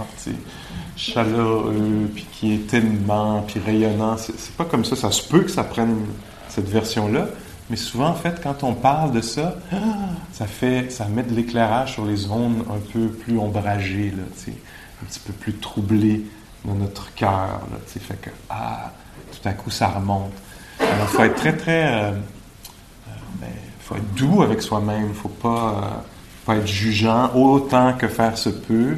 chaleureux, 0.95 2.09
puis 2.13 2.25
qui 2.31 2.53
est 2.53 2.67
tellement, 2.67 3.41
puis 3.41 3.59
rayonnant. 3.59 4.17
C'est 4.17 4.55
pas 4.55 4.65
comme 4.65 4.85
ça. 4.85 4.95
Ça 4.95 5.11
se 5.11 5.21
peut 5.23 5.41
que 5.41 5.51
ça 5.51 5.63
prenne 5.63 6.05
cette 6.49 6.69
version-là, 6.69 7.27
mais 7.69 7.75
souvent, 7.75 8.07
en 8.07 8.15
fait, 8.15 8.41
quand 8.41 8.63
on 8.63 8.73
parle 8.73 9.11
de 9.11 9.21
ça, 9.21 9.55
ça 10.31 10.47
fait, 10.47 10.91
ça 10.91 11.05
met 11.05 11.23
de 11.23 11.33
l'éclairage 11.33 11.93
sur 11.93 12.05
les 12.05 12.15
zones 12.15 12.63
un 12.69 12.79
peu 12.93 13.07
plus 13.07 13.37
ombragées, 13.37 14.11
là, 14.15 14.23
un 14.23 15.05
petit 15.05 15.19
peu 15.19 15.33
plus 15.33 15.53
troublées 15.53 16.23
dans 16.65 16.75
notre 16.75 17.13
cœur. 17.13 17.61
Fait 17.85 18.21
que, 18.21 18.29
ah, 18.49 18.91
tout 19.31 19.47
à 19.47 19.53
coup, 19.53 19.69
ça 19.69 19.87
remonte. 19.87 20.31
Alors, 20.79 21.07
il 21.11 21.15
faut 21.15 21.23
être 21.23 21.35
très, 21.35 21.55
très. 21.55 21.85
Euh, 21.85 22.11
euh, 22.11 23.11
ben, 23.41 23.49
faut 23.79 23.95
être 23.95 24.13
doux 24.13 24.41
avec 24.41 24.61
soi-même. 24.61 25.03
Il 25.03 25.09
ne 25.09 25.13
faut 25.13 25.29
pas, 25.29 25.69
euh, 25.69 25.97
pas 26.45 26.55
être 26.57 26.67
jugeant 26.67 27.31
autant 27.35 27.93
que 27.93 28.07
faire 28.07 28.37
se 28.37 28.49
peut. 28.49 28.97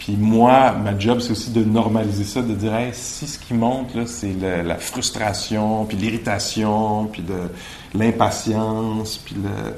Puis 0.00 0.16
moi, 0.16 0.72
ma 0.72 0.98
job, 0.98 1.20
c'est 1.20 1.32
aussi 1.32 1.50
de 1.50 1.62
normaliser 1.62 2.24
ça, 2.24 2.40
de 2.40 2.54
dire, 2.54 2.72
si 2.92 3.26
ce 3.26 3.38
qui 3.38 3.52
monte, 3.52 4.06
c'est 4.06 4.32
la 4.64 4.76
frustration, 4.76 5.84
puis 5.84 5.98
l'irritation, 5.98 7.04
puis 7.04 7.22
de 7.22 7.50
l'impatience, 7.94 9.18
puis 9.18 9.36
le, 9.36 9.74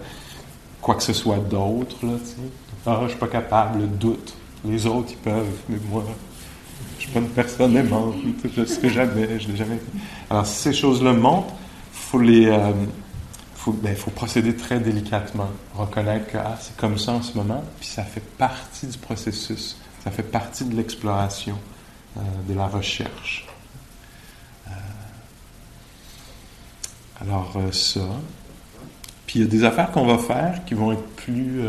quoi 0.80 0.94
que 0.94 1.02
ce 1.02 1.12
soit 1.12 1.38
d'autre, 1.38 1.96
là, 2.04 2.12
tu 2.20 2.30
sais. 2.30 2.36
Ah, 2.86 3.00
je 3.04 3.10
suis 3.10 3.18
pas 3.18 3.26
capable, 3.26 3.80
le 3.80 3.86
doute. 3.88 4.34
Les 4.64 4.86
autres, 4.86 5.08
ils 5.10 5.16
peuvent, 5.16 5.58
mais 5.68 5.78
moi, 5.90 6.04
je 6.98 7.02
suis 7.02 7.12
pas 7.12 7.18
une 7.18 7.28
personne 7.28 7.76
aimante, 7.76 8.14
je 8.56 8.64
serai 8.64 8.90
jamais, 8.90 9.40
je 9.40 9.48
l'ai 9.48 9.56
jamais 9.56 9.76
fait. 9.76 9.98
Alors, 10.30 10.46
si 10.46 10.54
ces 10.54 10.72
choses-là 10.72 11.14
montent, 11.14 11.52
faut 11.92 12.20
les... 12.20 12.46
Euh, 12.46 12.70
faut, 13.56 13.72
ben, 13.72 13.94
faut 13.96 14.10
procéder 14.12 14.54
très 14.54 14.78
délicatement, 14.78 15.48
reconnaître 15.74 16.26
que 16.26 16.38
ah, 16.38 16.56
c'est 16.60 16.76
comme 16.76 16.98
ça 16.98 17.12
en 17.12 17.22
ce 17.22 17.36
moment, 17.36 17.62
puis 17.80 17.88
ça 17.88 18.04
fait 18.04 18.22
partie 18.38 18.86
du 18.86 18.98
processus. 18.98 19.76
Ça 20.02 20.10
fait 20.10 20.24
partie 20.24 20.64
de 20.64 20.74
l'exploration, 20.74 21.56
euh, 22.16 22.20
de 22.48 22.54
la 22.54 22.66
recherche. 22.66 23.46
Euh, 24.66 24.70
alors 27.20 27.52
euh, 27.56 27.70
ça. 27.70 28.08
Puis 29.26 29.38
il 29.38 29.42
y 29.42 29.44
a 29.44 29.48
des 29.48 29.64
affaires 29.64 29.92
qu'on 29.92 30.06
va 30.06 30.18
faire 30.18 30.64
qui 30.64 30.74
vont 30.74 30.92
être 30.92 31.06
plus, 31.16 31.62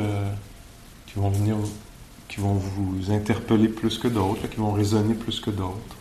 qui 1.07 1.13
vont 1.15 1.29
venir, 1.29 1.55
qui 2.27 2.41
vont 2.41 2.55
vous 2.55 3.11
interpeller 3.11 3.69
plus 3.69 3.97
que 3.97 4.07
d'autres, 4.07 4.47
qui 4.47 4.57
vont 4.57 4.73
résonner 4.73 5.13
plus 5.13 5.39
que 5.39 5.51
d'autres. 5.51 5.95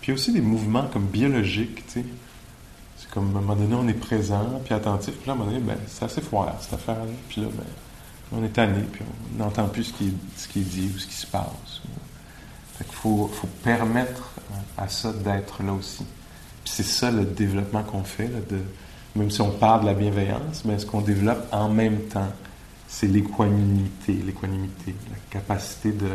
Puis 0.00 0.08
il 0.08 0.08
y 0.08 0.12
a 0.12 0.14
aussi 0.14 0.32
des 0.32 0.42
mouvements 0.42 0.86
comme 0.92 1.06
biologiques, 1.06 1.82
C'est 1.88 2.04
comme 3.10 3.34
à 3.34 3.38
un 3.38 3.40
moment 3.40 3.56
donné, 3.56 3.74
on 3.74 3.88
est 3.88 3.94
présent, 3.94 4.60
puis 4.64 4.74
attentif, 4.74 5.14
puis 5.14 5.26
là, 5.26 5.32
à 5.32 5.34
un 5.34 5.38
moment 5.38 5.50
donné, 5.50 5.64
ben, 5.64 5.78
c'est 5.88 6.04
assez 6.04 6.20
froid, 6.20 6.54
cette 6.60 6.74
affaire-là. 6.74 7.10
Puis 7.28 7.40
là, 7.40 7.48
ben, 7.50 7.64
on 8.36 8.44
est 8.44 8.48
tanné, 8.48 8.82
puis 8.92 9.02
on 9.34 9.42
n'entend 9.42 9.68
plus 9.68 9.84
ce 9.84 9.92
qui, 9.92 10.58
est, 10.58 10.62
dit 10.62 10.92
ou 10.94 10.98
ce 10.98 11.06
qui 11.06 11.14
se 11.14 11.26
passe. 11.26 11.82
Fait 12.76 12.86
faut, 12.90 13.30
permettre 13.62 14.34
à 14.76 14.88
ça 14.88 15.12
d'être 15.12 15.62
là 15.62 15.72
aussi. 15.72 16.04
Puis 16.64 16.72
c'est 16.74 16.82
ça 16.82 17.10
le 17.10 17.24
développement 17.24 17.82
qu'on 17.82 18.04
fait, 18.04 18.28
de, 18.50 18.58
même 19.14 19.30
si 19.30 19.40
on 19.40 19.50
parle 19.50 19.82
de 19.82 19.86
la 19.86 19.94
bienveillance, 19.94 20.64
mais 20.64 20.78
ce 20.78 20.86
qu'on 20.86 21.00
développe 21.00 21.46
en 21.52 21.68
même 21.68 22.00
temps, 22.02 22.32
c'est 22.88 23.06
l'équanimité, 23.06 24.12
l'équanimité, 24.12 24.94
la 25.10 25.18
capacité 25.30 25.92
de 25.92 26.10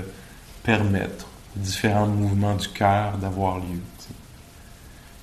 permettre 0.63 1.27
aux 1.55 1.59
différents 1.59 2.07
mouvements 2.07 2.55
du 2.55 2.67
cœur 2.69 3.17
d'avoir 3.17 3.57
lieu. 3.57 3.81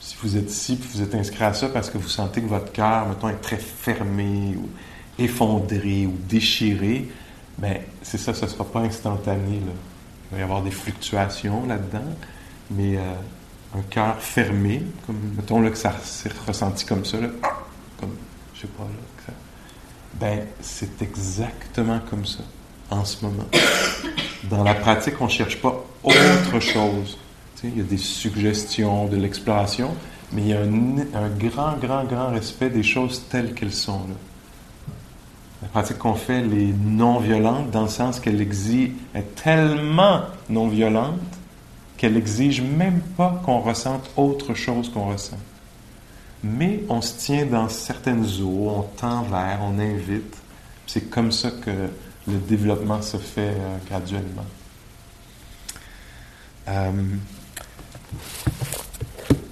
Si 0.00 0.16
vous 0.22 0.36
êtes 0.36 0.50
ici, 0.50 0.76
puis 0.76 0.88
vous 0.94 1.02
êtes 1.02 1.14
inscrit 1.14 1.44
à 1.44 1.52
ça 1.52 1.68
parce 1.68 1.90
que 1.90 1.98
vous 1.98 2.08
sentez 2.08 2.40
que 2.40 2.46
votre 2.46 2.70
cœur, 2.72 3.08
mettons, 3.08 3.28
est 3.28 3.40
très 3.40 3.56
fermé 3.56 4.56
ou 4.56 4.68
effondré 5.18 6.06
ou 6.06 6.14
déchiré, 6.28 7.08
ben 7.58 7.78
c'est 8.02 8.18
ça, 8.18 8.34
ce 8.34 8.44
ne 8.44 8.50
sera 8.50 8.64
pas 8.64 8.80
instantané. 8.80 9.60
Là. 9.60 9.72
Il 10.30 10.34
va 10.34 10.40
y 10.40 10.42
avoir 10.42 10.62
des 10.62 10.70
fluctuations 10.70 11.66
là-dedans, 11.66 12.14
mais 12.70 12.96
euh, 12.96 13.14
un 13.74 13.82
cœur 13.82 14.20
fermé, 14.20 14.82
comme 15.06 15.16
mettons 15.36 15.60
là, 15.60 15.70
que 15.70 15.78
ça 15.78 15.94
s'est 16.02 16.30
ressenti 16.46 16.84
comme 16.84 17.04
ça, 17.04 17.20
là, 17.20 17.28
comme 18.00 18.14
je 18.54 18.62
sais 18.62 18.68
pas 18.68 18.84
là, 18.84 19.34
ben 20.18 20.46
c'est 20.60 21.02
exactement 21.02 22.00
comme 22.08 22.24
ça 22.24 22.42
en 22.90 23.04
ce 23.04 23.24
moment. 23.24 23.44
Dans 24.50 24.62
la 24.62 24.74
pratique, 24.74 25.14
on 25.20 25.24
ne 25.24 25.30
cherche 25.30 25.60
pas 25.60 25.84
autre 26.04 26.60
chose. 26.60 27.18
il 27.64 27.78
y 27.78 27.80
a 27.80 27.84
des 27.84 27.96
suggestions, 27.98 29.06
de 29.06 29.16
l'exploration, 29.16 29.94
mais 30.32 30.42
il 30.42 30.48
y 30.48 30.54
a 30.54 30.60
un, 30.60 31.24
un, 31.24 31.28
grand, 31.30 31.76
grand, 31.78 32.04
grand 32.04 32.30
respect 32.30 32.70
des 32.70 32.82
choses 32.82 33.24
telles 33.28 33.54
qu'elles 33.54 33.72
sont 33.72 34.00
là. 34.00 34.14
La 35.62 35.68
pratique 35.68 35.98
qu'on 35.98 36.14
fait, 36.14 36.40
elle 36.40 36.52
est 36.52 36.74
non 36.84 37.18
violente 37.18 37.70
dans 37.70 37.82
le 37.82 37.88
sens 37.88 38.20
qu'elle 38.20 38.40
exige, 38.40 38.90
est 39.14 39.34
tellement 39.42 40.22
non 40.48 40.68
violente 40.68 41.20
qu'elle 41.96 42.16
exige 42.16 42.60
même 42.60 43.00
pas 43.16 43.40
qu'on 43.44 43.60
ressente 43.60 44.10
autre 44.16 44.54
chose 44.54 44.90
qu'on 44.90 45.08
ressent. 45.08 45.38
Mais 46.44 46.80
on 46.88 47.00
se 47.00 47.18
tient 47.18 47.46
dans 47.46 47.68
certaines 47.68 48.26
eaux, 48.42 48.68
on 48.68 48.82
tend 48.82 49.22
vers, 49.22 49.60
on 49.62 49.78
invite. 49.78 50.36
C'est 50.86 51.08
comme 51.08 51.32
ça 51.32 51.50
que 51.50 51.70
le 52.28 52.38
développement 52.38 53.00
se 53.02 53.16
fait 53.16 53.54
euh, 53.56 53.78
graduellement. 53.88 54.44
Euh, 56.68 56.92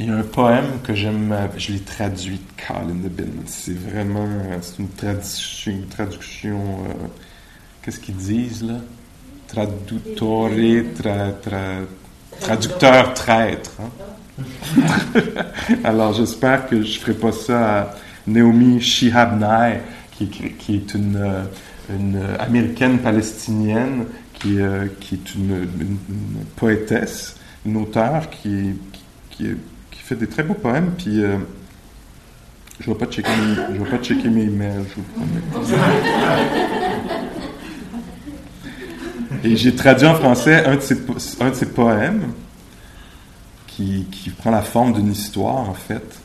il 0.05 0.11
y 0.11 0.12
a 0.12 0.16
un 0.16 0.22
poème 0.22 0.80
que 0.82 0.94
j'aime, 0.94 1.32
euh, 1.32 1.46
je 1.57 1.72
l'ai 1.72 1.80
traduit 1.80 2.36
de 2.36 2.62
Colin 2.62 2.96
de 3.02 3.09
Bin. 3.09 3.24
C'est 3.46 3.78
vraiment, 3.78 4.28
c'est 4.61 4.78
une 5.70 5.86
traduction, 5.86 6.59
euh, 6.59 7.07
qu'est-ce 7.82 8.00
qu'ils 8.00 8.16
disent 8.16 8.64
là? 8.64 8.74
Traducteur 12.40 13.14
traître. 13.14 13.70
Hein? 13.80 14.44
Alors 15.84 16.12
j'espère 16.12 16.68
que 16.68 16.82
je 16.82 16.98
ne 16.98 17.00
ferai 17.00 17.14
pas 17.14 17.32
ça 17.32 17.80
à 17.80 17.94
Naomi 18.26 18.82
Shihab 18.82 19.42
qui, 20.12 20.28
qui 20.28 20.74
est 20.74 20.94
une, 20.94 21.16
euh, 21.16 22.36
américaine 22.38 22.98
palestinienne 22.98 24.05
qui, 24.34 24.59
est 24.59 25.34
une, 25.34 25.66
poétesse, 26.57 27.36
une 27.64 27.78
auteure 27.78 28.28
qui 28.28 28.74
est 29.40 29.57
fait 30.05 30.16
des 30.16 30.26
très 30.26 30.42
beaux 30.42 30.55
poèmes, 30.55 30.92
puis 30.98 31.22
euh, 31.22 31.38
je 32.78 32.90
ne 32.90 32.94
vais 32.94 33.07
pas 33.07 33.11
checker 33.11 33.30
mes, 33.30 33.78
je 33.78 33.90
pas 33.90 33.98
checker 33.98 34.28
mes 34.28 34.42
emails, 34.42 34.84
je 34.90 34.96
vous 34.96 35.02
promets. 35.14 35.40
Et 39.44 39.57
j'ai 39.57 39.74
traduit 39.74 40.07
en 40.07 40.14
français 40.14 40.64
un 40.66 40.76
de 40.76 41.55
ces 41.55 41.66
poèmes 41.66 42.32
qui, 43.66 44.07
prend 44.38 44.50
la 44.50 44.62
forme 44.62 44.92
d'une 44.92 45.11
histoire, 45.11 45.68
en 45.68 45.74
fait, 45.74 46.20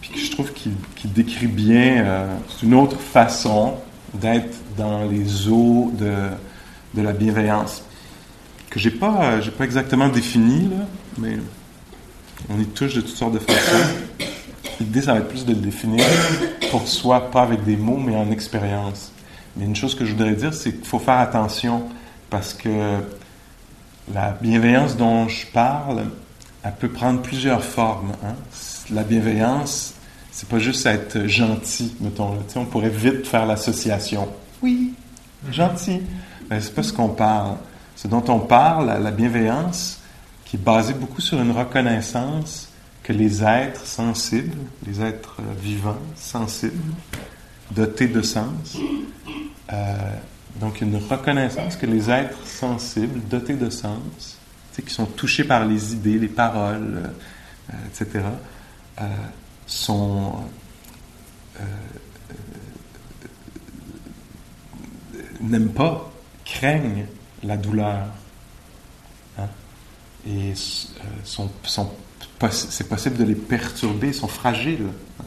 puis 0.00 0.10
que 0.10 0.18
je 0.18 0.30
trouve 0.32 0.52
qu'il 0.52 1.12
décrit 1.12 1.46
bien, 1.46 2.04
euh, 2.04 2.36
une 2.62 2.74
autre 2.74 2.98
façon 2.98 3.74
d'être 4.12 4.56
dans 4.76 5.04
les 5.04 5.48
eaux 5.48 5.92
de, 5.94 7.00
la 7.00 7.12
bienveillance, 7.12 7.84
que 8.70 8.78
j'ai 8.80 8.90
pas, 8.90 9.40
j'ai 9.40 9.50
pas 9.52 9.64
exactement 9.64 10.08
défini, 10.08 10.68
là, 10.68 10.84
mais 11.18 11.38
on 12.48 12.60
y 12.60 12.66
touche 12.66 12.94
de 12.94 13.00
toutes 13.00 13.16
sortes 13.16 13.34
de 13.34 13.38
façons. 13.38 13.86
L'idée, 14.80 15.02
ça 15.02 15.12
va 15.12 15.20
être 15.20 15.28
plus 15.28 15.44
de 15.44 15.52
le 15.52 15.60
définir 15.60 16.04
pour 16.70 16.86
soi, 16.88 17.30
pas 17.30 17.42
avec 17.42 17.64
des 17.64 17.76
mots, 17.76 17.98
mais 17.98 18.16
en 18.16 18.30
expérience. 18.30 19.12
Mais 19.56 19.64
une 19.64 19.76
chose 19.76 19.94
que 19.94 20.04
je 20.04 20.12
voudrais 20.12 20.34
dire, 20.34 20.52
c'est 20.52 20.72
qu'il 20.72 20.84
faut 20.84 20.98
faire 20.98 21.18
attention 21.18 21.84
parce 22.30 22.54
que 22.54 22.98
la 24.12 24.32
bienveillance 24.32 24.96
dont 24.96 25.28
je 25.28 25.46
parle, 25.46 26.04
elle 26.62 26.74
peut 26.74 26.88
prendre 26.88 27.22
plusieurs 27.22 27.62
formes. 27.62 28.12
Hein. 28.24 28.34
La 28.90 29.04
bienveillance, 29.04 29.94
c'est 30.32 30.48
pas 30.48 30.58
juste 30.58 30.84
être 30.86 31.26
gentil, 31.26 31.94
mettons. 32.00 32.36
on 32.56 32.64
pourrait 32.64 32.88
vite 32.88 33.26
faire 33.26 33.46
l'association. 33.46 34.28
Oui, 34.62 34.94
gentil. 35.50 36.00
Mais 36.50 36.60
c'est 36.60 36.74
pas 36.74 36.82
ce 36.82 36.92
qu'on 36.92 37.08
parle. 37.08 37.56
Ce 37.96 38.08
dont 38.08 38.24
on 38.28 38.40
parle, 38.40 39.00
la 39.00 39.10
bienveillance, 39.12 40.00
qui 40.54 40.60
est 40.60 40.64
basé 40.64 40.94
beaucoup 40.94 41.20
sur 41.20 41.40
une 41.42 41.50
reconnaissance 41.50 42.68
que 43.02 43.12
les 43.12 43.42
êtres 43.42 43.84
sensibles, 43.84 44.56
les 44.86 45.02
êtres 45.02 45.38
euh, 45.40 45.52
vivants, 45.60 45.98
sensibles, 46.14 46.94
dotés 47.72 48.06
de 48.06 48.22
sens, 48.22 48.76
euh, 49.72 49.94
donc 50.60 50.80
une 50.80 50.94
reconnaissance 50.94 51.74
que 51.74 51.86
les 51.86 52.08
êtres 52.08 52.46
sensibles, 52.46 53.20
dotés 53.28 53.54
de 53.54 53.68
sens, 53.68 54.38
qui 54.72 54.94
sont 54.94 55.06
touchés 55.06 55.42
par 55.42 55.66
les 55.66 55.92
idées, 55.92 56.20
les 56.20 56.28
paroles, 56.28 57.10
euh, 57.72 57.76
etc., 57.88 58.24
sont 59.66 60.34
n'aiment 65.40 65.72
pas, 65.72 66.12
craignent 66.44 67.06
la 67.42 67.56
douleur, 67.56 68.06
et 70.26 70.54
c'est 72.50 72.88
possible 72.88 73.16
de 73.16 73.24
les 73.24 73.34
perturber, 73.34 74.12
sont 74.12 74.28
fragiles, 74.28 74.88
hein, 75.20 75.24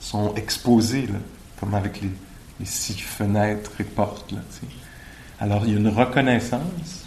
sont 0.00 0.34
exposés, 0.34 1.08
comme 1.60 1.74
avec 1.74 2.00
les, 2.00 2.10
les, 2.60 2.66
six 2.66 2.98
fenêtres 2.98 3.72
et 3.80 3.84
portes. 3.84 4.34
Alors 5.40 5.64
il 5.66 5.72
y 5.72 5.76
a 5.76 5.78
une 5.78 5.88
reconnaissance 5.88 7.06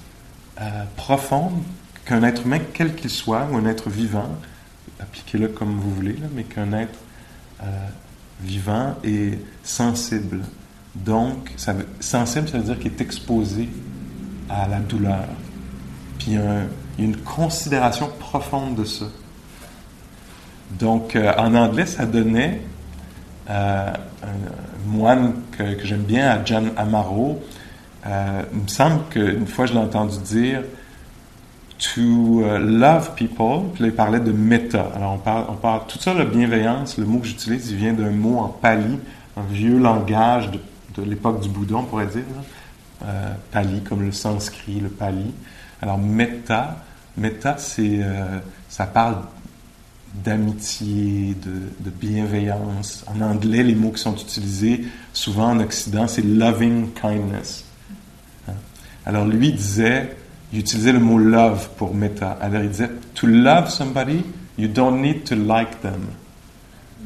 euh, 0.59 0.83
profonde 0.95 1.63
qu'un 2.05 2.23
être 2.23 2.45
humain, 2.45 2.59
quel 2.73 2.95
qu'il 2.95 3.09
soit, 3.09 3.47
ou 3.51 3.57
un 3.57 3.65
être 3.65 3.89
vivant, 3.89 4.29
appliquez-le 4.99 5.49
comme 5.49 5.79
vous 5.79 5.93
voulez, 5.93 6.17
mais 6.35 6.43
qu'un 6.43 6.73
être 6.73 6.99
euh, 7.63 7.87
vivant 8.41 8.95
est 9.03 9.39
sensible. 9.63 10.41
Donc, 10.95 11.53
sensible, 11.99 12.49
ça 12.49 12.57
veut 12.57 12.63
dire 12.63 12.79
qu'il 12.79 12.91
est 12.91 13.01
exposé 13.01 13.69
à 14.49 14.67
la 14.67 14.79
douleur. 14.79 15.27
Puis 16.22 16.36
un, 16.36 16.67
il 16.97 17.03
y 17.03 17.07
a 17.07 17.09
une 17.09 17.17
considération 17.17 18.09
profonde 18.19 18.76
de 18.76 18.84
ça. 18.84 19.05
Donc, 20.80 21.15
euh, 21.15 21.32
en 21.38 21.55
anglais, 21.55 21.86
ça 21.86 22.05
donnait 22.05 22.61
euh, 23.49 23.91
un 24.24 24.88
moine 24.89 25.34
que, 25.51 25.84
j'aime 25.84 26.03
bien, 26.03 26.30
à 26.30 26.45
John 26.45 26.72
Amaro. 26.78 27.41
Euh, 28.05 28.43
il 28.53 28.61
me 28.61 28.67
semble 28.67 29.03
qu'une 29.09 29.47
fois, 29.47 29.65
je 29.65 29.74
l'ai 29.74 29.80
entendu 29.80 30.17
dire 30.19 30.61
to 31.95 32.43
love 32.59 33.15
people. 33.15 33.72
Puis 33.74 33.84
là, 33.84 33.89
il 33.89 33.95
parlait 33.95 34.19
de 34.19 34.32
méta. 34.32 34.91
Alors, 34.95 35.13
on 35.13 35.17
parle, 35.17 35.45
on 35.49 35.55
parle, 35.55 35.82
tout 35.88 35.97
ça, 35.97 36.13
la 36.13 36.26
bienveillance, 36.26 36.99
le 36.99 37.05
mot 37.05 37.17
que 37.17 37.28
j'utilise, 37.28 37.72
il 37.72 37.78
vient 37.78 37.93
d'un 37.93 38.11
mot 38.11 38.38
en 38.38 38.47
pali, 38.47 38.99
un 39.36 39.43
vieux 39.51 39.80
langage 39.80 40.51
de, 40.51 40.59
de 41.01 41.09
l'époque 41.09 41.41
du 41.41 41.49
Bouddha, 41.49 41.78
on 41.78 41.84
pourrait 41.84 42.05
dire. 42.05 42.24
Euh, 43.03 43.34
pali, 43.51 43.82
comme 43.82 44.03
le 44.03 44.11
sanskrit, 44.11 44.80
le 44.80 44.89
pali. 44.89 45.34
Alors, 45.82 45.97
méta, 45.97 46.77
méta, 47.17 47.57
c'est, 47.57 47.99
euh, 48.01 48.39
ça 48.69 48.86
parle 48.86 49.17
d'amitié, 50.13 51.36
de, 51.36 51.89
bienveillance. 51.89 53.05
En 53.07 53.21
anglais, 53.21 53.63
les 53.63 53.75
mots 53.75 53.91
qui 53.91 54.01
sont 54.01 54.15
utilisés 54.15 54.86
souvent 55.13 55.51
en 55.51 55.59
Occident, 55.59 56.07
c'est 56.07 56.23
loving 56.23 56.89
kindness. 56.93 57.65
Hein? 58.47 58.53
Alors 59.05 59.25
lui 59.25 59.53
disait, 59.53 60.15
il 60.51 60.59
utilisait 60.59 60.91
le 60.91 60.99
mot 60.99 61.17
love 61.17 61.69
pour 61.77 61.95
meta. 61.95 62.38
Alors 62.41 62.61
il 62.61 62.69
disait, 62.69 62.91
to 63.15 63.27
love 63.27 63.69
somebody, 63.69 64.23
you 64.57 64.67
don't 64.67 65.01
need 65.01 65.23
to 65.23 65.36
like 65.36 65.82
them. 65.82 66.07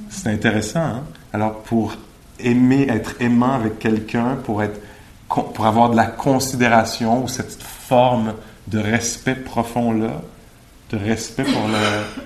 C'est 0.09 0.29
intéressant. 0.29 0.79
Hein? 0.79 1.03
Alors 1.31 1.61
pour 1.63 1.95
aimer, 2.39 2.87
être 2.89 3.15
aimant 3.19 3.53
avec 3.53 3.79
quelqu'un, 3.79 4.37
pour 4.43 4.61
avoir 5.65 5.89
de 5.91 5.95
la 5.95 6.07
considération 6.07 7.23
ou 7.23 7.27
cette 7.27 7.61
forme 7.61 8.33
de 8.67 8.79
respect 8.79 9.35
profond 9.35 9.91
là, 9.91 10.21
de 10.91 10.97
respect 10.97 11.43
pour 11.43 11.67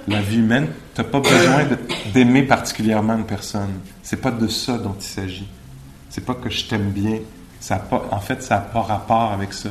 la, 0.08 0.22
vie 0.22 0.40
humaine, 0.40 0.68
tu 0.94 1.02
n'as 1.02 1.08
pas 1.08 1.20
besoin 1.20 1.66
d'aimer 2.14 2.44
particulièrement 2.44 3.16
une 3.16 3.26
personne. 3.26 3.80
C'est 4.04 4.22
pas 4.22 4.32
de 4.32 4.48
ça 4.48 4.78
dont 4.78 4.96
il 5.00 5.06
s'agit. 5.06 5.50
C'est 6.10 6.26
pas 6.26 6.34
que 6.34 6.50
je 6.50 6.66
t'aime 6.66 6.92
bien. 6.92 7.20
Ça 7.60 7.86
en 8.12 8.20
fait, 8.20 8.42
ça 8.44 8.56
n'a 8.56 8.62
pas 8.62 8.82
rapport 8.82 9.32
avec 9.32 9.54
ça. 9.54 9.70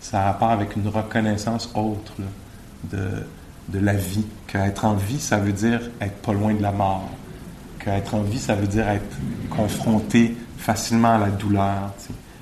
Ça 0.00 0.20
a 0.20 0.24
rapport 0.32 0.50
avec 0.50 0.76
une 0.76 0.88
reconnaissance 0.88 1.70
autre 1.74 2.12
de, 2.90 3.24
de 3.68 3.78
la 3.78 3.94
vie. 3.94 4.26
Qu'être 4.46 4.84
en 4.84 4.94
vie, 4.94 5.20
ça 5.20 5.38
veut 5.38 5.52
dire 5.52 5.80
être 6.00 6.16
pas 6.16 6.32
loin 6.32 6.54
de 6.54 6.62
la 6.62 6.72
mort. 6.72 7.08
Qu'être 7.78 8.14
en 8.14 8.22
vie, 8.22 8.38
ça 8.38 8.54
veut 8.54 8.66
dire 8.66 8.88
être 8.88 9.16
confronté 9.50 10.36
facilement 10.58 11.14
à 11.14 11.18
la 11.18 11.30
douleur. 11.30 11.92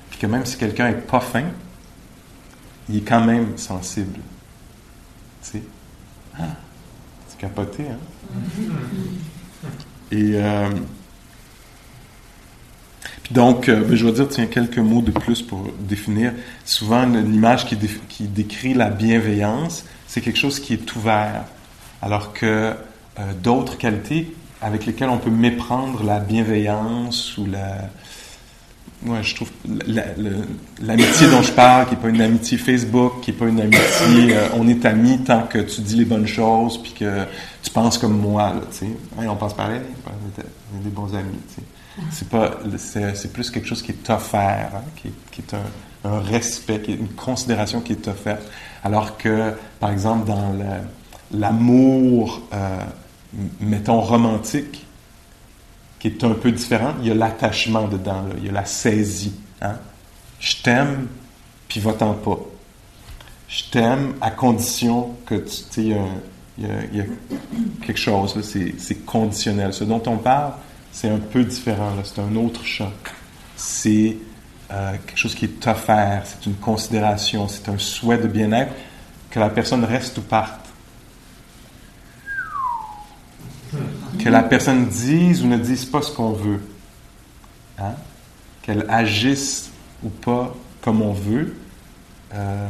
Puis 0.09 0.19
que 0.19 0.27
même 0.27 0.45
si 0.45 0.57
quelqu'un 0.57 0.87
est 0.87 1.07
pas 1.07 1.19
fin, 1.19 1.43
il 2.89 2.97
est 2.97 3.01
quand 3.01 3.23
même 3.23 3.57
sensible. 3.57 4.19
sais? 5.41 5.63
Ah, 6.37 6.43
c'est 7.27 7.37
capoté, 7.37 7.83
hein? 7.83 7.97
Et 10.11 10.31
euh, 10.35 10.69
puis 13.23 13.33
donc, 13.33 13.67
euh, 13.67 13.83
ben, 13.83 13.95
je 13.95 14.05
vais 14.05 14.13
dire 14.13 14.29
tiens, 14.29 14.45
quelques 14.45 14.77
mots 14.77 15.01
de 15.01 15.11
plus 15.11 15.41
pour 15.41 15.67
définir. 15.79 16.33
Souvent, 16.63 17.05
l'image 17.05 17.65
qui, 17.65 17.77
qui, 18.07 18.23
décrit 18.23 18.73
la 18.73 18.89
bienveillance, 18.89 19.83
c'est 20.07 20.21
quelque 20.21 20.39
chose 20.39 20.61
qui 20.61 20.73
est 20.73 20.95
ouvert, 20.95 21.43
alors 22.01 22.31
que 22.31 22.45
euh, 22.45 22.73
d'autres 23.43 23.77
qualités 23.77 24.33
avec 24.61 24.85
lesquelles 24.85 25.09
on 25.09 25.17
peut 25.17 25.29
méprendre 25.29 26.03
la 26.03 26.19
bienveillance 26.19 27.37
ou 27.37 27.45
la, 27.45 27.89
Ouais, 29.05 29.21
je 29.21 29.35
trouve 29.35 29.51
l'amitié 30.81 31.27
dont 31.29 31.43
je 31.43 31.51
parle, 31.51 31.85
qui 31.85 31.95
n'est 31.95 32.01
pas 32.01 32.09
une 32.09 32.21
amitié 32.21 32.57
Facebook, 32.57 33.21
qui 33.21 33.31
n'est 33.31 33.37
pas 33.37 33.45
une 33.45 33.61
amitié 33.61 34.35
euh, 34.35 34.47
on 34.55 34.67
est 34.67 34.83
amis 34.85 35.19
tant 35.19 35.43
que 35.43 35.59
tu 35.59 35.81
dis 35.81 35.97
les 35.97 36.05
bonnes 36.05 36.25
choses 36.25 36.81
puis 36.81 36.93
que 36.93 37.25
tu 37.61 37.69
penses 37.69 37.99
comme 37.99 38.19
moi, 38.19 38.53
tu 38.71 38.77
sais. 38.77 38.87
on 39.17 39.35
pense 39.35 39.53
pareil, 39.53 39.81
on 40.07 40.41
est, 40.41 40.83
des 40.83 40.89
bons 40.89 41.13
amis, 41.13 41.37
tu 41.47 41.61
sais. 41.61 41.67
C'est 42.11 43.15
c'est 43.15 43.33
plus 43.33 43.51
quelque 43.51 43.67
chose 43.67 43.83
qui 43.83 43.91
est 43.91 44.09
offert, 44.09 44.71
hein, 44.75 44.83
qui, 44.95 45.41
est 45.41 45.53
un, 45.53 46.19
respect, 46.19 46.81
qui 46.81 46.93
est 46.93 46.95
une 46.95 47.09
considération 47.09 47.81
qui 47.81 47.93
est 47.93 48.07
offerte. 48.07 48.43
Alors 48.83 49.17
que, 49.17 49.53
par 49.79 49.91
exemple, 49.91 50.25
dans 50.27 50.55
l'amour, 51.31 52.41
euh, 52.53 52.79
mettons, 53.59 54.01
romantique, 54.01 54.86
est 56.07 56.23
un 56.23 56.33
peu 56.33 56.51
différent. 56.51 56.93
Il 57.01 57.07
y 57.07 57.11
a 57.11 57.15
l'attachement 57.15 57.87
dedans, 57.87 58.25
il 58.37 58.45
y 58.45 58.49
a 58.49 58.51
la 58.51 58.65
saisie. 58.65 59.33
Hein? 59.61 59.75
Je 60.39 60.55
t'aime, 60.61 61.07
puis 61.67 61.79
va-t'en 61.79 62.13
pas. 62.13 62.39
Je 63.47 63.63
t'aime 63.71 64.15
à 64.21 64.31
condition 64.31 65.15
que 65.25 65.35
tu 65.35 65.93
il 66.59 66.97
y, 66.97 67.01
a 67.01 67.03
quelque 67.85 67.99
chose, 67.99 68.41
c'est 68.41 69.05
conditionnel. 69.05 69.73
Ce 69.73 69.83
dont 69.83 70.01
on 70.07 70.17
parle, 70.17 70.53
c'est 70.91 71.09
un 71.09 71.19
peu 71.19 71.43
différent, 71.43 71.91
c'est 72.03 72.19
un 72.19 72.35
autre 72.35 72.65
champ. 72.65 72.91
C'est 73.55 74.17
euh, 74.71 74.93
quelque 75.05 75.17
chose 75.17 75.35
qui 75.35 75.45
est 75.45 75.67
offert, 75.67 76.23
c'est 76.25 76.47
une 76.47 76.55
considération, 76.55 77.47
c'est 77.47 77.69
un 77.69 77.77
souhait 77.77 78.17
de 78.17 78.27
bien-être, 78.27 78.73
que 79.29 79.39
la 79.39 79.49
personne 79.49 79.83
reste 79.83 80.17
ou 80.17 80.21
parte. 80.21 80.66
Que 84.27 84.31
la 84.33 84.43
personne 84.43 84.87
dise 84.87 85.41
ou 85.41 85.47
ne 85.47 85.57
dise 85.57 85.85
pas 85.85 86.01
ce 86.01 86.11
qu'on 86.11 86.33
veut. 86.33 86.59
Hein? 87.79 87.93
Qu'elle 88.61 88.85
agisse 88.89 89.71
ou 90.03 90.09
pas 90.09 90.53
comme 90.81 91.01
on 91.01 91.13
veut. 91.13 91.55
Euh, 92.33 92.67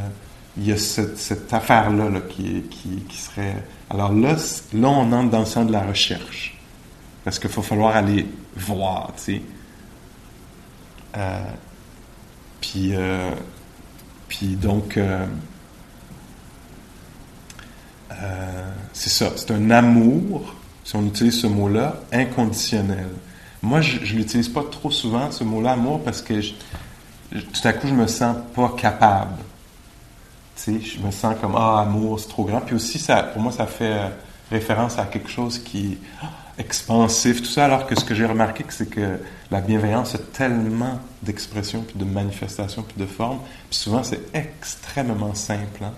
il 0.55 0.68
y 0.68 0.72
a 0.72 0.78
cette, 0.78 1.51
affaire-là 1.51 2.12
qui, 2.30 2.64
qui, 2.70 3.18
serait... 3.18 3.64
Alors 3.89 4.14
là, 4.14 4.36
là, 4.74 4.88
on 4.88 5.12
entre 5.12 5.32
dans 5.32 5.39
le 5.39 5.45
sens 5.45 5.66
de 5.66 5.72
la 5.72 5.82
recherche. 5.82 6.60
Parce 7.24 7.39
qu'il 7.39 7.49
va 7.49 7.62
falloir 7.64 7.95
aller 7.95 8.28
voir, 8.55 9.14
tu 9.16 9.24
sais. 9.24 9.41
Euh, 11.18 11.39
puis, 12.62 12.91
euh, 12.93 13.32
puis 14.28 14.55
donc, 14.55 14.99
c'est 18.93 19.10
ça, 19.10 19.32
c'est 19.36 19.51
un 19.51 19.72
amour 19.72 20.57
si 20.88 20.96
on 20.96 21.06
utilise 21.06 21.42
ce 21.42 21.48
mot-là, 21.48 21.98
inconditionnel. 22.14 23.10
Moi, 23.62 23.82
je 23.82 24.00
ne 24.00 24.20
l'utilise 24.20 24.48
pas 24.48 24.64
trop 24.64 24.90
souvent, 24.90 25.30
ce 25.32 25.44
mot-là, 25.44 25.74
amour, 25.74 26.02
parce 26.02 26.22
que 26.22 26.40
tout 27.30 27.68
à 27.68 27.74
coup, 27.74 27.90
je 27.90 27.94
me 27.94 28.08
sens 28.08 28.38
pas 28.56 28.74
capable. 28.78 29.36
Tu 30.56 30.80
sais, 30.80 30.80
je 30.80 31.06
me 31.06 31.12
sens 31.12 31.36
comme, 31.42 31.56
ah, 31.58 31.82
amour, 31.82 32.22
c'est 32.22 32.30
trop 32.30 32.46
grand. 32.46 32.62
Puis 32.62 32.74
aussi, 32.74 33.00
ça, 33.00 33.22
pour 33.22 33.42
moi, 33.42 33.52
ça 33.52 33.66
fait 33.66 33.84
euh, 33.84 34.08
référence 34.50 34.98
à 34.98 35.04
quelque 35.04 35.28
chose 35.28 35.60
qui 35.60 35.92
est 35.92 35.98
expansif, 36.58 37.42
tout 37.42 37.50
ça, 37.50 37.66
alors 37.66 37.86
que 37.86 38.00
ce 38.00 38.06
que 38.06 38.16
j'ai 38.16 38.26
remarqué, 38.26 38.64
c'est 38.70 38.90
que 38.90 39.20
la 39.52 39.60
bienveillance 39.60 40.16
a 40.16 40.20
tellement 40.20 41.02
d'expressions, 41.22 41.82
puis 41.82 42.00
de 42.00 42.06
manifestations, 42.06 42.84
puis 42.84 42.96
de 42.98 43.06
formes. 43.06 43.40
Puis 43.70 43.78
souvent, 43.78 44.04
c'est 44.04 44.34
extrêmement 44.34 45.34
simple. 45.34 45.84
Hein. 45.84 45.92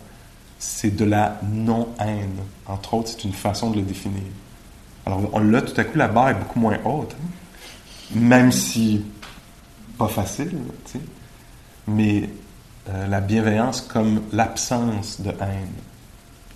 C'est 0.57 0.95
de 0.95 1.05
la 1.05 1.39
non-haine. 1.43 2.39
Entre 2.65 2.95
autres, 2.95 3.09
c'est 3.09 3.23
une 3.23 3.33
façon 3.33 3.69
de 3.69 3.75
le 3.75 3.83
définir. 3.83 4.23
Alors 5.09 5.39
là, 5.39 5.61
tout 5.63 5.79
à 5.79 5.83
coup, 5.83 5.97
la 5.97 6.07
barre 6.07 6.29
est 6.29 6.35
beaucoup 6.35 6.59
moins 6.59 6.77
haute. 6.85 7.15
Hein. 7.19 8.15
Même 8.15 8.51
si 8.51 9.03
pas 9.97 10.07
facile, 10.07 10.51
tu 10.85 10.91
sais. 10.93 10.99
Mais 11.87 12.29
euh, 12.89 13.07
la 13.07 13.19
bienveillance 13.19 13.81
comme 13.81 14.21
l'absence 14.31 15.19
de 15.21 15.29
haine, 15.29 15.73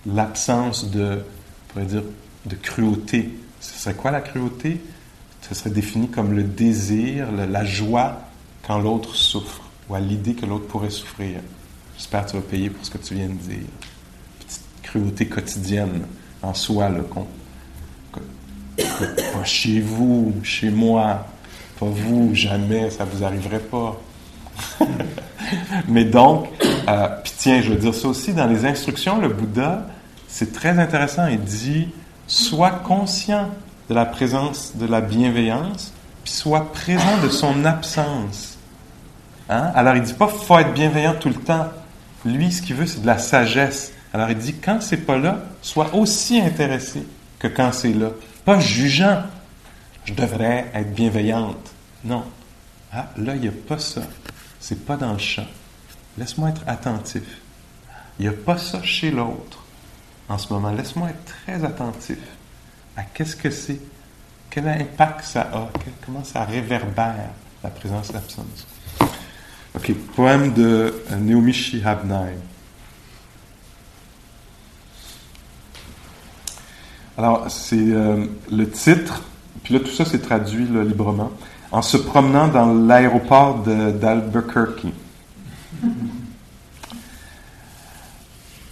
l'absence 0.06 0.92
de, 0.92 1.24
on 1.24 1.74
pourrait 1.74 1.86
dire, 1.86 2.04
de 2.46 2.56
cruauté. 2.56 3.34
Ce 3.60 3.80
serait 3.80 3.96
quoi 3.96 4.12
la 4.12 4.22
cruauté? 4.22 4.80
Ce 5.42 5.56
serait 5.56 5.72
défini 5.72 6.10
comme 6.10 6.34
le 6.34 6.44
désir, 6.44 7.32
la 7.32 7.66
joie 7.66 8.22
quand 8.66 8.78
l'autre 8.78 9.16
souffre, 9.16 9.64
ou 9.90 9.96
à 9.96 10.00
l'idée 10.00 10.36
que 10.36 10.46
l'autre 10.46 10.68
pourrait 10.68 10.92
souffrir. 10.92 11.40
J'espère 11.98 12.26
que 12.26 12.32
tu 12.32 12.36
vas 12.38 12.44
payer 12.44 12.70
pour 12.70 12.86
ce 12.86 12.92
que 12.92 13.00
tu 13.00 13.16
viens 13.16 13.30
de 13.30 13.34
dire. 13.34 13.68
Petite 14.40 14.64
cruauté 14.84 15.28
quotidienne 15.28 16.06
en 16.42 16.54
soi, 16.54 16.90
le 16.90 17.02
compte 17.02 17.28
pas 18.78 19.44
chez 19.44 19.80
vous, 19.80 20.34
chez 20.44 20.70
moi, 20.70 21.26
pas 21.80 21.86
vous, 21.86 22.34
jamais, 22.34 22.90
ça 22.90 23.06
vous 23.06 23.24
arriverait 23.24 23.60
pas. 23.60 24.00
Mais 25.88 26.06
donc, 26.06 26.48
euh, 26.88 27.08
puis 27.24 27.34
tiens, 27.38 27.62
je 27.62 27.70
veux 27.70 27.76
dire 27.76 27.94
ça 27.94 28.08
aussi, 28.08 28.34
dans 28.34 28.48
les 28.48 28.66
instructions, 28.66 29.20
le 29.20 29.30
Bouddha, 29.30 29.86
c'est 30.28 30.54
très 30.54 30.80
intéressant, 30.80 31.28
il 31.28 31.40
dit, 31.40 31.90
sois 32.28 32.72
conscient 32.72 33.50
de 33.90 33.96
la 33.96 34.06
présence 34.06 34.76
de 34.76 34.86
la 34.86 35.02
bienveillance, 35.02 35.94
puis 36.24 36.34
sois 36.34 36.72
présent 36.72 37.22
de 37.22 37.30
son 37.30 37.66
absence. 37.66 38.58
Hein? 39.50 39.72
Alors, 39.76 39.96
il 39.96 40.04
dit 40.04 40.14
pas, 40.14 40.28
faut 40.28 40.58
être 40.58 40.74
bienveillant 40.74 41.16
tout 41.20 41.30
le 41.30 41.36
temps. 41.36 41.68
Lui, 42.26 42.52
ce 42.52 42.62
qu'il 42.62 42.76
veut, 42.76 42.86
c'est 42.86 43.02
de 43.02 43.08
la 43.08 43.18
sagesse. 43.18 43.92
Alors, 44.14 44.30
il 44.30 44.38
dit, 44.38 44.54
quand 44.54 44.82
c'est 44.82 44.98
pas 44.98 45.18
là, 45.18 45.40
sois 45.62 45.94
aussi 45.94 46.40
intéressé 46.40 47.06
que 47.40 47.48
quand 47.48 47.74
c'est 47.74 47.94
là 47.94 48.10
pas 48.46 48.60
jugeant. 48.60 49.24
Je 50.06 50.14
devrais 50.14 50.70
être 50.74 50.94
bienveillante. 50.94 51.72
Non. 52.04 52.26
Ah, 52.92 53.10
là, 53.18 53.36
il 53.36 53.42
n'y 53.42 53.48
a 53.48 53.54
pas 53.68 53.80
ça. 53.80 54.02
C'est 54.60 54.86
pas 54.86 54.98
dans 54.98 55.14
le 55.14 55.20
champ. 55.20 55.48
Laisse-moi 56.18 56.50
être 56.50 56.64
attentif. 56.68 57.24
Il 58.20 58.24
n'y 58.24 58.28
a 58.28 58.38
pas 58.38 58.58
ça 58.58 58.82
chez 58.84 59.12
l'autre 59.12 59.64
en 60.30 60.38
ce 60.38 60.52
moment. 60.54 60.72
Laisse-moi 60.72 61.10
être 61.10 61.26
très 61.26 61.64
attentif 61.64 62.20
à 62.96 63.04
qu'est-ce 63.04 63.36
que 63.36 63.50
c'est, 63.50 63.80
quel 64.50 64.68
impact 64.68 65.24
ça 65.24 65.50
a, 65.54 65.70
comment 66.06 66.24
ça 66.24 66.44
réverbère 66.44 67.30
la 67.64 67.70
présence 67.70 68.10
et 68.12 68.14
l'absence. 68.14 68.68
OK, 69.76 69.94
poème 70.16 70.54
de 70.54 71.04
Naomi 71.18 71.54
Shihab 71.54 72.06
Alors, 77.18 77.46
c'est 77.50 77.76
euh, 77.78 78.26
le 78.52 78.70
titre, 78.70 79.24
puis 79.64 79.74
là, 79.74 79.80
tout 79.80 79.92
ça, 79.92 80.04
c'est 80.04 80.22
traduit 80.22 80.66
librement. 80.66 81.32
En 81.72 81.82
se 81.82 81.98
promenant 81.98 82.48
dans 82.48 82.74
l'aéroport 82.74 83.64
d'Albuquerque. 83.64 84.86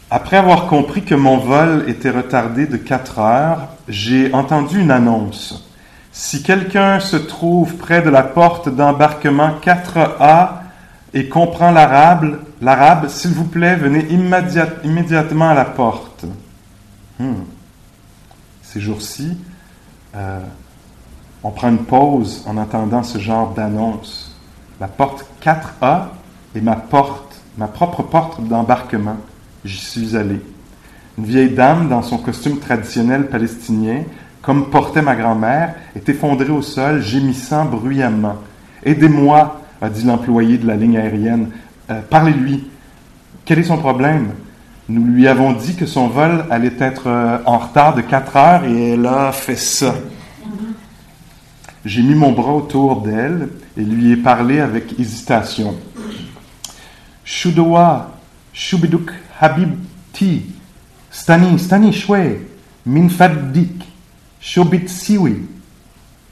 Après 0.10 0.38
avoir 0.38 0.68
compris 0.68 1.04
que 1.04 1.16
mon 1.16 1.38
vol 1.38 1.86
était 1.88 2.10
retardé 2.10 2.68
de 2.68 2.78
4 2.78 3.20
heures, 3.20 3.68
j'ai 3.88 4.34
entendu 4.34 4.82
une 4.82 4.92
annonce. 4.92 5.68
Si 6.12 6.44
quelqu'un 6.44 7.00
se 7.00 7.16
trouve 7.16 7.76
près 7.78 8.02
de 8.02 8.10
la 8.10 8.24
porte 8.24 8.70
d'embarquement 8.70 9.56
4A 9.64 10.50
et 11.14 11.30
comprend 11.30 11.72
l'arabe, 11.72 12.40
l'arabe, 12.62 13.08
s'il 13.08 13.32
vous 13.32 13.46
plaît, 13.46 13.76
venez 13.76 14.06
immédiatement 14.84 15.50
à 15.50 15.54
la 15.54 15.66
porte. 15.66 16.26
Hmm. 17.20 17.44
Ces 18.72 18.80
jours-ci, 18.80 19.38
euh, 20.16 20.40
on 21.44 21.52
prend 21.52 21.68
une 21.68 21.84
pause 21.84 22.46
en 22.48 22.58
attendant 22.58 23.04
ce 23.04 23.18
genre 23.18 23.54
d'annonce. 23.54 24.34
La 24.80 24.88
porte 24.88 25.26
4A 25.44 26.06
est 26.56 26.62
ma 26.62 26.78
porte, 26.78 27.36
ma 27.58 27.68
propre 27.68 28.02
porte 28.02 28.42
d'embarquement. 28.42 29.18
J'y 29.66 29.78
suis 29.78 30.16
allé. 30.16 30.40
Une 31.18 31.26
vieille 31.26 31.50
dame 31.50 31.90
dans 31.90 32.02
son 32.02 32.18
costume 32.18 32.60
traditionnel 32.60 33.28
palestinien, 33.28 34.04
comme 34.42 34.70
portait 34.70 35.02
ma 35.02 35.18
grand-mère, 35.18 35.76
est 35.94 36.08
effondrée 36.08 36.50
au 36.50 36.62
sol, 36.62 37.02
gémissant 37.02 37.66
bruyamment. 37.66 38.38
Aidez-moi, 38.84 39.60
a 39.82 39.90
dit 39.90 40.06
l'employé 40.06 40.58
de 40.58 40.66
la 40.66 40.78
ligne 40.78 40.98
aérienne. 40.98 41.50
Euh, 41.90 42.00
parlez-lui. 42.10 42.70
Quel 43.44 43.60
est 43.60 43.64
son 43.64 43.80
problème? 43.80 44.30
Nous 44.94 45.06
lui 45.06 45.26
avons 45.30 45.54
dit 45.54 45.78
que 45.78 45.86
son 45.86 46.10
vol 46.10 46.44
allait 46.50 46.76
être 46.78 47.08
euh, 47.08 47.38
en 47.46 47.60
retard 47.60 47.96
de 47.96 48.02
4 48.02 48.36
heures 48.36 48.66
et 48.66 48.90
elle 48.90 49.06
a 49.06 49.32
fait 49.32 49.56
ça. 49.56 49.96
J'ai 51.86 52.02
mis 52.02 52.14
mon 52.14 52.34
bras 52.34 52.52
autour 52.52 53.00
d'elle 53.00 53.48
et 53.78 53.84
lui 53.84 54.12
ai 54.12 54.18
parlé 54.18 54.60
avec 54.60 55.00
hésitation. 55.00 55.78
Shudowa, 57.24 58.18
Shubiduk 58.52 59.12
Habib 59.40 59.76
Ti, 60.12 60.48
Stani, 61.10 61.58
Stani 61.58 61.94
Shwe, 61.94 62.42
Minfadik, 62.86 63.88
Shobit. 64.42 64.88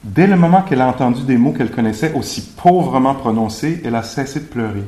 Dès 0.03 0.27
le 0.27 0.35
moment 0.35 0.63
qu'elle 0.63 0.81
a 0.81 0.87
entendu 0.87 1.21
des 1.21 1.37
mots 1.37 1.53
qu'elle 1.53 1.71
connaissait 1.71 2.11
aussi 2.13 2.41
pauvrement 2.61 3.15
prononcés, 3.15 3.81
elle 3.85 3.95
a 3.95 4.03
cessé 4.03 4.41
de 4.41 4.45
pleurer. 4.45 4.83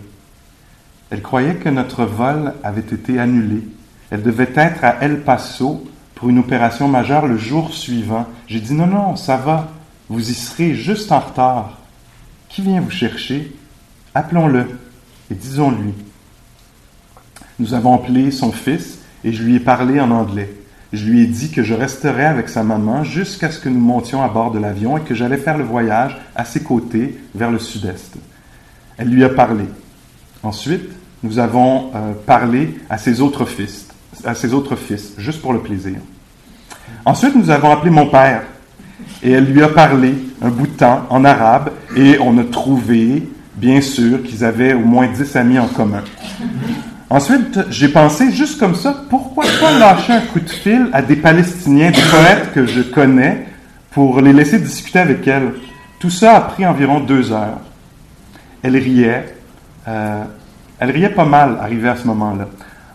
Elle 1.12 1.22
croyait 1.22 1.56
que 1.56 1.70
notre 1.70 2.06
vol 2.06 2.54
avait 2.64 2.80
été 2.80 3.20
annulé. 3.20 3.64
Elle 4.10 4.24
devait 4.24 4.52
être 4.56 4.84
à 4.84 4.96
El 5.02 5.22
Paso 5.22 5.86
pour 6.16 6.30
une 6.30 6.40
opération 6.40 6.88
majeure 6.88 7.28
le 7.28 7.38
jour 7.38 7.74
suivant. 7.74 8.28
J'ai 8.48 8.62
dit 8.62 8.74
non, 8.74 8.88
non, 8.88 9.16
ça 9.18 9.36
va, 9.36 9.72
vous 10.10 10.32
y 10.32 10.34
serez 10.34 10.74
juste 10.74 11.12
en 11.12 11.20
retard. 11.20 11.80
Qui 12.48 12.62
vient 12.62 12.80
vous 12.80 12.92
chercher? 12.92 13.54
Appelons-le 14.16 14.68
et 15.30 15.36
disons-lui. 15.36 15.94
Nous 17.60 17.74
avons 17.74 17.94
appelé 17.94 18.32
son 18.32 18.54
fils 18.54 19.00
et 19.26 19.34
je 19.34 19.44
lui 19.44 19.56
ai 19.56 19.60
parlé 19.60 20.00
en 20.00 20.12
anglais. 20.12 20.56
Je 20.94 21.06
lui 21.06 21.24
ai 21.24 21.28
dit 21.28 21.52
que 21.52 21.64
je 21.64 21.74
resterais 21.74 22.26
avec 22.26 22.48
sa 22.48 22.64
maman 22.64 23.04
jusqu'à 23.04 23.52
ce 23.52 23.60
que 23.60 23.70
nous 23.70 23.80
montions 23.80 24.24
à 24.24 24.30
bord 24.30 24.52
de 24.52 24.60
l'avion 24.60 24.98
et 24.98 25.02
que 25.02 25.16
j'allais 25.16 25.38
faire 25.38 25.58
le 25.58 25.64
voyage 25.66 26.18
à 26.36 26.46
ses 26.46 26.64
côtés 26.64 27.20
vers 27.36 27.52
le 27.52 27.60
sud-est. 27.60 28.16
Elle 28.98 29.10
lui 29.10 29.24
a 29.24 29.30
parlé. 29.30 29.66
Ensuite, 30.44 30.90
nous 31.24 31.40
avons 31.40 31.92
euh, 31.96 32.14
parlé 32.26 32.80
à 32.90 32.98
ses 32.98 33.22
autres 33.22 33.46
fils, 33.46 33.88
à 34.26 34.34
ses 34.34 34.54
autres 34.54 34.76
fils, 34.76 35.14
juste 35.18 35.42
pour 35.42 35.54
le 35.54 35.60
plaisir. 35.60 35.98
Ensuite, 37.06 37.36
nous 37.36 37.50
avons 37.50 37.72
appelé 37.72 37.92
mon 37.92 38.08
père 38.08 38.44
et 39.24 39.32
elle 39.32 39.46
lui 39.46 39.62
a 39.62 39.70
parlé 39.70 40.14
un 40.42 40.50
bout 40.50 40.68
de 40.68 40.74
temps 40.74 41.06
en 41.10 41.24
arabe 41.24 41.72
et 41.96 42.18
on 42.20 42.38
a 42.38 42.44
trouvé, 42.44 43.28
bien 43.56 43.82
sûr, 43.82 44.24
qu'ils 44.24 44.44
avaient 44.44 44.74
au 44.74 44.80
moins 44.80 45.08
dix 45.08 45.36
amis 45.36 45.60
en 45.60 45.68
commun. 45.68 46.04
Ensuite, 47.10 47.60
j'ai 47.70 47.90
pensé 47.90 48.32
juste 48.32 48.60
comme 48.60 48.76
ça, 48.76 49.04
pourquoi 49.10 49.44
pas 49.60 49.78
lâcher 49.78 50.14
un 50.14 50.22
coup 50.22 50.40
de 50.40 50.50
fil 50.50 50.88
à 50.94 51.02
des 51.02 51.18
Palestiniens, 51.18 51.92
des 51.92 52.02
poètes 52.02 52.54
que 52.54 52.66
je 52.66 52.82
connais, 52.82 53.48
pour 53.92 54.22
les 54.22 54.34
laisser 54.34 54.60
discuter 54.60 55.00
avec 55.00 55.28
elle. 55.28 55.54
Tout 56.00 56.10
ça 56.10 56.38
a 56.38 56.42
pris 56.42 56.66
environ 56.66 57.02
deux 57.02 57.32
heures. 57.32 57.60
Elle 58.64 58.78
riait. 58.78 59.36
Euh, 59.88 60.24
elle 60.82 60.90
riait 60.90 61.10
pas 61.10 61.26
mal, 61.26 61.60
arrivée 61.62 61.90
à 61.90 61.96
ce 61.96 62.08
moment-là, 62.08 62.48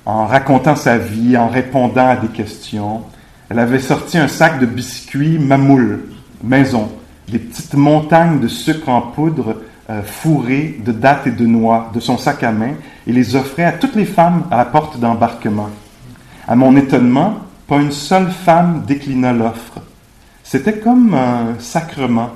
en 0.05 0.26
racontant 0.26 0.74
sa 0.74 0.99
vie, 0.99 1.37
en 1.37 1.47
répondant 1.47 2.09
à 2.09 2.16
des 2.16 2.26
questions. 2.26 3.03
Elle 3.49 3.61
avait 3.61 3.78
sorti 3.78 4.18
un 4.18 4.26
sac 4.26 4.59
de 4.59 4.66
biscuits 4.66 5.39
mamoul, 5.39 6.01
maison, 6.43 6.91
des 7.28 7.39
petites 7.39 7.74
montagnes 7.74 8.41
de 8.41 8.49
sucre 8.49 8.89
en 8.89 9.03
poudre 9.03 9.62
euh, 9.89 10.03
fourrées 10.03 10.80
de 10.84 10.91
dattes 10.91 11.28
et 11.28 11.30
de 11.30 11.47
noix 11.47 11.93
de 11.95 12.01
son 12.01 12.18
sac 12.18 12.43
à 12.43 12.51
main 12.51 12.72
et 13.07 13.12
les 13.12 13.37
offrait 13.37 13.64
à 13.64 13.72
toutes 13.72 13.95
les 13.95 14.05
femmes 14.05 14.43
à 14.51 14.57
la 14.57 14.64
porte 14.64 14.99
d'embarquement. 14.99 15.70
À 16.49 16.57
mon 16.57 16.76
étonnement, 16.76 17.37
pas 17.68 17.76
une 17.76 17.93
seule 17.93 18.32
femme 18.32 18.82
déclina 18.84 19.32
l'offre. 19.32 19.80
C'était 20.43 20.80
comme 20.80 21.14
un 21.14 21.55
sacrement 21.61 22.30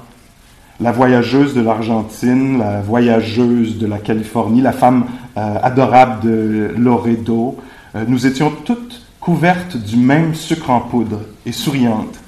la 0.81 0.93
voyageuse 0.93 1.55
de 1.55 1.61
l'Argentine, 1.61 2.59
la 2.59 2.81
voyageuse 2.81 3.79
de 3.79 3.87
la 3.87 3.99
Californie, 3.99 4.63
la 4.63 4.73
femme 4.73 5.05
adorable 5.37 6.21
de 6.21 6.75
Loredo. 6.77 7.59
Euh, 7.95 8.05
nous 8.07 8.27
étions 8.27 8.53
toutes 8.65 9.03
couvertes 9.21 9.77
du 9.77 9.97
même 9.97 10.35
sucre 10.35 10.71
en 10.71 10.81
poudre 10.81 11.21
et 11.47 11.53
souriantes. 11.53 12.19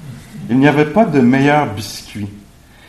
Il 0.49 0.59
n'y 0.59 0.67
avait 0.67 0.85
pas 0.85 1.05
de 1.05 1.19
meilleur 1.19 1.73
biscuit. 1.73 2.29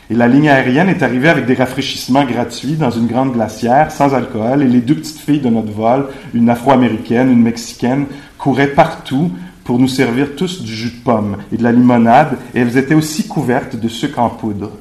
Et 0.09 0.13
la 0.13 0.27
ligne 0.27 0.49
aérienne 0.49 0.89
est 0.89 1.01
arrivée 1.01 1.29
avec 1.29 1.47
des 1.47 1.55
rafraîchissements 1.55 2.25
gratuits 2.25 2.75
dans 2.75 2.91
une 2.91 3.07
grande 3.07 3.33
glacière, 3.33 3.91
sans 3.91 4.13
alcool, 4.13 4.61
et 4.61 4.67
les 4.67 4.81
deux 4.81 4.95
petites 4.95 5.19
filles 5.19 5.39
de 5.39 5.49
notre 5.49 5.71
vol, 5.71 6.09
une 6.35 6.49
afro-américaine, 6.49 7.31
une 7.31 7.41
mexicaine, 7.41 8.05
couraient 8.37 8.73
partout 8.73 9.31
pour 9.63 9.79
nous 9.79 9.87
servir 9.87 10.35
tous 10.35 10.61
du 10.61 10.75
jus 10.75 10.91
de 10.91 11.03
pomme 11.03 11.37
et 11.51 11.57
de 11.57 11.63
la 11.63 11.71
limonade, 11.71 12.37
et 12.53 12.59
elles 12.59 12.77
étaient 12.77 12.93
aussi 12.93 13.27
couvertes 13.27 13.75
de 13.75 13.87
sucre 13.87 14.19
en 14.19 14.29
poudre. 14.29 14.71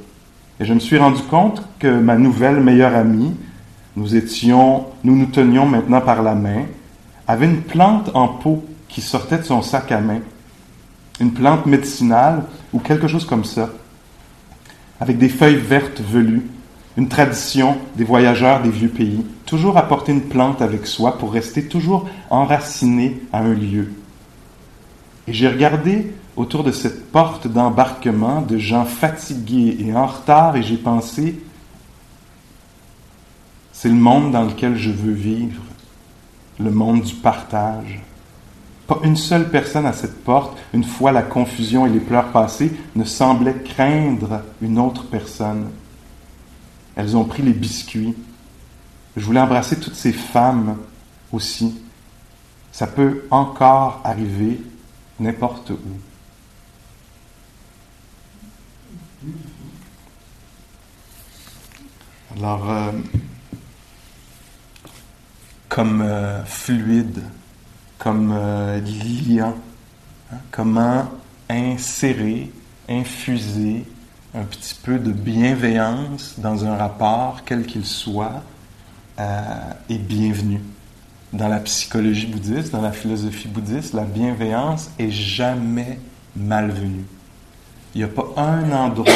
Et 0.60 0.66
je 0.66 0.74
me 0.74 0.78
suis 0.78 0.98
rendu 0.98 1.22
compte 1.22 1.62
que 1.78 1.88
ma 1.88 2.16
nouvelle 2.16 2.60
meilleure 2.60 2.94
amie, 2.94 3.32
nous 3.96 4.16
étions, 4.16 4.86
nous 5.04 5.16
nous 5.16 5.26
tenions 5.26 5.66
maintenant 5.66 6.00
par 6.00 6.22
la 6.22 6.34
main, 6.34 6.64
avait 7.26 7.46
une 7.46 7.62
plante 7.62 8.10
en 8.14 8.28
pot 8.28 8.64
qui 8.88 9.00
sortait 9.00 9.38
de 9.38 9.44
son 9.44 9.62
sac 9.62 9.92
à 9.92 10.00
main. 10.00 10.20
Une 11.20 11.32
plante 11.32 11.66
médicinale 11.66 12.44
ou 12.72 12.80
quelque 12.80 13.08
chose 13.08 13.24
comme 13.24 13.44
ça. 13.44 13.70
Avec 15.00 15.18
des 15.18 15.28
feuilles 15.28 15.56
vertes 15.56 16.00
velues. 16.00 16.46
Une 16.96 17.08
tradition 17.08 17.76
des 17.96 18.04
voyageurs 18.04 18.62
des 18.62 18.70
vieux 18.70 18.88
pays. 18.88 19.24
Toujours 19.46 19.78
apporter 19.78 20.12
une 20.12 20.22
plante 20.22 20.62
avec 20.62 20.86
soi 20.86 21.18
pour 21.18 21.32
rester 21.32 21.66
toujours 21.66 22.08
enraciné 22.30 23.20
à 23.32 23.40
un 23.40 23.54
lieu. 23.54 23.92
Et 25.26 25.32
j'ai 25.32 25.48
regardé 25.48 26.12
autour 26.36 26.64
de 26.64 26.72
cette 26.72 27.10
porte 27.10 27.46
d'embarquement 27.46 28.42
de 28.42 28.58
gens 28.58 28.84
fatigués 28.84 29.76
et 29.80 29.94
en 29.94 30.06
retard 30.06 30.56
et 30.56 30.62
j'ai 30.62 30.76
pensé, 30.76 31.40
c'est 33.74 33.88
le 33.88 33.96
monde 33.96 34.30
dans 34.30 34.44
lequel 34.44 34.76
je 34.76 34.90
veux 34.90 35.12
vivre, 35.12 35.60
le 36.60 36.70
monde 36.70 37.02
du 37.02 37.14
partage. 37.16 38.00
Pas 38.86 39.00
une 39.02 39.16
seule 39.16 39.50
personne 39.50 39.84
à 39.84 39.92
cette 39.92 40.22
porte, 40.22 40.56
une 40.72 40.84
fois 40.84 41.10
la 41.10 41.22
confusion 41.22 41.84
et 41.84 41.90
les 41.90 41.98
pleurs 41.98 42.30
passées, 42.30 42.72
ne 42.94 43.04
semblait 43.04 43.62
craindre 43.64 44.42
une 44.62 44.78
autre 44.78 45.04
personne. 45.06 45.70
Elles 46.94 47.16
ont 47.16 47.24
pris 47.24 47.42
les 47.42 47.52
biscuits. 47.52 48.14
Je 49.16 49.24
voulais 49.24 49.40
embrasser 49.40 49.78
toutes 49.80 49.96
ces 49.96 50.12
femmes 50.12 50.76
aussi. 51.32 51.82
Ça 52.70 52.86
peut 52.86 53.24
encore 53.30 54.00
arriver 54.04 54.62
n'importe 55.18 55.70
où. 55.70 55.78
Alors, 62.36 62.70
euh, 62.70 62.92
comme 65.68 66.02
euh, 66.02 66.44
fluide, 66.44 67.22
comme 67.98 68.32
euh, 68.34 68.80
liant, 69.28 69.56
hein, 70.32 70.36
comment 70.50 71.10
insérer, 71.48 72.50
infuser 72.88 73.84
un 74.34 74.44
petit 74.44 74.74
peu 74.82 74.98
de 74.98 75.12
bienveillance 75.12 76.34
dans 76.38 76.64
un 76.64 76.76
rapport, 76.76 77.42
quel 77.44 77.66
qu'il 77.66 77.84
soit, 77.84 78.42
est 79.16 79.98
bienvenu. 79.98 80.60
Dans 81.32 81.46
la 81.46 81.60
psychologie 81.60 82.26
bouddhiste, 82.26 82.72
dans 82.72 82.80
la 82.80 82.90
philosophie 82.90 83.46
bouddhiste, 83.46 83.94
la 83.94 84.02
bienveillance 84.02 84.90
est 84.98 85.12
jamais 85.12 86.00
malvenue. 86.34 87.04
Il 87.94 87.98
n'y 87.98 88.04
a 88.04 88.08
pas 88.08 88.26
un 88.36 88.72
endroit 88.72 89.14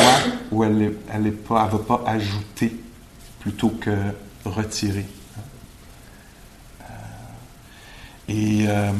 où 0.52 0.62
elle 0.62 0.78
ne 0.78 1.30
va 1.48 1.78
pas 1.78 2.04
ajouter 2.06 2.80
plutôt 3.40 3.70
que 3.70 3.90
retirer. 4.44 5.06
Euh, 6.80 6.84
et 8.28 8.66
euh, 8.68 8.92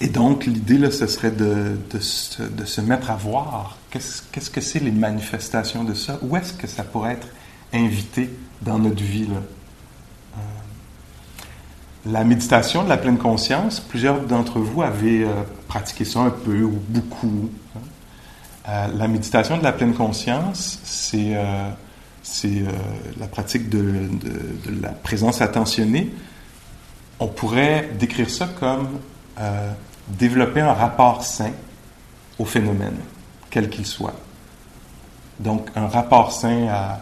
et 0.00 0.08
donc, 0.08 0.46
l'idée, 0.46 0.78
là, 0.78 0.90
ce 0.90 1.06
serait 1.06 1.30
de, 1.30 1.78
de, 1.90 1.98
se, 2.00 2.80
mettre 2.80 3.10
à 3.10 3.16
voir 3.16 3.78
qu'est-ce, 3.90 4.22
qu'est-ce 4.32 4.50
que 4.50 4.60
c'est 4.60 4.80
les 4.80 4.90
manifestations 4.90 5.84
de 5.84 5.94
ça, 5.94 6.18
où 6.22 6.36
est-ce 6.36 6.52
que 6.52 6.66
ça 6.66 6.82
pourrait 6.82 7.12
être 7.12 7.28
invité 7.72 8.28
dans 8.62 8.78
notre 8.78 9.02
vie. 9.02 9.26
Là? 9.26 9.36
Euh, 10.36 10.40
la 12.06 12.24
méditation 12.24 12.82
de 12.82 12.88
la 12.88 12.96
pleine 12.96 13.18
conscience, 13.18 13.80
plusieurs 13.80 14.20
d'entre 14.20 14.58
vous 14.58 14.82
avaient 14.82 15.24
euh, 15.24 15.42
pratiqué 15.68 16.04
ça 16.04 16.20
un 16.20 16.30
peu 16.30 16.62
ou 16.62 16.78
beaucoup. 16.88 17.50
Hein. 17.76 18.88
La 18.96 19.06
méditation 19.06 19.58
de 19.58 19.62
la 19.62 19.72
pleine 19.72 19.94
conscience, 19.94 20.80
c'est, 20.84 21.36
c'est 22.22 22.64
la 23.20 23.26
pratique 23.26 23.68
de, 23.68 24.08
la 24.80 24.88
présence 24.88 25.42
attentionnée. 25.42 26.10
On 27.20 27.28
pourrait 27.28 27.90
décrire 27.98 28.28
ça 28.28 28.48
comme 28.58 29.00
euh, 29.38 29.72
développer 30.08 30.60
un 30.60 30.72
rapport 30.72 31.22
sain 31.22 31.52
au 32.38 32.44
phénomène, 32.44 32.98
quel 33.50 33.70
qu'il 33.70 33.86
soit. 33.86 34.14
Donc, 35.38 35.68
un 35.74 35.88
rapport 35.88 36.32
sain 36.32 36.68
à 36.68 37.00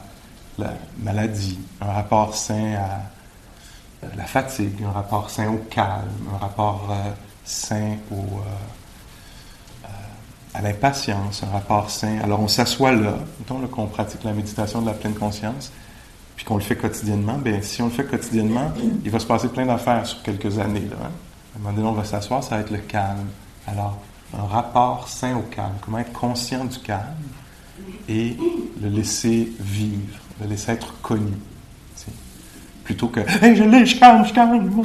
la 0.59 0.73
maladie, 0.99 1.59
un 1.81 1.93
rapport 1.93 2.35
sain 2.35 2.75
à 2.75 4.17
la 4.17 4.25
fatigue, 4.25 4.83
un 4.85 4.93
rapport 4.93 5.31
sain 5.31 5.49
au 5.49 5.59
calme, 5.71 6.09
un 6.35 6.39
rapport 6.39 6.89
euh, 6.91 7.11
sain 7.45 7.97
euh, 8.13 8.17
à 10.55 10.61
l'impatience, 10.61 11.43
un 11.43 11.51
rapport 11.53 11.91
sain. 11.91 12.19
Alors, 12.23 12.41
on 12.41 12.49
s'assoit 12.49 12.93
là, 12.93 13.15
mettons 13.39 13.67
qu'on 13.67 13.87
pratique 13.87 14.25
la 14.25 14.33
méditation 14.33 14.83
de 14.83 14.87
la 14.87 14.95
pleine 14.95 15.15
conscience, 15.15 15.73
puis 16.37 16.45
qu'on 16.45 16.57
le 16.57 16.63
fait 16.63 16.77
quotidiennement, 16.77 17.39
bien, 17.39 17.61
si 17.63 17.83
on 17.83 17.87
le 17.87 17.93
fait 17.93 18.05
quotidiennement, 18.05 18.73
il 19.05 19.11
va 19.11 19.19
se 19.19 19.27
passer 19.27 19.49
plein 19.49 19.67
d'affaires 19.67 20.07
sur 20.07 20.23
quelques 20.23 20.59
années. 20.59 20.87
Là, 20.91 20.97
hein? 21.03 21.11
À 21.55 21.59
un 21.59 21.63
moment 21.63 21.75
donné, 21.75 21.89
on 21.89 21.93
va 21.93 22.05
s'asseoir, 22.05 22.43
ça 22.43 22.57
va 22.57 22.63
être 22.63 22.71
le 22.71 22.79
calme. 22.79 23.27
Alors, 23.67 23.99
un 24.37 24.47
rapport 24.47 25.09
sain 25.09 25.37
au 25.37 25.43
calme, 25.43 25.75
comment 25.83 25.99
être 25.99 26.13
conscient 26.13 26.65
du 26.65 26.79
calme 26.79 27.05
et 28.09 28.37
le 28.81 28.89
laisser 28.89 29.53
vivre, 29.61 30.19
le 30.41 30.47
laisser 30.49 30.73
être 30.73 31.01
connu. 31.03 31.33
Plutôt 32.85 33.09
que 33.09 33.21
Hey, 33.45 33.55
je 33.55 33.63
l'ai, 33.63 33.87
je 33.87 33.99
calme, 33.99 34.25
je 34.25 34.33
calme, 34.33 34.83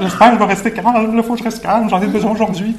j'espère 0.00 0.28
que 0.28 0.34
je 0.34 0.38
vais 0.38 0.44
rester 0.44 0.72
calme, 0.72 1.12
il 1.16 1.22
faut 1.22 1.32
que 1.32 1.38
je 1.38 1.44
reste 1.44 1.62
calme, 1.62 1.88
j'en 1.88 2.00
ai 2.00 2.06
besoin 2.06 2.32
aujourd'hui. 2.32 2.76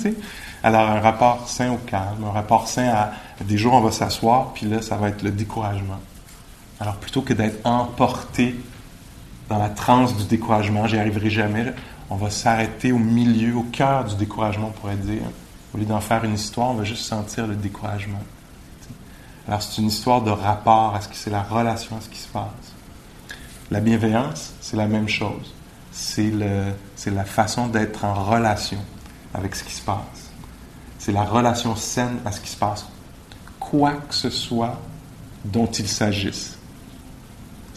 Alors, 0.63 0.89
un 0.89 0.99
rapport 0.99 1.49
sain 1.49 1.71
au 1.71 1.77
calme, 1.77 2.23
un 2.25 2.31
rapport 2.31 2.67
sain 2.67 2.87
à 2.87 3.11
des 3.43 3.57
jours, 3.57 3.73
on 3.73 3.81
va 3.81 3.91
s'asseoir, 3.91 4.51
puis 4.53 4.67
là, 4.67 4.81
ça 4.81 4.95
va 4.95 5.09
être 5.09 5.23
le 5.23 5.31
découragement. 5.31 5.99
Alors, 6.81 6.95
plutôt 6.95 7.21
que 7.21 7.33
d'être 7.33 7.63
emporté 7.63 8.55
dans 9.49 9.59
la 9.59 9.69
transe 9.69 10.17
du 10.17 10.23
découragement, 10.23 10.87
j'y 10.87 10.97
arriverai 10.97 11.29
jamais, 11.29 11.75
on 12.09 12.15
va 12.15 12.31
s'arrêter 12.31 12.91
au 12.91 12.97
milieu, 12.97 13.55
au 13.55 13.61
cœur 13.61 14.05
du 14.05 14.15
découragement, 14.15 14.69
on 14.69 14.79
pourrait 14.79 14.95
dire. 14.95 15.21
Au 15.75 15.77
lieu 15.77 15.85
d'en 15.85 16.01
faire 16.01 16.23
une 16.23 16.33
histoire, 16.33 16.71
on 16.71 16.73
va 16.73 16.83
juste 16.83 17.05
sentir 17.05 17.45
le 17.45 17.55
découragement. 17.55 18.23
Alors, 19.47 19.61
c'est 19.61 19.79
une 19.79 19.89
histoire 19.89 20.23
de 20.23 20.31
rapport 20.31 20.95
à 20.95 21.01
ce 21.01 21.07
qui 21.07 21.17
c'est 21.19 21.29
la 21.29 21.43
relation 21.43 21.97
à 21.97 22.01
ce 22.01 22.09
qui 22.09 22.17
se 22.17 22.27
passe. 22.29 22.73
La 23.69 23.79
bienveillance, 23.79 24.53
c'est 24.59 24.75
la 24.75 24.87
même 24.87 25.07
chose. 25.07 25.53
C'est, 25.91 26.31
le, 26.31 26.73
c'est 26.95 27.11
la 27.11 27.25
façon 27.25 27.67
d'être 27.67 28.05
en 28.05 28.15
relation 28.15 28.79
avec 29.35 29.55
ce 29.55 29.63
qui 29.63 29.73
se 29.73 29.83
passe. 29.83 30.31
C'est 30.97 31.11
la 31.11 31.25
relation 31.25 31.75
saine 31.75 32.17
à 32.25 32.31
ce 32.31 32.41
qui 32.41 32.49
se 32.49 32.57
passe. 32.57 32.87
Quoi 33.59 33.93
que 34.09 34.15
ce 34.15 34.31
soit 34.31 34.79
dont 35.45 35.67
il 35.67 35.87
s'agisse. 35.87 36.50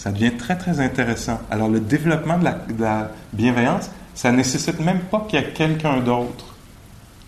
Ça 0.05 0.13
devient 0.13 0.33
très, 0.37 0.59
très 0.59 0.81
intéressant. 0.81 1.41
Alors, 1.51 1.71
le 1.71 1.81
développement 1.81 2.37
de 2.37 2.45
la, 2.79 3.11
bienveillance, 3.33 3.91
ça 4.15 4.31
ne 4.33 4.37
nécessite 4.37 4.79
même 4.81 5.01
pas 5.01 5.25
qu'il 5.27 5.41
y 5.41 5.43
ait 5.43 5.53
quelqu'un 5.53 6.01
d'autre. 6.01 6.57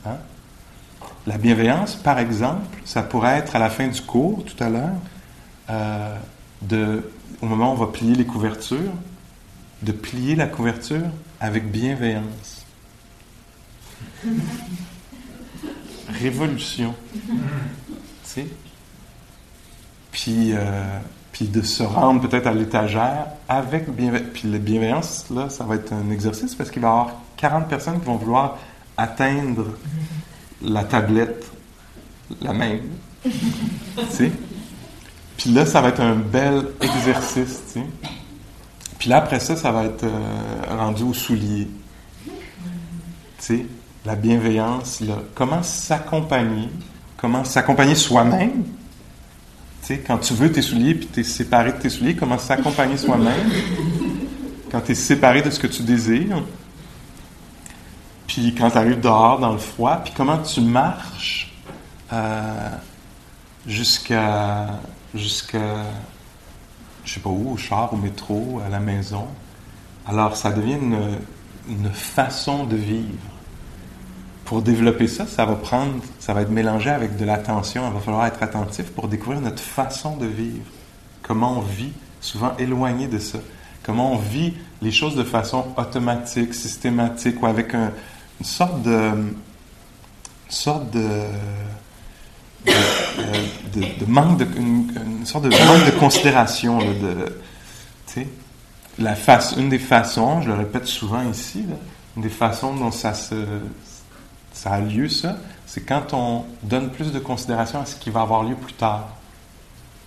Hein? 0.04 0.18
La 1.26 1.38
bienveillance, 1.38 1.94
par 1.94 2.18
exemple, 2.18 2.66
ça 2.84 3.02
pourrait 3.02 3.38
être 3.38 3.56
à 3.56 3.60
la 3.60 3.70
fin 3.70 3.88
du 3.88 4.02
cours, 4.02 4.44
tout 4.44 4.62
à 4.62 4.68
l'heure, 4.68 4.92
euh, 5.70 7.00
au 7.40 7.46
moment 7.46 7.70
où 7.70 7.76
on 7.76 7.78
va 7.78 7.86
plier 7.86 8.14
les 8.14 8.26
couvertures, 8.26 8.92
de 9.80 9.92
plier 9.92 10.34
la 10.34 10.46
couverture 10.46 11.06
avec 11.40 11.70
bienveillance. 11.70 12.66
Révolution. 16.10 16.94
Tu 17.14 17.30
sais? 18.22 18.46
Puis, 20.12 20.52
euh, 20.52 20.98
puis 21.36 21.48
de 21.48 21.60
se 21.60 21.82
rendre 21.82 22.26
peut-être 22.26 22.46
à 22.46 22.54
l'étagère 22.54 23.26
avec 23.46 23.90
bienveillance. 23.90 24.30
Puis 24.32 24.50
la 24.50 24.56
bienveillance, 24.56 25.26
là, 25.28 25.50
ça 25.50 25.64
va 25.64 25.74
être 25.74 25.92
un 25.92 26.10
exercice 26.10 26.54
parce 26.54 26.70
qu'il 26.70 26.80
va 26.80 26.88
y 26.88 26.90
avoir 26.90 27.10
40 27.36 27.68
personnes 27.68 28.00
qui 28.00 28.06
vont 28.06 28.16
vouloir 28.16 28.56
atteindre 28.96 29.66
la 30.62 30.84
tablette, 30.84 31.46
la 32.40 32.54
même. 32.54 32.80
tu 33.22 33.30
sais? 34.08 34.32
Puis 35.36 35.50
là, 35.50 35.66
ça 35.66 35.82
va 35.82 35.88
être 35.88 36.00
un 36.00 36.14
bel 36.14 36.68
exercice, 36.80 37.60
tu 37.66 37.80
sais. 37.80 37.86
Puis 38.98 39.10
là, 39.10 39.18
après 39.18 39.38
ça, 39.38 39.56
ça 39.56 39.70
va 39.70 39.84
être 39.84 40.04
euh, 40.04 40.74
rendu 40.74 41.02
au 41.02 41.12
soulier. 41.12 41.68
Tu 42.24 42.32
sais, 43.40 43.66
la 44.06 44.14
bienveillance, 44.14 45.02
là. 45.02 45.18
Comment 45.34 45.62
s'accompagner, 45.62 46.70
comment 47.18 47.44
s'accompagner 47.44 47.94
soi-même, 47.94 48.64
quand 49.94 50.18
tu 50.18 50.34
veux 50.34 50.50
tes 50.50 50.62
souliers 50.62 50.94
puis 50.94 51.08
tu 51.12 51.20
es 51.20 51.24
séparé 51.24 51.72
de 51.72 51.78
tes 51.78 51.90
souliers, 51.90 52.16
comment 52.16 52.38
s'accompagner 52.38 52.96
soi-même 52.96 53.50
quand 54.70 54.80
tu 54.80 54.92
es 54.92 54.94
séparé 54.94 55.42
de 55.42 55.50
ce 55.50 55.60
que 55.60 55.66
tu 55.66 55.82
désires? 55.82 56.42
Puis 58.26 58.54
quand 58.54 58.70
tu 58.70 58.78
arrives 58.78 59.00
dehors 59.00 59.38
dans 59.38 59.52
le 59.52 59.58
froid, 59.58 60.00
puis 60.02 60.12
comment 60.16 60.38
tu 60.38 60.60
marches 60.60 61.54
euh, 62.12 62.70
jusqu'à 63.66 64.80
jusqu'à 65.14 65.84
je 67.04 67.14
sais 67.14 67.20
pas 67.20 67.30
où, 67.30 67.52
au 67.52 67.56
char, 67.56 67.92
au 67.92 67.96
métro, 67.96 68.60
à 68.66 68.68
la 68.68 68.80
maison. 68.80 69.28
Alors 70.06 70.36
ça 70.36 70.50
devient 70.50 70.78
une 71.68 71.90
façon 71.90 72.64
de 72.64 72.76
vivre 72.76 73.35
pour 74.46 74.62
développer 74.62 75.08
ça, 75.08 75.26
ça 75.26 75.44
va 75.44 75.56
prendre, 75.56 75.94
ça 76.20 76.32
va 76.32 76.42
être 76.42 76.50
mélangé 76.50 76.88
avec 76.88 77.16
de 77.16 77.24
l'attention. 77.24 77.86
Il 77.88 77.92
va 77.92 78.00
falloir 78.00 78.26
être 78.26 78.42
attentif 78.42 78.86
pour 78.86 79.08
découvrir 79.08 79.40
notre 79.40 79.60
façon 79.60 80.16
de 80.16 80.26
vivre. 80.26 80.64
Comment 81.22 81.58
on 81.58 81.60
vit, 81.60 81.92
souvent 82.20 82.56
éloigné 82.56 83.08
de 83.08 83.18
ça. 83.18 83.38
Comment 83.82 84.12
on 84.12 84.16
vit 84.16 84.54
les 84.82 84.92
choses 84.92 85.16
de 85.16 85.24
façon 85.24 85.66
automatique, 85.76 86.54
systématique, 86.54 87.42
ou 87.42 87.46
avec 87.46 87.74
un, 87.74 87.92
une 88.40 88.46
sorte 88.46 88.82
de, 88.82 88.90
une 88.90 89.34
sorte 90.48 90.90
de, 90.92 91.08
de, 92.66 92.72
de, 93.74 94.04
de 94.04 94.04
manque 94.06 94.38
de, 94.38 94.46
une, 94.56 94.92
une, 95.18 95.26
sorte 95.26 95.44
de 95.44 95.50
manque 95.50 95.86
de 95.86 95.98
considération. 95.98 96.78
Là, 96.78 96.86
de, 96.86 98.24
la 98.98 99.14
face, 99.14 99.54
une 99.58 99.68
des 99.68 99.78
façons, 99.78 100.40
je 100.40 100.48
le 100.48 100.54
répète 100.54 100.86
souvent 100.86 101.22
ici, 101.28 101.64
là, 101.68 101.76
une 102.16 102.22
des 102.22 102.30
façons 102.30 102.74
dont 102.74 102.90
ça 102.90 103.12
se, 103.12 103.34
ça 104.56 104.72
a 104.72 104.80
lieu, 104.80 105.08
ça, 105.10 105.36
c'est 105.66 105.82
quand 105.82 106.14
on 106.14 106.46
donne 106.62 106.90
plus 106.90 107.12
de 107.12 107.18
considération 107.18 107.80
à 107.82 107.84
ce 107.84 107.94
qui 107.94 108.08
va 108.08 108.22
avoir 108.22 108.42
lieu 108.42 108.54
plus 108.54 108.72
tard. 108.72 109.08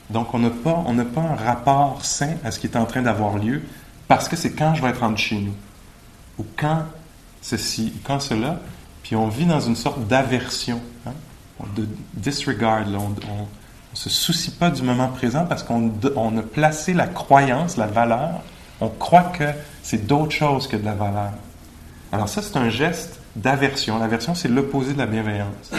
Donc, 0.10 0.34
on 0.34 0.40
n'a 0.40 0.50
pas, 0.50 0.84
pas 1.14 1.22
un 1.22 1.36
rapport 1.36 2.04
sain 2.04 2.34
à 2.44 2.50
ce 2.50 2.60
qui 2.60 2.66
est 2.66 2.76
en 2.76 2.86
train 2.86 3.04
d'avoir 3.04 3.38
lieu 3.38 3.62
parce 4.08 4.28
que 4.28 4.36
c'est 4.36 4.54
quand 4.54 4.74
je 4.74 4.82
vais 4.82 4.90
être 4.90 5.02
rendu 5.02 5.22
chez 5.22 5.36
nous. 5.36 5.54
Ou 6.40 6.46
quand 6.58 6.84
ceci, 7.44 7.94
ou 7.96 8.00
quand 8.04 8.20
cela. 8.20 8.60
Puis 9.04 9.16
on 9.16 9.28
vit 9.28 9.46
dans 9.46 9.60
une 9.60 9.76
sorte 9.76 10.08
d'aversion, 10.08 10.82
hein, 11.06 11.14
de 11.76 11.88
disregard. 12.16 12.86
On 12.88 13.10
ne 13.10 13.16
se 13.94 14.10
soucie 14.10 14.52
pas 14.52 14.72
du 14.72 14.82
moment 14.82 15.10
présent 15.10 15.46
parce 15.46 15.62
qu'on 15.62 15.94
on 16.16 16.38
a 16.40 16.42
placé 16.42 16.94
la 16.96 17.06
croyance, 17.06 17.78
la 17.78 17.86
valeur. 17.86 18.42
On 18.82 18.90
croit 18.90 19.24
que 19.26 19.46
c'est 19.84 20.08
d'autre 20.08 20.32
chose 20.32 20.68
que 20.68 20.76
de 20.76 20.86
la 20.86 20.96
valeur. 20.96 21.34
Alors 22.12 22.28
ça, 22.28 22.42
c'est 22.42 22.58
un 22.58 22.70
geste 22.70 23.19
d'aversion. 23.36 24.00
L'aversion, 24.00 24.36
c'est 24.36 24.48
l'opposé 24.48 24.94
de 24.94 24.98
la 24.98 25.06
bienveillance. 25.06 25.72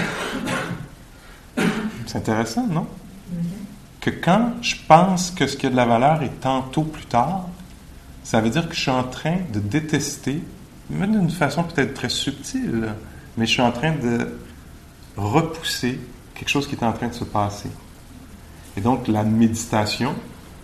C'est 2.07 2.19
intéressant, 2.19 2.67
non? 2.67 2.87
Que 4.01 4.11
quand 4.11 4.55
je 4.63 4.77
pense 4.89 5.31
que 5.31 5.47
ce 5.47 5.57
qui 5.57 5.67
a 5.67 5.71
de 5.71 5.77
la 5.77 5.87
valeur 5.87 6.23
est 6.23 6.41
tantôt 6.41 6.83
plus 6.83 7.05
tard, 7.05 7.47
ça 8.25 8.41
veut 8.41 8.51
dire 8.51 8.69
que 8.69 8.75
je 8.75 8.81
suis 8.81 8.91
en 8.91 9.05
train 9.05 9.39
de 9.53 9.61
détester, 9.61 10.43
même 10.89 11.13
d'une 11.13 11.31
façon 11.31 11.63
peut-être 11.65 11.95
très 11.95 12.09
subtile, 12.09 12.95
mais 13.37 13.47
je 13.47 13.53
suis 13.53 13.63
en 13.63 13.73
train 13.73 13.93
de 13.93 14.39
repousser 15.17 16.01
quelque 16.35 16.49
chose 16.49 16.67
qui 16.67 16.75
est 16.75 16.85
en 16.85 16.93
train 16.93 17.09
de 17.09 17.15
se 17.15 17.25
passer. 17.25 17.71
Et 18.77 18.81
donc, 18.81 19.09
la 19.09 19.23
méditation, 19.23 20.15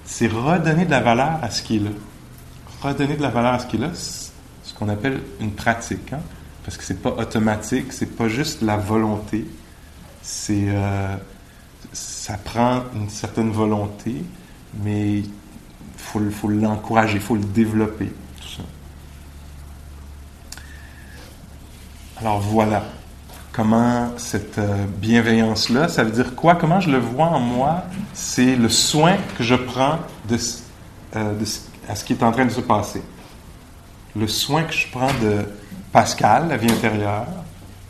c'est 0.05 0.29
redonner 0.29 0.85
de 0.85 0.91
la 0.91 1.01
valeur 1.01 1.39
à 1.43 1.51
ce 1.51 1.63
qui 1.63 1.77
est 1.77 1.81
là. 1.81 1.91
Redonner 2.81 3.17
de 3.17 3.23
la 3.23 3.31
valeur 3.31 3.55
à 3.55 3.59
ce 3.59 3.67
qui 3.67 3.77
est 3.77 3.81
là, 3.81 3.91
ce 3.95 4.75
qu'on 4.75 4.89
appelle 4.89 5.21
une 5.41 5.53
pratique. 5.53 6.13
Hein? 6.13 6.21
Parce 6.67 6.77
que 6.77 6.83
c'est 6.83 7.01
pas 7.01 7.11
automatique, 7.11 7.93
c'est 7.93 8.17
pas 8.17 8.29
juste 8.29 8.61
la 8.61 8.77
volonté, 8.77 9.47
c'est 10.21 10.67
euh, 10.67 11.17
ça 11.93 12.37
prend 12.37 12.83
une 12.93 13.09
certaine 13.09 13.53
volonté, 13.53 14.25
mais 14.83 15.23
faut, 15.97 16.21
faut 16.31 16.49
l'encourager, 16.49 17.21
faut 17.21 17.37
le 17.37 17.45
développer, 17.45 18.13
tout 18.41 18.49
ça. 18.49 18.65
Alors 22.19 22.41
voilà. 22.41 22.83
comment 23.57 24.13
cette 24.19 24.59
euh, 24.59 24.85
bienveillance-là, 24.99 25.89
ça 25.89 26.05
veut 26.05 26.11
dire 26.11 26.35
quoi? 26.35 26.57
Comment 26.57 26.79
je 26.79 26.91
le 26.91 26.99
vois 26.99 27.29
en 27.29 27.41
moi? 27.41 27.85
C'est 28.13 28.55
le 28.55 28.69
soin 28.69 29.17
que 29.39 29.43
je 29.43 29.55
prends 29.55 29.99
de, 30.29 30.37
euh, 31.17 31.33
à 31.89 31.97
ce 31.97 32.05
qui 32.05 32.13
est 32.13 32.23
en 32.23 32.33
train 32.33 32.45
de 32.45 32.51
se 32.51 32.61
passer. 32.61 33.03
Le 34.15 34.29
soin 34.29 34.65
que 34.65 34.75
je 34.75 34.87
prends 34.93 35.11
de 35.23 35.47
Pascal, 35.93 36.49
la 36.49 36.57
vie 36.57 36.71
intérieure, 36.71 37.27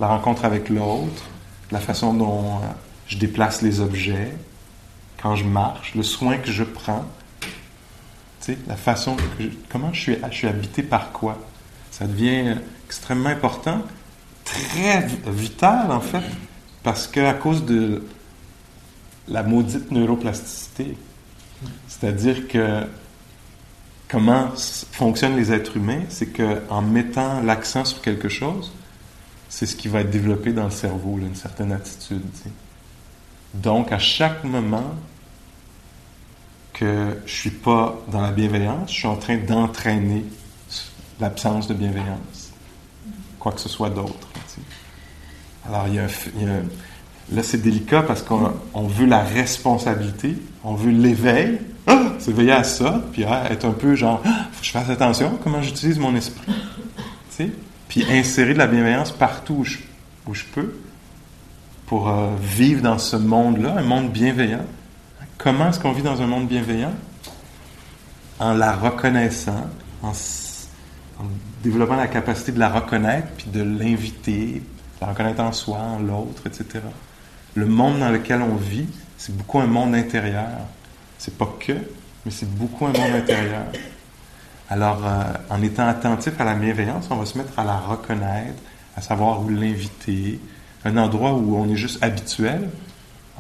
la 0.00 0.08
rencontre 0.08 0.44
avec 0.44 0.68
l'autre, 0.68 1.24
la 1.70 1.80
façon 1.80 2.14
dont 2.14 2.56
euh, 2.56 2.66
je 3.06 3.18
déplace 3.18 3.62
les 3.62 3.80
objets, 3.80 4.32
quand 5.20 5.36
je 5.36 5.44
marche, 5.44 5.94
le 5.94 6.02
soin 6.02 6.38
que 6.38 6.50
je 6.50 6.64
prends, 6.64 7.04
tu 7.40 7.48
sais, 8.40 8.58
la 8.68 8.76
façon 8.76 9.16
comment 9.70 9.92
je 9.92 10.00
suis, 10.00 10.18
je 10.30 10.36
suis 10.36 10.48
habité 10.48 10.82
par 10.82 11.12
quoi? 11.12 11.38
Ça 11.90 12.06
devient 12.06 12.56
extrêmement 12.86 13.30
important 13.30 13.82
très 14.44 15.06
vital, 15.26 15.90
en 15.90 16.00
fait, 16.00 16.22
parce 16.82 17.06
qu'à 17.06 17.34
cause 17.34 17.64
de 17.64 18.04
la 19.28 19.42
maudite 19.42 19.90
neuroplasticité, 19.90 20.96
c'est-à-dire 21.88 22.46
que 22.46 22.86
comment 24.08 24.50
fonctionnent 24.92 25.36
les 25.36 25.52
êtres 25.52 25.76
humains, 25.76 26.02
c'est 26.08 26.26
qu'en 26.26 26.82
mettant 26.82 27.40
l'accent 27.42 27.84
sur 27.84 28.00
quelque 28.00 28.28
chose, 28.28 28.72
c'est 29.48 29.66
ce 29.66 29.76
qui 29.76 29.88
va 29.88 30.00
être 30.00 30.10
développé 30.10 30.52
dans 30.52 30.64
le 30.64 30.70
cerveau, 30.70 31.18
une 31.18 31.34
certaine 31.34 31.72
attitude. 31.72 32.22
Donc, 33.54 33.92
à 33.92 33.98
chaque 33.98 34.44
moment 34.44 34.94
que 36.72 37.16
je 37.24 37.32
suis 37.32 37.50
pas 37.50 37.98
dans 38.12 38.20
la 38.20 38.32
bienveillance, 38.32 38.92
je 38.92 38.98
suis 38.98 39.06
en 39.06 39.16
train 39.16 39.38
d'entraîner 39.38 40.24
l'absence 41.18 41.68
de 41.68 41.74
bienveillance, 41.74 42.52
quoi 43.38 43.52
que 43.52 43.60
ce 43.60 43.68
soit 43.68 43.90
d'autre. 43.90 44.28
Alors, 45.66 45.88
il 45.88 45.94
y 45.94 45.98
a, 45.98 46.06
là, 47.32 47.42
c'est 47.42 47.60
délicat 47.60 48.02
parce 48.02 48.22
qu'on 48.22 48.86
veut 48.86 49.06
la 49.06 49.22
responsabilité, 49.22 50.36
on 50.64 50.74
veut 50.74 50.90
l'éveil, 50.90 51.58
ah! 51.86 52.12
s'éveiller 52.18 52.52
à 52.52 52.64
ça, 52.64 53.02
puis 53.12 53.22
être 53.22 53.64
un 53.64 53.72
peu 53.72 53.94
genre, 53.94 54.22
ah, 54.24 54.46
faut 54.52 54.60
que 54.60 54.66
je 54.66 54.72
fasse 54.72 54.90
attention 54.90 55.38
comment 55.42 55.62
j'utilise 55.62 55.98
mon 55.98 56.14
esprit, 56.14 56.52
puis 57.88 58.04
insérer 58.10 58.52
de 58.52 58.58
la 58.58 58.66
bienveillance 58.66 59.12
partout 59.12 59.64
où 60.26 60.34
je, 60.34 60.44
peux 60.52 60.74
pour 61.86 62.08
euh, 62.08 62.34
vivre 62.40 62.82
dans 62.82 62.98
ce 62.98 63.16
monde-là, 63.16 63.76
un 63.78 63.82
monde 63.82 64.10
bienveillant. 64.10 64.64
Comment 65.38 65.68
est-ce 65.68 65.78
qu'on 65.78 65.92
vit 65.92 66.02
dans 66.02 66.20
un 66.20 66.26
monde 66.26 66.48
bienveillant? 66.48 66.94
En 68.40 68.54
la 68.54 68.72
reconnaissant, 68.72 69.70
en, 70.02 70.10
en 70.10 71.24
développant 71.62 71.94
la 71.94 72.08
capacité 72.08 72.50
de 72.52 72.58
la 72.58 72.70
reconnaître, 72.70 73.28
puis 73.36 73.46
de 73.52 73.62
l'inviter, 73.62 74.62
la 75.00 75.08
reconnaître 75.08 75.40
en 75.40 75.52
soi, 75.52 75.78
en 75.78 76.00
l'autre, 76.00 76.42
etc. 76.46 76.80
Le 77.56 77.64
monde 77.64 77.98
dans 78.00 78.10
lequel 78.10 78.42
on 78.42 78.54
vit, 78.54 78.86
c'est 79.16 79.34
beaucoup 79.34 79.58
un 79.60 79.66
monde 79.66 79.94
intérieur. 79.94 80.60
C'est 81.16 81.36
pas 81.38 81.52
que, 81.58 81.72
mais 81.72 82.30
c'est 82.30 82.48
beaucoup 82.54 82.84
un 82.84 82.92
monde 82.92 83.14
intérieur. 83.16 83.64
Alors, 84.68 85.06
euh, 85.06 85.22
en 85.48 85.62
étant 85.62 85.88
attentif 85.88 86.38
à 86.38 86.44
la 86.44 86.54
bienveillance, 86.54 87.08
on 87.10 87.16
va 87.16 87.24
se 87.24 87.38
mettre 87.38 87.58
à 87.58 87.64
la 87.64 87.78
reconnaître, 87.78 88.62
à 88.94 89.00
savoir 89.00 89.40
où 89.40 89.48
l'inviter. 89.48 90.38
Un 90.84 90.98
endroit 90.98 91.32
où 91.32 91.56
on 91.56 91.66
est 91.68 91.76
juste 91.76 92.02
habituel, 92.04 92.68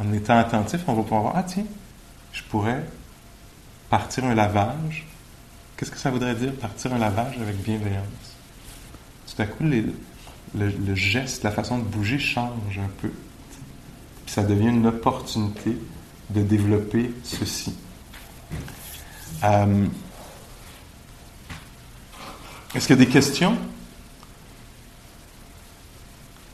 en 0.00 0.10
étant 0.14 0.38
attentif, 0.38 0.80
on 0.86 0.94
va 0.94 1.02
pouvoir 1.02 1.20
voir, 1.20 1.34
ah 1.36 1.42
tiens, 1.42 1.66
je 2.32 2.42
pourrais 2.44 2.82
partir 3.90 4.24
un 4.24 4.34
lavage. 4.34 5.06
Qu'est-ce 5.76 5.90
que 5.90 5.98
ça 5.98 6.10
voudrait 6.10 6.34
dire, 6.34 6.52
partir 6.54 6.94
un 6.94 6.98
lavage 6.98 7.36
avec 7.38 7.62
bienveillance? 7.62 8.36
Tout 9.26 9.42
à 9.42 9.46
coup, 9.46 9.64
le, 9.64 10.94
geste, 10.94 11.44
la 11.44 11.50
façon 11.50 11.78
de 11.78 11.84
bouger 11.84 12.18
change 12.18 12.78
un 12.78 12.90
peu. 13.02 13.10
Puis 14.26 14.34
ça 14.34 14.42
devient 14.42 14.68
une 14.68 14.88
opportunité 14.88 15.76
de 16.30 16.42
développer 16.42 17.12
ceci. 17.22 17.72
Euh, 19.44 19.86
est-ce 22.74 22.88
qu'il 22.88 22.98
y 22.98 23.02
a 23.02 23.04
des 23.04 23.10
questions? 23.10 23.56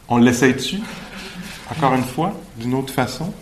On 0.07 0.19
l'essaye 0.19 0.53
dessus? 0.53 0.81
Encore 1.71 1.95
une 1.95 2.05
fois, 2.05 2.39
d'une 2.59 2.75
autre 2.75 2.93
façon? 2.93 3.33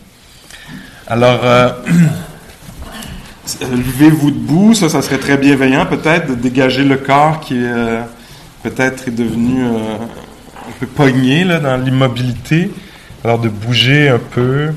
Alors, 1.08 1.44
euh, 1.44 1.72
levez-vous 3.60 4.30
debout, 4.30 4.74
ça, 4.74 4.88
ça 4.88 5.02
serait 5.02 5.18
très 5.18 5.36
bienveillant 5.38 5.86
peut-être, 5.86 6.28
de 6.28 6.34
dégager 6.36 6.84
le 6.84 6.98
corps 6.98 7.40
qui 7.40 7.56
euh, 7.56 8.02
peut-être 8.62 9.08
est 9.08 9.14
devenu 9.14 9.64
un 9.64 10.72
peu 10.78 10.86
pogné 10.86 11.42
là, 11.42 11.58
dans 11.58 11.76
l'immobilité. 11.76 12.70
Alors 13.22 13.38
de 13.38 13.50
bouger 13.50 14.08
un 14.08 14.18
peu. 14.18 14.72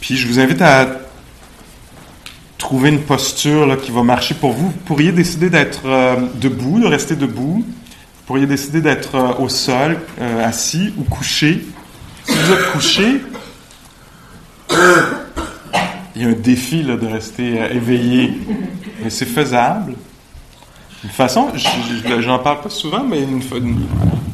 Puis 0.00 0.16
je 0.16 0.28
vous 0.28 0.38
invite 0.38 0.60
à 0.60 0.86
trouver 2.58 2.90
une 2.90 3.00
posture 3.00 3.66
là, 3.66 3.76
qui 3.76 3.90
va 3.90 4.02
marcher 4.02 4.34
pour 4.34 4.52
vous. 4.52 4.66
Vous 4.66 4.78
pourriez 4.84 5.12
décider 5.12 5.48
d'être 5.48 5.86
euh, 5.86 6.16
debout, 6.34 6.78
de 6.78 6.86
rester 6.86 7.16
debout. 7.16 7.64
Vous 8.26 8.32
pourriez 8.32 8.46
décider 8.48 8.80
d'être 8.80 9.14
euh, 9.14 9.34
au 9.38 9.48
sol, 9.48 10.00
euh, 10.20 10.44
assis 10.44 10.92
ou 10.98 11.04
couché. 11.04 11.64
Si 12.24 12.32
vous 12.32 12.52
êtes 12.52 12.72
couché, 12.72 13.20
il 16.16 16.22
y 16.22 16.24
a 16.24 16.28
un 16.30 16.32
défi 16.32 16.82
de 16.82 17.06
rester 17.06 17.62
euh, 17.62 17.68
éveillé, 17.68 18.32
mais 19.00 19.10
c'est 19.10 19.26
faisable. 19.26 19.94
Une 21.04 21.10
façon, 21.10 21.52
j'en 22.18 22.40
parle 22.40 22.62
pas 22.62 22.68
souvent, 22.68 23.04
mais 23.04 23.24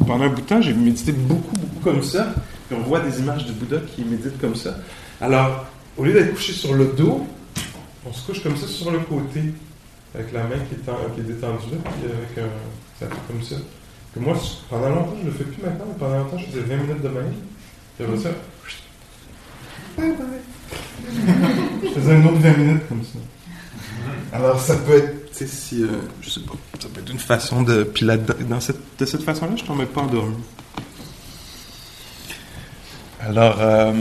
pendant 0.06 0.24
un 0.24 0.28
bout 0.28 0.40
de 0.40 0.46
temps, 0.46 0.62
j'ai 0.62 0.72
médité 0.72 1.12
beaucoup, 1.12 1.54
beaucoup 1.54 1.80
comme 1.84 2.02
ça. 2.02 2.32
On 2.74 2.80
voit 2.80 3.00
des 3.00 3.20
images 3.20 3.44
de 3.44 3.52
Bouddha 3.52 3.76
qui 3.94 4.04
méditent 4.04 4.40
comme 4.40 4.56
ça. 4.56 4.74
Alors, 5.20 5.66
au 5.98 6.04
lieu 6.04 6.14
d'être 6.14 6.32
couché 6.32 6.54
sur 6.54 6.72
le 6.72 6.94
dos, 6.96 7.26
on 8.06 8.12
se 8.14 8.24
couche 8.24 8.42
comme 8.42 8.56
ça 8.56 8.66
sur 8.66 8.90
le 8.90 9.00
côté, 9.00 9.52
avec 10.14 10.32
la 10.32 10.44
main 10.44 10.56
qui 10.66 10.76
est, 10.76 11.14
qui 11.14 11.20
détendue 11.20 11.76
puis 11.84 12.10
avec 12.10 12.38
un, 12.38 12.48
ça 12.98 13.06
comme 13.28 13.42
ça 13.42 13.56
moi, 14.20 14.34
pendant 14.68 14.88
longtemps, 14.88 15.16
je 15.20 15.26
le 15.26 15.32
fais 15.32 15.44
plus 15.44 15.62
maintenant, 15.62 15.86
mais 15.88 15.98
pendant 15.98 16.18
longtemps, 16.18 16.38
je 16.38 16.46
faisais 16.46 16.60
20 16.60 16.76
minutes 16.76 17.02
de 17.02 17.08
même. 17.08 17.32
Puis 17.96 18.06
bye 19.96 20.12
bye. 20.12 20.40
je 21.82 21.88
faisais 21.88 22.14
une 22.14 22.26
autre 22.26 22.38
20 22.38 22.56
minutes 22.56 22.88
comme 22.88 23.02
ça. 23.02 23.18
Alors, 24.32 24.60
ça 24.60 24.76
peut 24.76 24.96
être, 24.96 25.32
tu 25.32 25.38
sais, 25.38 25.46
si, 25.46 25.82
euh, 25.82 25.88
je 26.20 26.30
sais 26.30 26.40
pas, 26.40 26.54
ça 26.78 26.88
peut 26.92 27.00
être 27.00 27.12
une 27.12 27.18
façon 27.18 27.62
de. 27.62 27.84
Puis 27.84 28.04
là, 28.04 28.16
dans 28.16 28.60
cette, 28.60 28.80
de 28.98 29.04
cette 29.04 29.22
façon-là, 29.22 29.52
je 29.56 29.62
ne 29.62 29.66
tombais 29.66 29.86
pas 29.86 30.02
endormi. 30.02 30.36
Alors, 33.20 33.56
euh, 33.60 33.92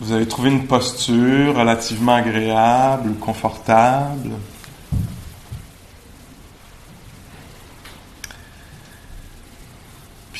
vous 0.00 0.12
allez 0.12 0.26
trouver 0.26 0.50
une 0.50 0.66
posture 0.66 1.56
relativement 1.56 2.14
agréable, 2.14 3.14
confortable? 3.18 4.30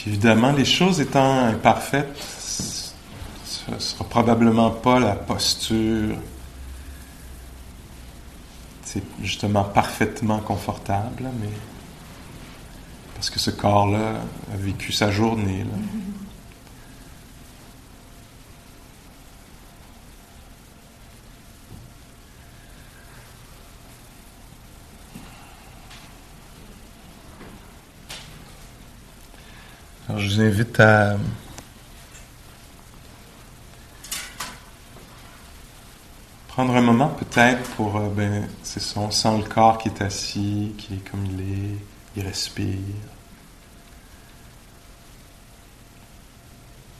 Évidemment, 0.08 0.52
les 0.52 0.64
choses 0.64 1.00
étant 1.00 1.44
imparfaites, 1.44 2.16
ce 3.44 3.70
ne 3.70 3.78
sera 3.78 4.04
probablement 4.04 4.70
pas 4.70 4.98
la 4.98 5.14
posture 5.14 6.16
c'est 8.88 9.02
justement 9.22 9.64
parfaitement 9.64 10.38
confortable, 10.38 11.28
mais 11.40 11.50
parce 13.14 13.28
que 13.28 13.38
ce 13.38 13.50
corps-là 13.50 14.14
a 14.52 14.56
vécu 14.56 14.92
sa 14.92 15.10
journée. 15.10 15.58
Là. 15.58 15.78
Je 30.18 30.34
vous 30.34 30.40
invite 30.40 30.80
à 30.80 31.16
prendre 36.48 36.74
un 36.74 36.80
moment 36.80 37.08
peut-être 37.08 37.62
pour, 37.76 37.96
euh, 37.96 38.08
ben, 38.08 38.48
on 38.96 39.10
sent 39.12 39.38
le 39.38 39.44
corps 39.44 39.78
qui 39.78 39.88
est 39.88 40.02
assis, 40.02 40.74
qui 40.76 40.94
est 40.94 41.08
comme 41.08 41.24
il 41.24 41.40
est, 41.40 41.76
il 42.16 42.26
respire. 42.26 42.78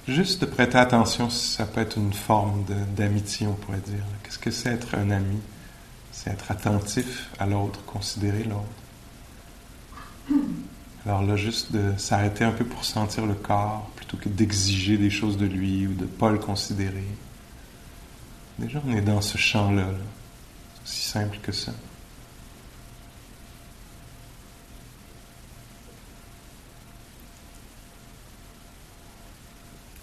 Juste 0.07 0.41
de 0.43 0.47
prêter 0.47 0.79
attention, 0.79 1.29
ça 1.29 1.67
peut 1.67 1.81
être 1.81 1.99
une 1.99 2.13
forme 2.13 2.65
d'amitié, 2.97 3.47
on 3.47 3.55
pourrait 3.55 3.79
dire. 3.79 4.05
Qu'est-ce 4.23 4.39
que 4.39 4.51
c'est 4.51 4.71
être 4.71 4.95
un 4.95 5.11
ami? 5.11 5.41
C'est 6.13 6.31
être 6.31 6.51
attentif 6.51 7.29
à 7.39 7.47
l'autre, 7.47 7.85
considérer 7.85 8.45
l'autre. 8.45 8.63
Alors 11.09 11.23
là, 11.23 11.37
juste 11.37 11.73
de 11.73 11.97
s'arrêter 11.97 12.45
un 12.45 12.53
peu 12.53 12.67
pour 12.67 12.85
sentir 12.85 13.25
le 13.25 13.33
corps 13.33 13.91
plutôt 13.97 14.19
que 14.19 14.29
d'exiger 14.29 14.99
des 14.99 15.09
choses 15.09 15.39
de 15.39 15.47
lui 15.47 15.87
ou 15.87 15.95
de 15.95 16.03
ne 16.03 16.07
pas 16.07 16.31
le 16.31 16.39
considérer. 16.39 17.07
Déjà, 18.59 18.83
on 18.87 18.95
est 18.95 19.01
dans 19.01 19.23
ce 19.23 19.39
champ-là. 19.39 19.89
C'est 20.75 20.83
aussi 20.83 21.09
simple 21.09 21.39
que 21.39 21.51
ça. 21.51 21.73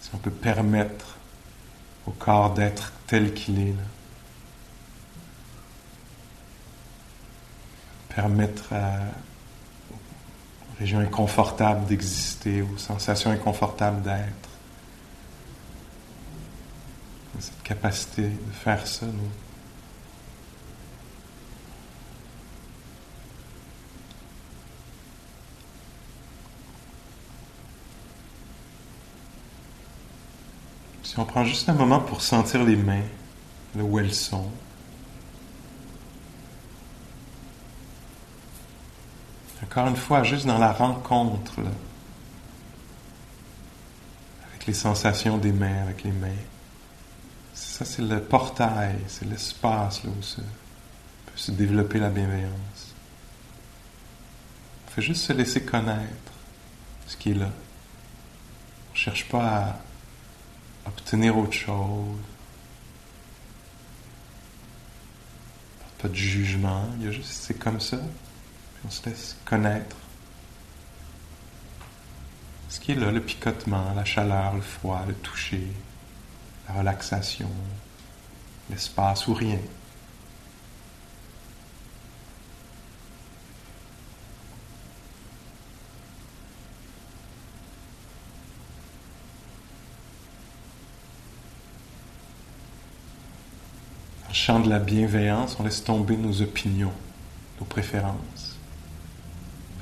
Si 0.00 0.10
on 0.12 0.18
peut 0.18 0.32
permettre 0.32 1.18
au 2.08 2.10
corps 2.10 2.52
d'être 2.52 2.92
tel 3.06 3.32
qu'il 3.32 3.60
est, 3.60 3.74
permettre 8.08 8.72
à, 8.72 8.98
aux 10.76 10.80
régions 10.80 10.98
inconfortables 10.98 11.86
d'exister, 11.86 12.62
aux 12.62 12.78
sensations 12.78 13.30
inconfortables 13.30 14.02
d'être. 14.02 14.48
Cette 17.38 17.62
capacité 17.62 18.22
de 18.22 18.52
faire 18.52 18.86
ça, 18.86 19.06
nous. 19.06 19.30
Si 31.02 31.18
on 31.18 31.24
prend 31.24 31.44
juste 31.44 31.68
un 31.68 31.74
moment 31.74 32.00
pour 32.00 32.22
sentir 32.22 32.64
les 32.64 32.76
mains, 32.76 33.02
là 33.74 33.82
où 33.82 33.98
elles 33.98 34.14
sont, 34.14 34.50
Encore 39.62 39.88
une 39.88 39.96
fois, 39.96 40.22
juste 40.22 40.46
dans 40.46 40.58
la 40.58 40.72
rencontre 40.72 41.60
avec 44.50 44.66
les 44.66 44.74
sensations 44.74 45.38
des 45.38 45.52
mains, 45.52 45.82
avec 45.82 46.04
les 46.04 46.12
mains. 46.12 46.28
Ça, 47.54 47.84
c'est 47.84 48.02
le 48.02 48.20
portail, 48.20 48.96
c'est 49.08 49.24
l'espace 49.24 50.02
où 50.04 50.22
se, 50.22 50.40
peut 50.40 51.36
se 51.36 51.50
développer 51.52 51.98
la 51.98 52.10
bienveillance. 52.10 52.94
Il 54.86 54.92
faut 54.94 55.00
juste 55.00 55.24
se 55.24 55.32
laisser 55.32 55.62
connaître 55.64 56.32
ce 57.06 57.16
qui 57.16 57.30
est 57.30 57.34
là. 57.34 57.50
On 58.90 58.92
ne 58.92 58.98
cherche 58.98 59.28
pas 59.28 59.80
à 60.84 60.88
obtenir 60.88 61.36
autre 61.36 61.52
chose. 61.52 62.18
Pas 65.98 66.08
de 66.08 66.14
jugement, 66.14 66.84
il 66.98 67.06
y 67.06 67.08
a 67.08 67.10
juste 67.10 67.30
c'est 67.30 67.58
comme 67.58 67.80
ça. 67.80 67.98
On 68.86 68.90
se 68.90 69.04
laisse 69.08 69.36
connaître 69.44 69.96
ce 72.68 72.78
qui 72.78 72.92
est 72.92 72.94
là, 72.94 73.10
le 73.10 73.20
picotement, 73.20 73.92
la 73.96 74.04
chaleur, 74.04 74.54
le 74.54 74.60
froid, 74.60 75.02
le 75.08 75.14
toucher, 75.14 75.66
la 76.68 76.74
relaxation, 76.74 77.50
l'espace 78.70 79.26
ou 79.26 79.34
rien. 79.34 79.58
En 94.28 94.32
chant 94.32 94.60
de 94.60 94.68
la 94.68 94.78
bienveillance, 94.78 95.56
on 95.58 95.64
laisse 95.64 95.82
tomber 95.82 96.16
nos 96.16 96.40
opinions, 96.40 96.92
nos 97.58 97.66
préférences 97.66 98.55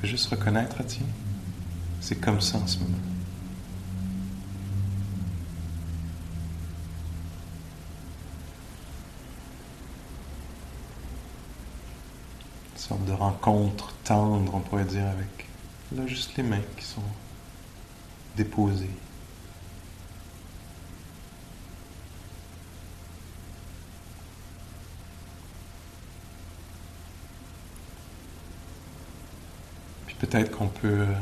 juste 0.04 0.28
reconnaître, 0.28 0.76
tiens, 0.86 1.06
c'est 2.00 2.16
comme 2.20 2.40
ça 2.40 2.58
en 2.58 2.66
ce 2.66 2.78
moment. 2.78 2.96
Une 12.72 12.78
sorte 12.78 13.04
de 13.06 13.12
rencontre 13.12 13.94
tendre, 14.04 14.54
on 14.54 14.60
pourrait 14.60 14.84
dire, 14.84 15.06
avec 15.06 15.48
là 15.96 16.06
juste 16.06 16.36
les 16.36 16.42
mains 16.42 16.60
qui 16.76 16.84
sont 16.84 17.02
déposées. 18.36 18.90
Peut-être 30.18 30.50
qu'on 30.50 30.68
peut 30.68 31.06
euh, 31.06 31.14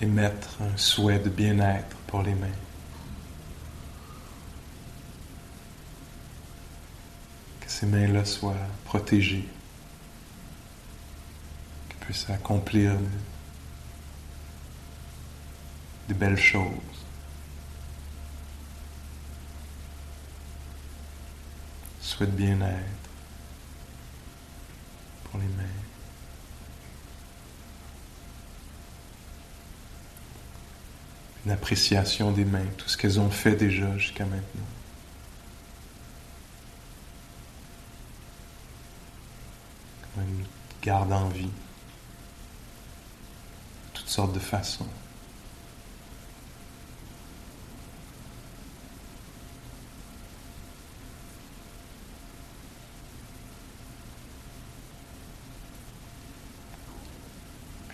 émettre 0.00 0.60
un 0.60 0.76
souhait 0.76 1.18
de 1.18 1.28
bien-être 1.28 1.96
pour 2.06 2.22
les 2.22 2.34
mains. 2.34 2.48
Que 7.60 7.70
ces 7.70 7.86
mains-là 7.86 8.24
soient 8.24 8.54
protégées, 8.84 9.48
qu'elles 11.88 11.98
puissent 11.98 12.30
accomplir 12.30 12.92
des 16.08 16.14
belles 16.14 16.40
choses. 16.40 16.68
Souhaite 22.00 22.36
bien-être 22.36 23.10
pour 25.24 25.40
les 25.40 25.48
mains. 25.48 25.83
Une 31.44 31.52
appréciation 31.52 32.32
des 32.32 32.44
mains, 32.44 32.64
tout 32.78 32.88
ce 32.88 32.96
qu'elles 32.96 33.20
ont 33.20 33.30
fait 33.30 33.54
déjà 33.54 33.96
jusqu'à 33.98 34.24
maintenant. 34.24 34.62
Comme 40.14 40.24
une 40.24 40.44
garde 40.82 41.12
en 41.12 41.28
vie, 41.28 41.50
toutes 43.92 44.08
sortes 44.08 44.32
de 44.32 44.38
façons. 44.38 44.86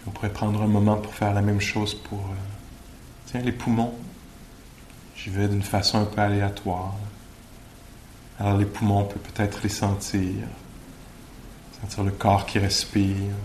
On 0.07 0.11
pourrait 0.13 0.33
prendre 0.33 0.63
un 0.63 0.67
moment 0.67 0.97
pour 0.97 1.15
faire 1.15 1.33
la 1.35 1.43
même 1.43 1.61
chose 1.61 1.95
pour 1.95 2.19
euh, 2.19 2.60
Tiens, 3.31 3.43
les 3.43 3.53
poumons, 3.53 3.95
j'y 5.15 5.31
vais 5.31 5.47
d'une 5.47 5.63
façon 5.63 5.99
un 5.99 6.05
peu 6.05 6.21
aléatoire. 6.21 6.97
Alors 8.41 8.59
les 8.59 8.65
poumons, 8.65 9.03
on 9.03 9.05
peut 9.05 9.21
peut-être 9.21 9.63
les 9.63 9.69
sentir, 9.69 10.49
sentir 11.81 12.03
le 12.03 12.11
corps 12.11 12.45
qui 12.45 12.59
respire, 12.59 13.37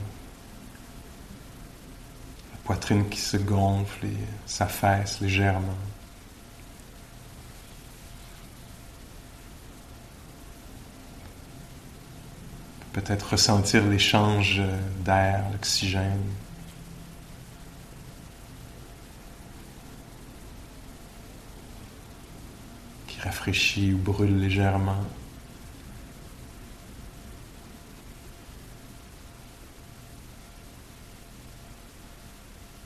la 2.51 2.57
poitrine 2.63 3.07
qui 3.09 3.19
se 3.19 3.37
gonfle 3.37 4.07
et 4.07 4.17
s'affaisse 4.47 5.21
légèrement. 5.21 5.77
Peut-être 12.91 13.33
ressentir 13.33 13.85
l'échange 13.85 14.63
d'air, 15.03 15.43
l'oxygène. 15.51 16.23
Rafraîchit 23.25 23.93
ou 23.93 23.97
brûle 23.97 24.39
légèrement. 24.39 25.03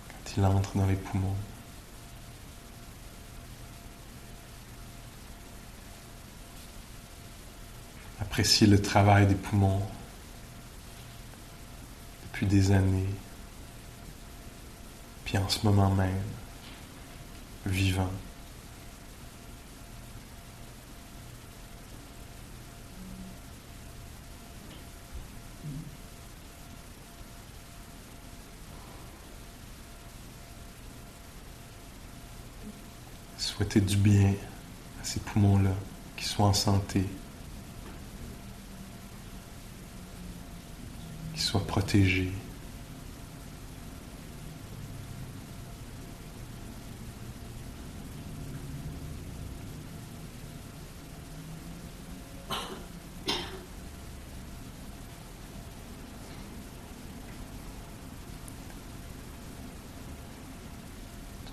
Quand 0.08 0.38
il 0.38 0.46
entre 0.46 0.78
dans 0.78 0.88
les 0.88 0.96
poumons. 0.96 1.36
Appréciez 8.22 8.68
le 8.68 8.82
travail 8.82 9.28
des 9.28 9.36
poumons 9.36 9.82
depuis 12.24 12.46
des 12.46 12.72
années, 12.72 13.10
puis 15.26 15.38
en 15.38 15.50
ce 15.50 15.66
moment 15.66 15.90
même, 15.90 16.22
vivant. 17.66 18.12
Du 33.78 33.98
bien 33.98 34.34
à 35.00 35.04
ces 35.04 35.20
poumons-là, 35.20 35.76
qu'ils 36.18 36.28
soient 36.28 36.48
en 36.48 36.54
santé, 36.54 37.06
qu'ils 41.34 41.44
soient 41.44 41.66
protégés. 41.66 42.32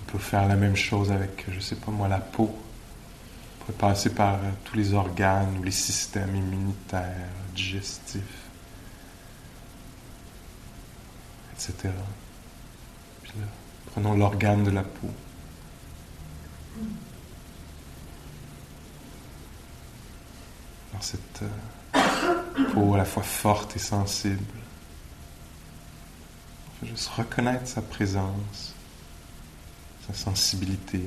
peut 0.06 0.18
faire 0.36 0.48
la 0.48 0.56
même 0.56 0.76
chose 0.76 1.10
avec, 1.10 1.46
je 1.50 1.60
sais 1.60 1.76
pas 1.76 1.90
moi, 1.90 2.08
la 2.08 2.18
peau. 2.18 2.54
On 3.60 3.64
peut 3.64 3.72
passer 3.72 4.10
par 4.10 4.34
euh, 4.34 4.50
tous 4.64 4.76
les 4.76 4.92
organes 4.92 5.56
ou 5.58 5.62
les 5.62 5.70
systèmes 5.70 6.36
immunitaires, 6.36 7.30
digestifs, 7.54 8.20
etc. 11.54 11.88
Puis 13.22 13.32
là, 13.40 13.46
prenons 13.92 14.14
l'organe 14.14 14.62
de 14.62 14.70
la 14.70 14.82
peau. 14.82 15.08
Dans 20.92 21.00
cette 21.00 21.42
euh, 21.42 22.64
peau 22.74 22.92
à 22.92 22.98
la 22.98 23.06
fois 23.06 23.22
forte 23.22 23.74
et 23.74 23.78
sensible. 23.78 24.44
On 26.82 26.86
juste 26.86 27.08
reconnaître 27.08 27.66
sa 27.66 27.80
présence 27.80 28.76
sa 30.07 30.15
sensibilité. 30.15 31.03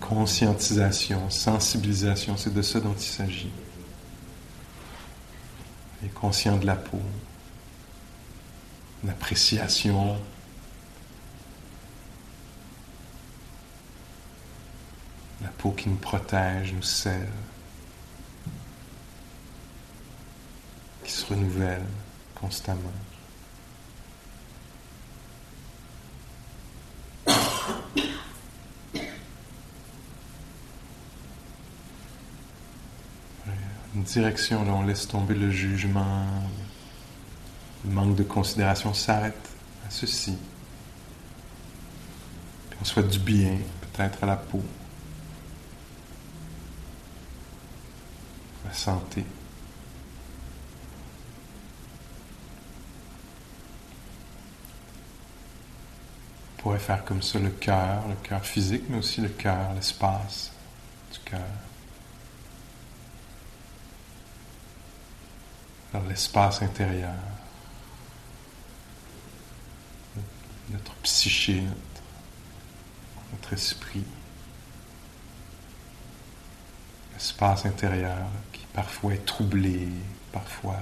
Conscientisation, 0.00 1.30
sensibilisation, 1.30 2.36
c'est 2.36 2.52
de 2.52 2.62
ça 2.62 2.80
dont 2.80 2.94
il 2.94 3.02
s'agit. 3.02 3.50
Et 6.04 6.08
conscient 6.08 6.56
de 6.56 6.66
la 6.66 6.76
peau, 6.76 7.00
l'appréciation, 9.04 10.18
qui 15.72 15.88
nous 15.88 15.96
protège, 15.96 16.72
nous 16.72 16.82
scelle, 16.82 17.28
qui 21.04 21.12
se 21.12 21.26
renouvelle 21.26 21.84
constamment. 22.34 22.80
Une 33.94 34.02
direction, 34.02 34.64
là, 34.64 34.72
on 34.72 34.82
laisse 34.82 35.06
tomber 35.06 35.34
le 35.34 35.50
jugement, 35.50 36.26
le 37.84 37.90
manque 37.90 38.16
de 38.16 38.24
considération 38.24 38.92
s'arrête 38.92 39.48
à 39.86 39.90
ceci. 39.90 40.36
On 42.80 42.84
souhaite 42.84 43.08
du 43.08 43.20
bien, 43.20 43.56
peut-être 43.80 44.24
à 44.24 44.26
la 44.26 44.36
peau. 44.36 44.62
On 48.92 49.00
pourrait 56.58 56.78
faire 56.78 57.04
comme 57.04 57.22
ça 57.22 57.38
le 57.38 57.50
cœur, 57.50 58.06
le 58.08 58.14
cœur 58.16 58.44
physique, 58.44 58.84
mais 58.88 58.98
aussi 58.98 59.20
le 59.20 59.28
cœur, 59.28 59.72
l'espace 59.74 60.52
du 61.12 61.18
cœur. 61.20 61.40
l'espace 66.08 66.62
intérieur, 66.62 67.14
notre 70.70 70.94
psyché, 70.96 71.62
notre 73.32 73.52
esprit, 73.52 74.04
l'espace 77.24 77.64
intérieur 77.64 78.18
parfois 78.74 79.16
troublé, 79.24 79.88
parfois 80.30 80.76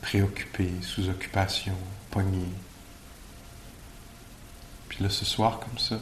préoccupé, 0.00 0.70
sous 0.82 1.08
occupation, 1.08 1.74
pogné. 2.12 2.46
Puis 4.88 5.02
là, 5.02 5.10
ce 5.10 5.24
soir, 5.24 5.58
comme 5.58 5.78
ça, 5.78 5.98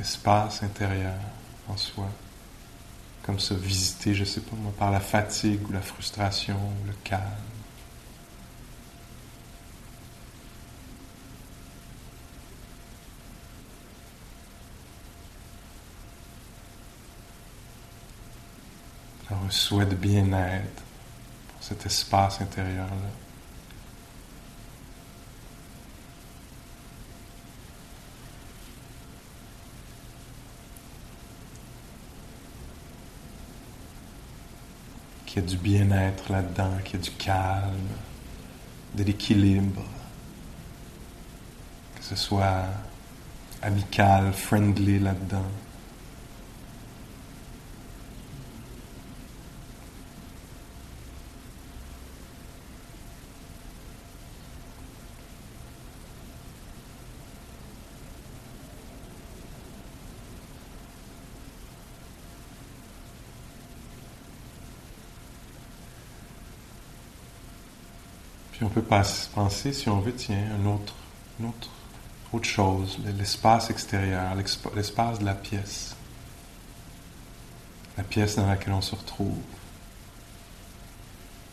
espace 0.00 0.64
intérieur 0.64 1.14
en 1.68 1.76
soi, 1.76 2.08
comme 3.22 3.38
ça, 3.38 3.54
visité, 3.54 4.12
je 4.12 4.24
sais 4.24 4.40
pas 4.40 4.56
moi, 4.56 4.72
par 4.76 4.90
la 4.90 4.98
fatigue 4.98 5.68
ou 5.68 5.72
la 5.72 5.80
frustration 5.80 6.56
ou 6.56 6.86
le 6.88 6.94
calme. 7.04 7.22
un 19.41 19.41
souhait 19.52 19.86
de 19.86 19.94
bien-être 19.94 20.82
pour 21.52 21.62
cet 21.62 21.84
espace 21.86 22.40
intérieur-là. 22.40 23.10
Qu'il 35.26 35.42
y 35.42 35.44
ait 35.44 35.48
du 35.48 35.56
bien-être 35.56 36.32
là-dedans, 36.32 36.78
qu'il 36.84 36.94
y 36.94 37.02
ait 37.02 37.04
du 37.04 37.10
calme, 37.12 37.88
de 38.94 39.04
l'équilibre, 39.04 39.84
que 41.96 42.04
ce 42.04 42.16
soit 42.16 42.64
amical, 43.62 44.32
friendly 44.32 44.98
là-dedans. 44.98 45.50
on 68.64 68.68
peut 68.68 68.80
penser, 69.34 69.72
si 69.72 69.88
on 69.88 70.00
veut, 70.00 70.14
tiens, 70.14 70.44
un 70.60 70.66
autre, 70.66 70.94
une 71.38 71.46
autre, 71.46 71.70
autre 72.32 72.48
chose, 72.48 72.98
l'espace 73.16 73.70
extérieur, 73.70 74.34
l'espace 74.74 75.18
de 75.18 75.24
la 75.24 75.34
pièce. 75.34 75.96
La 77.96 78.04
pièce 78.04 78.36
dans 78.36 78.46
laquelle 78.46 78.72
on 78.72 78.80
se 78.80 78.94
retrouve. 78.94 79.38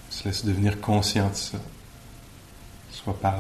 On 0.08 0.12
se 0.12 0.24
laisse 0.26 0.46
devenir 0.46 0.80
conscient 0.80 1.30
de 1.30 1.36
ça. 1.36 1.58
Soit 2.92 3.20
par 3.20 3.40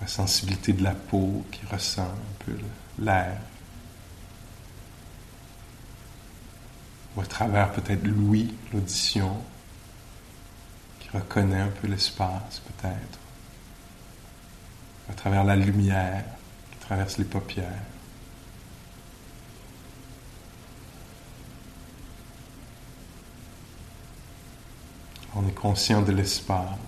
la 0.00 0.06
sensibilité 0.06 0.72
de 0.72 0.82
la 0.82 0.94
peau 0.94 1.44
qui 1.50 1.66
ressent 1.66 2.02
un 2.02 2.44
peu 2.44 2.56
l'air. 2.98 3.38
Ou 7.16 7.20
à 7.20 7.26
travers 7.26 7.72
peut-être 7.72 8.04
l'ouïe, 8.04 8.54
l'audition, 8.72 9.36
reconnaît 11.12 11.60
un 11.60 11.68
peu 11.68 11.88
l'espace 11.88 12.60
peut-être, 12.60 13.18
à 15.10 15.12
travers 15.14 15.44
la 15.44 15.56
lumière 15.56 16.24
qui 16.70 16.78
traverse 16.78 17.18
les 17.18 17.24
paupières. 17.24 17.82
On 25.34 25.48
est 25.48 25.54
conscient 25.54 26.02
de 26.02 26.12
l'espace. 26.12 26.78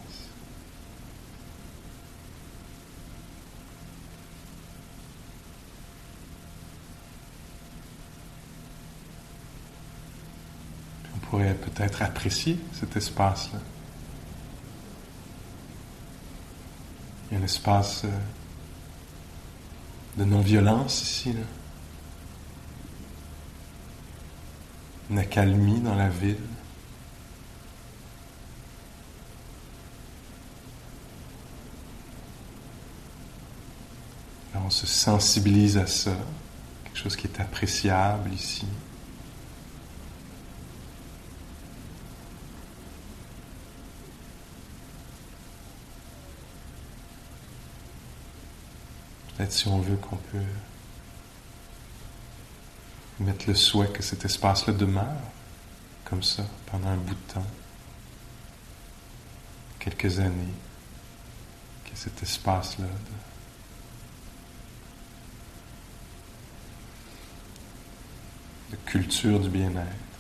On 11.15 11.19
pourrait 11.27 11.55
peut-être 11.55 12.03
apprécier 12.03 12.59
cet 12.79 12.97
espace-là. 12.97 13.61
Il 17.31 17.35
y 17.35 17.37
a 17.37 17.41
un 17.41 17.45
espace 17.45 18.03
euh, 18.05 18.09
de 20.19 20.25
non-violence 20.25 21.03
ici. 21.03 21.33
Là. 21.33 21.41
Une 25.11 25.19
accalmie 25.19 25.81
dans 25.81 25.95
la 25.95 26.09
ville. 26.09 26.39
on 34.65 34.71
se 34.71 34.87
sensibilise 34.87 35.77
à 35.77 35.87
ça, 35.87 36.17
quelque 36.85 36.97
chose 36.97 37.17
qui 37.17 37.27
est 37.27 37.41
appréciable 37.41 38.33
ici. 38.33 38.67
Peut-être 49.37 49.53
si 49.53 49.69
on 49.69 49.81
veut 49.81 49.97
qu'on 49.97 50.17
peut 50.17 50.39
Mettre 53.21 53.47
le 53.47 53.55
souhait 53.55 53.89
que 53.89 54.03
cet 54.03 54.25
espace-là 54.25 54.73
demeure 54.73 55.05
comme 56.05 56.23
ça 56.23 56.45
pendant 56.67 56.89
un 56.89 56.97
bout 56.97 57.15
de 57.15 57.33
temps, 57.33 57.47
quelques 59.79 60.19
années, 60.19 60.53
que 61.85 61.97
cet 61.97 62.23
espace-là 62.23 62.87
de, 68.71 68.77
culture 68.87 69.39
du 69.39 69.49
bien-être. 69.49 70.14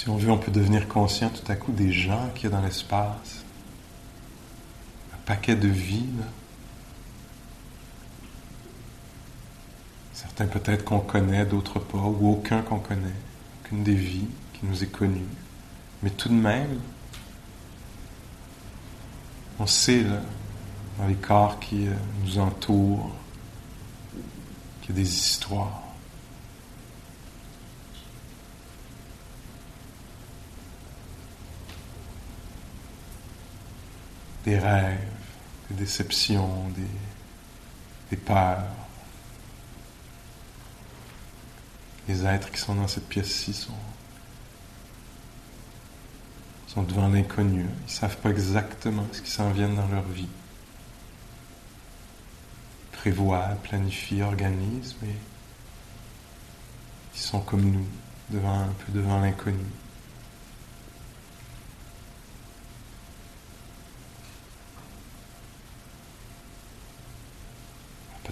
Si 0.00 0.08
on 0.08 0.16
veut, 0.16 0.30
on 0.30 0.38
peut 0.38 0.50
devenir 0.50 0.88
conscient 0.88 1.28
tout 1.28 1.52
à 1.52 1.56
coup 1.56 1.72
des 1.72 1.92
gens 1.92 2.30
qu'il 2.34 2.44
y 2.44 2.46
a 2.46 2.56
dans 2.56 2.62
l'espace, 2.62 3.44
un 5.12 5.18
paquet 5.26 5.54
de 5.54 5.68
vies. 5.68 6.08
Certains 10.14 10.46
peut-être 10.46 10.86
qu'on 10.86 11.00
connaît, 11.00 11.44
d'autres 11.44 11.80
pas, 11.80 11.98
ou 11.98 12.30
aucun 12.30 12.62
qu'on 12.62 12.78
connaît, 12.78 13.12
aucune 13.62 13.84
des 13.84 13.94
vies 13.94 14.28
qui 14.54 14.64
nous 14.64 14.82
est 14.82 14.90
connue. 14.90 15.26
Mais 16.02 16.08
tout 16.08 16.30
de 16.30 16.34
même, 16.34 16.80
on 19.58 19.66
sait 19.66 20.02
là, 20.02 20.22
dans 20.96 21.08
les 21.08 21.14
corps 21.16 21.60
qui 21.60 21.86
euh, 21.86 21.92
nous 22.24 22.38
entourent 22.38 23.14
qu'il 24.80 24.96
y 24.96 24.98
a 24.98 25.02
des 25.02 25.14
histoires. 25.14 25.89
Des 34.44 34.58
rêves, 34.58 34.98
des 35.70 35.76
déceptions, 35.76 36.68
des, 38.10 38.16
peurs. 38.16 38.64
Les 42.08 42.24
êtres 42.26 42.50
qui 42.50 42.58
sont 42.58 42.74
dans 42.74 42.88
cette 42.88 43.08
pièce-ci 43.08 43.52
sont, 43.52 43.72
sont 46.66 46.82
devant 46.82 47.08
l'inconnu. 47.08 47.62
Ils 47.62 47.84
ne 47.84 47.88
savent 47.88 48.16
pas 48.16 48.30
exactement 48.30 49.06
ce 49.12 49.22
qui 49.22 49.30
s'en 49.30 49.50
vient 49.52 49.68
dans 49.68 49.86
leur 49.88 50.02
vie. 50.04 50.28
Ils 52.92 52.96
prévoient, 52.96 53.56
planifient, 53.62 54.22
organisent, 54.22 54.96
mais 55.02 55.14
ils 57.14 57.20
sont 57.20 57.40
comme 57.40 57.70
nous, 57.70 57.86
devant, 58.30 58.60
un 58.60 58.74
peu 58.86 58.92
devant 58.92 59.20
l'inconnu. 59.20 59.66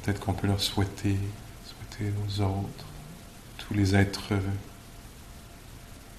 Peut-être 0.00 0.20
qu'on 0.20 0.34
peut 0.34 0.46
leur 0.46 0.60
souhaiter, 0.60 1.16
souhaiter 1.64 2.12
aux 2.24 2.40
autres, 2.42 2.86
tous 3.58 3.74
les 3.74 3.96
êtres 3.96 4.34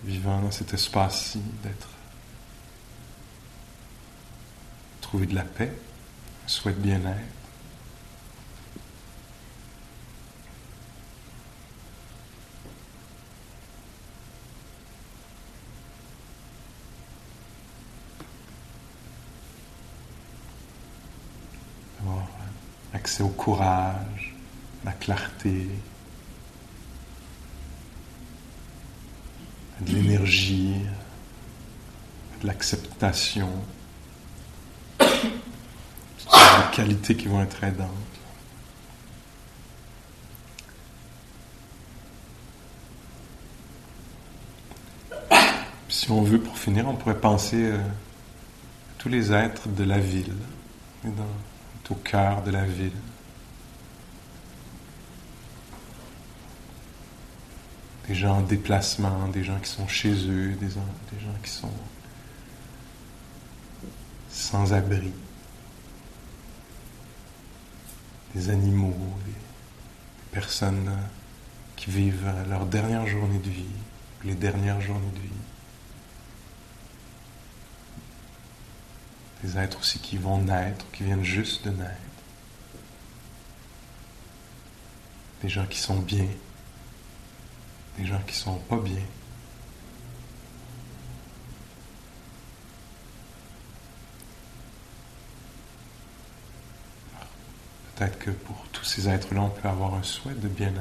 vivant 0.04 0.42
dans 0.42 0.52
cet 0.52 0.74
espace-ci, 0.74 1.40
d'être, 1.64 1.88
trouver 5.02 5.28
de 5.28 5.36
la 5.36 5.44
paix, 5.44 5.72
souhaite 6.46 6.82
bien-être. 6.82 7.39
Accès 23.20 23.24
au 23.24 23.30
courage, 23.30 24.34
la 24.86 24.92
clarté, 24.94 25.68
de 29.82 29.94
l'énergie, 29.94 30.76
de 32.42 32.48
l'acceptation, 32.48 33.50
des 35.00 35.06
qualités 36.74 37.16
qui 37.16 37.28
vont 37.28 37.42
être 37.42 37.64
aidantes. 37.64 37.90
Si 45.88 46.12
on 46.12 46.22
veut, 46.22 46.40
pour 46.40 46.58
finir, 46.58 46.88
on 46.88 46.96
pourrait 46.96 47.20
penser 47.20 47.72
à 47.72 47.80
tous 48.98 49.10
les 49.10 49.32
êtres 49.32 49.68
de 49.70 49.84
la 49.84 50.00
ville, 50.00 50.36
au 51.90 51.96
cœur 51.96 52.44
de 52.44 52.52
la 52.52 52.66
ville. 52.66 52.92
Des 58.08 58.16
gens 58.16 58.38
en 58.38 58.42
déplacement, 58.42 59.28
des 59.28 59.44
gens 59.44 59.60
qui 59.60 59.70
sont 59.70 59.88
chez 59.88 60.14
eux, 60.14 60.54
des, 60.54 60.70
gens 60.70 61.36
qui 61.44 61.52
sont 61.52 61.72
sans 64.32 64.74
abri, 64.74 65.12
des 68.34 68.50
animaux, 68.50 68.96
des, 69.26 69.34
personnes 70.32 70.92
qui 71.76 71.90
vivent 71.90 72.32
leur 72.50 72.66
dernière 72.68 73.08
journée 73.08 73.40
de 73.40 73.50
vie, 73.50 73.66
les 74.24 74.36
dernières 74.36 74.80
journées 74.80 75.12
de 75.16 75.22
vie. 75.22 75.39
Des 79.44 79.58
êtres 79.58 79.80
aussi 79.80 80.00
qui 80.00 80.18
vont 80.18 80.40
naître, 80.40 80.86
qui 80.92 81.04
viennent 81.04 81.24
juste 81.24 81.66
de 81.66 81.72
naître, 81.72 81.96
des 85.42 85.50
gens 85.50 85.66
qui 85.66 85.80
sont 85.80 86.00
bien, 86.00 86.28
des 87.98 88.06
gens 88.06 88.22
qui 88.28 88.36
sont 88.36 88.56
pas 88.56 88.78
bien. 88.78 89.02
Peut-être 97.96 98.20
que 98.20 98.32
pour 98.32 98.66
tous 98.72 98.86
ces 98.86 99.10
êtres-là, 99.10 99.42
on 99.42 99.50
peut 99.50 99.68
avoir 99.68 99.94
un 99.94 100.04
souhait 100.04 100.34
de 100.34 100.48
bien-être. 100.48 100.80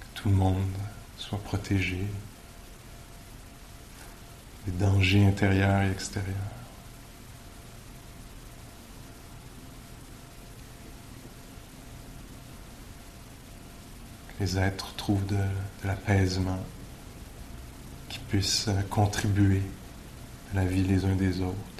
Que 0.00 0.06
tout 0.14 0.28
le 0.30 0.34
monde 0.34 0.64
soit 1.18 1.42
protégé, 1.42 2.06
les 4.66 4.72
dangers 4.72 5.26
intérieurs 5.26 5.82
et 5.82 5.90
extérieurs. 5.90 6.34
Que 14.28 14.44
les 14.44 14.58
êtres 14.58 14.94
trouvent 14.96 15.26
de, 15.26 15.36
l'apaisement, 15.84 16.58
qui 18.08 18.18
puissent 18.18 18.70
contribuer 18.90 19.62
à 20.52 20.56
la 20.56 20.64
vie 20.64 20.82
les 20.82 21.04
uns 21.04 21.16
des 21.16 21.40
autres. 21.40 21.74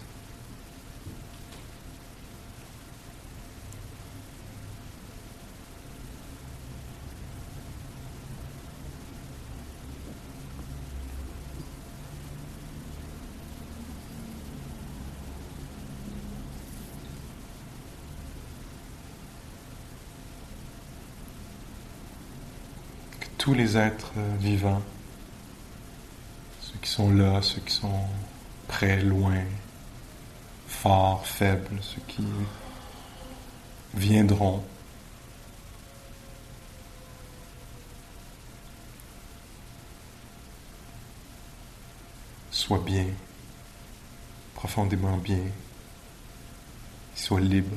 tous 23.45 23.53
êtres 23.77 24.13
euh, 24.17 24.37
vivants, 24.39 24.83
ceux 26.61 26.79
qui 26.81 26.91
sont 26.91 27.11
là, 27.15 27.43
ceux 27.43 27.61
qui 27.61 27.73
sont 27.75 28.01
près, 28.69 29.01
loin, 29.03 29.43
forts, 30.67 31.27
faibles, 31.27 31.79
ceux 31.81 32.01
qui 32.07 32.25
viendront. 33.95 34.63
Soient 42.51 42.79
bien, 42.79 43.07
profondément 44.55 45.17
bien, 45.19 45.41
soient 47.15 47.41
libres. 47.41 47.77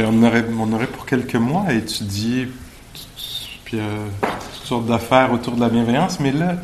Ben 0.00 0.08
on 0.12 0.22
aurait, 0.22 0.44
on 0.58 0.72
aurait 0.72 0.86
pour 0.86 1.06
quelques 1.06 1.36
mois 1.36 1.64
à 1.66 1.74
étudier 1.74 2.48
puis, 3.64 3.78
euh, 3.78 4.06
toutes 4.22 4.66
sortes 4.66 4.86
d'affaires 4.86 5.32
autour 5.32 5.54
de 5.54 5.60
la 5.60 5.68
bienveillance, 5.68 6.18
mais 6.20 6.32
là, 6.32 6.56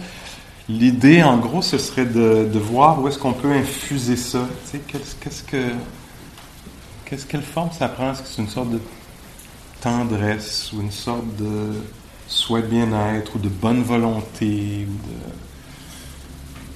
l'idée, 0.68 1.22
en 1.22 1.36
gros, 1.36 1.62
ce 1.62 1.78
serait 1.78 2.06
de, 2.06 2.58
voir 2.58 3.00
où 3.00 3.08
est-ce 3.08 3.18
qu'on 3.18 3.32
peut 3.32 3.52
infuser 3.52 4.16
ça. 4.16 4.40
Tu 4.64 4.78
sais, 4.78 4.82
qu'est-ce 5.20 5.42
que... 5.44 5.62
Qu'est-ce, 7.04 7.26
quelle 7.26 7.42
forme 7.42 7.70
ça 7.70 7.88
prend? 7.88 8.10
Est-ce 8.10 8.22
que 8.22 8.28
c'est 8.28 8.42
une 8.42 8.48
sorte 8.48 8.70
de 8.70 8.80
tendresse 9.80 10.72
ou 10.72 10.80
une 10.80 10.90
sorte 10.90 11.36
de 11.36 11.74
souhait 12.26 12.62
de 12.62 12.66
bien-être 12.66 13.36
ou 13.36 13.38
de 13.38 13.48
bonne 13.48 13.82
volonté 13.82 14.88
ou 14.88 15.08
de 15.08 15.45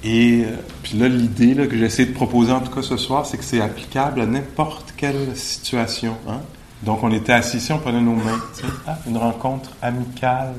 et 0.02 0.44
euh, 0.44 0.56
puis 0.82 0.98
là, 0.98 1.08
l'idée 1.08 1.54
que 1.68 1.76
j'essaie 1.76 2.06
de 2.06 2.12
proposer 2.12 2.52
en 2.52 2.60
tout 2.60 2.72
cas 2.72 2.82
ce 2.82 2.96
soir, 2.96 3.26
c'est 3.26 3.36
que 3.36 3.44
c'est 3.44 3.60
applicable 3.60 4.20
à 4.20 4.26
n'importe 4.26 4.94
quelle 4.96 5.36
situation. 5.36 6.16
Hein? 6.28 6.40
Donc, 6.82 7.02
on 7.02 7.12
était 7.12 7.32
assis 7.32 7.58
ici, 7.58 7.72
on 7.72 7.78
prenait 7.78 8.00
nos 8.00 8.14
mains. 8.14 8.40
Ah, 8.86 8.98
une 9.06 9.18
rencontre 9.18 9.70
amicale 9.82 10.54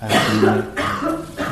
avec 0.00 0.16
les. 0.40 0.48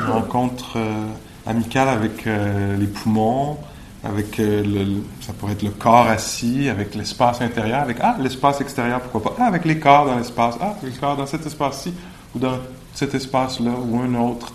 Une 0.06 0.12
rencontre 0.12 0.74
euh, 0.77 1.06
amicale 1.47 1.89
avec 1.89 2.27
euh, 2.27 2.77
les 2.77 2.86
poumons, 2.86 3.59
avec 4.05 4.36
le, 4.39 5.02
ça 5.20 5.32
pourrait 5.32 5.55
être 5.55 5.62
le 5.62 5.70
corps 5.70 6.06
assis, 6.06 6.69
avec 6.69 6.94
l'espace 6.94 7.40
intérieur, 7.40 7.81
avec 7.81 7.97
ah, 8.01 8.16
l'espace 8.20 8.61
extérieur, 8.61 9.01
pourquoi 9.01 9.35
pas? 9.35 9.43
Ah, 9.43 9.47
avec 9.47 9.65
les 9.65 9.81
corps 9.81 10.06
dans 10.06 10.16
l'espace. 10.16 10.56
Ah, 10.61 10.77
les 10.85 10.93
corps 10.93 11.16
dans 11.16 11.27
cet 11.27 11.44
espace-ci 11.47 11.93
ou 12.35 12.39
dans 12.39 12.59
cet 12.93 13.15
espace-là 13.15 13.73
ou 13.73 13.98
un 14.01 14.15
autre. 14.15 14.52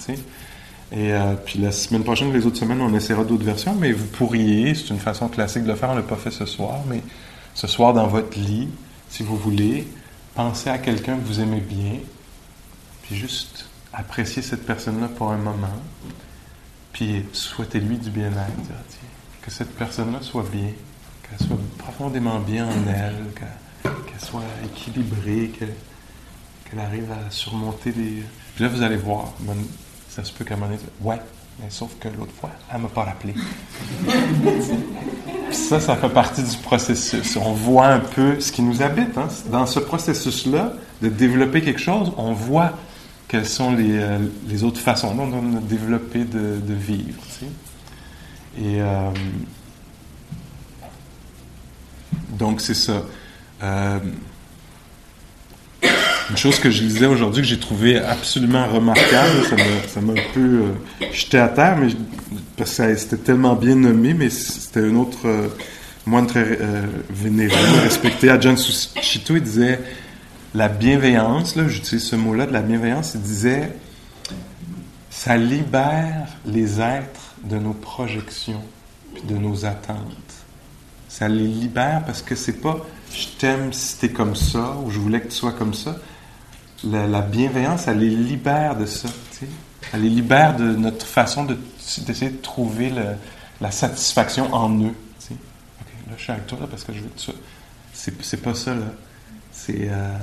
Et 0.91 1.13
euh, 1.13 1.35
puis 1.35 1.59
la 1.59 1.71
semaine 1.71 2.03
prochaine, 2.03 2.33
les 2.33 2.45
autres 2.45 2.57
semaines, 2.57 2.81
on 2.81 2.93
essaiera 2.95 3.23
d'autres 3.23 3.43
versions, 3.43 3.75
mais 3.75 3.91
vous 3.91 4.07
pourriez, 4.07 4.73
c'est 4.73 4.89
une 4.89 4.99
façon 4.99 5.27
classique 5.27 5.63
de 5.63 5.67
le 5.67 5.75
faire, 5.75 5.89
on 5.89 5.95
ne 5.95 5.99
l'a 5.99 6.05
pas 6.05 6.15
fait 6.15 6.31
ce 6.31 6.45
soir, 6.45 6.79
mais 6.87 7.03
ce 7.53 7.67
soir 7.67 7.93
dans 7.93 8.07
votre 8.07 8.37
lit, 8.39 8.69
si 9.09 9.21
vous 9.21 9.37
voulez, 9.37 9.87
pensez 10.33 10.69
à 10.69 10.79
quelqu'un 10.79 11.17
que 11.17 11.25
vous 11.25 11.41
aimez 11.41 11.61
bien, 11.61 11.99
puis 13.03 13.15
juste 13.15 13.69
apprécier 13.93 14.41
cette 14.41 14.65
personne-là 14.65 15.09
pour 15.09 15.31
un 15.31 15.37
moment, 15.37 15.67
puis 16.91 17.23
souhaitez-lui 17.33 17.97
du 17.97 18.09
bien-être, 18.09 18.71
que 19.43 19.51
cette 19.51 19.75
personne-là 19.75 20.19
soit 20.21 20.45
bien, 20.51 20.69
qu'elle 21.21 21.47
soit 21.47 21.57
profondément 21.77 22.39
bien 22.39 22.67
en 22.67 22.87
elle, 22.87 23.25
qu'elle 23.83 24.19
soit 24.19 24.41
équilibrée, 24.65 25.51
qu'elle 25.51 26.79
arrive 26.79 27.11
à 27.11 27.29
surmonter 27.29 27.91
les... 27.91 28.23
Puis 28.55 28.63
là, 28.63 28.69
vous 28.69 28.81
allez 28.81 28.97
voir, 28.97 29.33
ça 30.09 30.23
se 30.23 30.33
peut 30.33 30.43
qu'à 30.43 30.55
un 30.55 30.57
moment 30.57 30.71
donné, 30.71 30.81
ouais, 31.01 31.19
mais 31.61 31.69
sauf 31.69 31.91
que 31.99 32.07
l'autre 32.09 32.31
fois, 32.39 32.49
elle 32.71 32.77
ne 32.77 32.83
m'a 32.83 32.89
pas 32.89 33.03
rappelé. 33.03 33.33
ça, 35.51 35.79
ça 35.79 35.95
fait 35.95 36.09
partie 36.09 36.43
du 36.43 36.57
processus. 36.57 37.37
On 37.37 37.53
voit 37.53 37.87
un 37.87 37.99
peu 37.99 38.39
ce 38.39 38.51
qui 38.51 38.61
nous 38.61 38.81
habite. 38.81 39.17
Hein. 39.17 39.27
Dans 39.51 39.65
ce 39.65 39.79
processus-là, 39.79 40.73
de 41.01 41.09
développer 41.09 41.61
quelque 41.61 41.79
chose, 41.79 42.11
on 42.17 42.33
voit 42.33 42.73
quelles 43.27 43.47
sont 43.47 43.73
les, 43.73 43.97
euh, 43.99 44.17
les 44.47 44.63
autres 44.63 44.79
façons 44.79 45.13
dont 45.15 45.29
on 45.31 45.57
a 45.57 45.61
développé 45.61 46.23
de, 46.23 46.59
de 46.59 46.73
vivre. 46.73 47.21
Tu 47.27 47.45
sais. 47.45 47.51
Et 48.61 48.81
euh, 48.81 49.09
donc, 52.31 52.61
c'est 52.61 52.73
ça. 52.73 53.03
Euh, 53.61 53.99
une 56.29 56.37
chose 56.37 56.59
que 56.59 56.69
je 56.69 56.83
lisais 56.83 57.07
aujourd'hui 57.07 57.41
que 57.41 57.47
j'ai 57.47 57.59
trouvé 57.59 57.97
absolument 57.97 58.67
remarquable, 58.67 59.43
ça 59.87 60.01
m'a 60.01 60.13
un 60.13 60.33
peu 60.33 60.39
euh, 60.39 61.11
jeté 61.11 61.39
à 61.39 61.47
terre, 61.47 61.77
mais 61.77 61.89
parce 62.55 62.77
que 62.77 62.95
c'était 62.95 63.17
tellement 63.17 63.55
bien 63.55 63.75
nommé, 63.75 64.13
mais 64.13 64.29
c'était 64.29 64.81
un 64.81 64.95
autre 64.95 65.25
euh, 65.25 65.47
moine 66.05 66.27
très 66.27 66.59
euh, 66.61 66.85
vénéré, 67.09 67.55
respecté, 67.81 68.29
Ajahn 68.29 68.57
Suchito, 68.57 69.35
il 69.35 69.41
disait 69.41 69.79
la 70.53 70.67
bienveillance, 70.67 71.55
là, 71.55 71.67
j'utilise 71.67 72.03
ce 72.03 72.15
mot-là, 72.15 72.45
de 72.45 72.53
la 72.53 72.61
bienveillance, 72.61 73.13
il 73.15 73.21
disait 73.21 73.71
ça 75.09 75.35
libère 75.35 76.27
les 76.45 76.79
êtres 76.79 77.33
de 77.43 77.57
nos 77.57 77.73
projections 77.73 78.61
puis 79.13 79.23
de 79.23 79.35
nos 79.35 79.65
attentes. 79.65 80.07
Ça 81.07 81.27
les 81.27 81.47
libère 81.47 82.03
parce 82.05 82.21
que 82.21 82.35
c'est 82.35 82.61
pas 82.61 82.85
je 83.13 83.27
t'aime 83.39 83.73
si 83.73 83.97
t'es 83.97 84.09
comme 84.09 84.35
ça 84.35 84.77
ou 84.83 84.91
je 84.91 84.99
voulais 84.99 85.19
que 85.19 85.27
tu 85.27 85.35
sois 85.35 85.51
comme 85.51 85.73
ça 85.73 85.97
la, 86.83 87.21
bienveillance, 87.21 87.87
elle 87.87 87.99
les 87.99 88.09
libère 88.09 88.75
de 88.75 88.85
ça. 88.85 89.09
Elle 89.93 90.01
les 90.01 90.09
libère 90.09 90.55
de 90.55 90.75
notre 90.75 91.05
façon 91.05 91.45
d'essayer 91.45 92.31
de, 92.31 92.37
trouver 92.37 92.93
la 93.61 93.71
satisfaction 93.71 94.53
en 94.53 94.69
eux. 94.81 94.95
là, 95.31 96.13
je 96.17 96.23
suis 96.23 96.31
avec 96.31 96.47
toi 96.47 96.59
parce 96.69 96.83
que 96.83 96.93
je 96.93 97.01
veux 97.01 97.09
que 97.09 97.21
ça. 97.21 97.33
C'est 97.93 98.41
pas 98.41 98.53
ça, 98.53 98.73
là. 98.73 98.85
C'est. 99.51 99.89
Euh, 99.89 100.17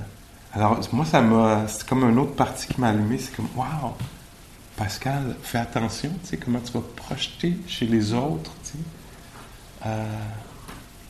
alors, 0.53 0.81
moi, 0.93 1.05
ça 1.05 1.21
m'a. 1.21 1.67
C'est 1.69 1.87
comme 1.87 2.05
un 2.05 2.17
autre 2.17 2.35
parti 2.35 2.67
qui 2.69 2.81
m'a 2.81 2.89
allumé. 2.89 3.19
C'est 3.19 3.35
comme, 3.35 3.49
waouh! 3.55 3.93
Pascal, 4.77 5.35
fais 5.43 5.59
attention, 5.59 6.11
tu 6.23 6.29
sais, 6.29 6.37
comment 6.37 6.61
tu 6.61 6.73
vas 6.73 6.83
projeter 6.95 7.57
chez 7.67 7.87
les 7.87 8.13
autres, 8.13 8.53
tu 8.63 8.73
sais, 8.73 8.79
euh, 9.87 10.05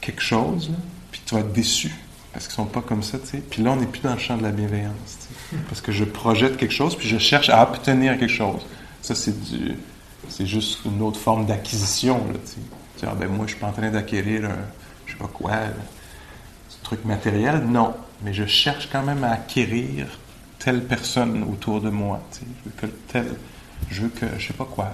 quelque 0.01 0.23
chose, 0.23 0.71
puis 1.11 1.21
tu 1.27 1.35
vas 1.35 1.41
être 1.41 1.53
déçu 1.53 1.93
parce 2.37 2.49
qu'ils 2.49 2.57
sont 2.57 2.67
pas 2.67 2.83
comme 2.83 3.03
ça, 3.03 3.19
tu 3.19 3.29
sais. 3.29 3.39
Puis 3.39 3.63
là, 3.63 3.71
on 3.71 3.77
n'est 3.77 3.87
plus 3.87 4.03
dans 4.03 4.13
le 4.13 4.19
champ 4.19 4.37
de 4.37 4.43
la 4.43 4.51
bienveillance, 4.51 5.27
parce 5.69 5.81
que 5.81 5.91
je 5.91 6.05
projette 6.05 6.59
quelque 6.59 6.75
chose, 6.75 6.95
puis 6.95 7.09
je 7.09 7.17
cherche 7.17 7.49
à 7.49 7.63
obtenir 7.63 8.19
quelque 8.19 8.29
chose. 8.29 8.61
Ça, 9.01 9.15
c'est 9.15 9.41
du, 9.43 9.75
c'est 10.29 10.45
juste 10.45 10.81
une 10.85 11.01
autre 11.01 11.19
forme 11.19 11.47
d'acquisition, 11.47 12.19
là, 12.29 12.35
tu 12.45 12.61
sais. 13.01 13.07
Ah, 13.11 13.15
ben 13.19 13.31
moi, 13.31 13.47
je 13.47 13.53
suis 13.53 13.61
pas 13.61 13.69
en 13.69 13.73
train 13.73 13.91
d'acquérir 13.91 14.45
un, 14.45 14.57
je 15.07 15.13
sais 15.13 15.19
pas 15.19 15.29
quoi, 15.29 15.53
un 15.53 15.73
truc 16.83 17.07
matériel. 17.07 17.65
Non, 17.65 17.95
mais 18.21 18.35
je 18.35 18.45
cherche 18.45 18.91
quand 18.93 19.03
même 19.03 19.25
à 19.25 19.31
acquérir 19.31 20.07
telle 20.59 20.85
personne 20.85 21.43
autour 21.45 21.81
de 21.81 21.89
moi, 21.89 22.21
tu 22.33 22.41
sais. 22.41 22.45
Je 22.67 22.71
veux 22.71 22.77
que 22.77 22.95
tel, 23.11 23.35
je 23.89 24.03
veux 24.03 24.09
que, 24.11 24.27
je 24.39 24.49
sais 24.49 24.53
pas 24.53 24.67
quoi, 24.67 24.91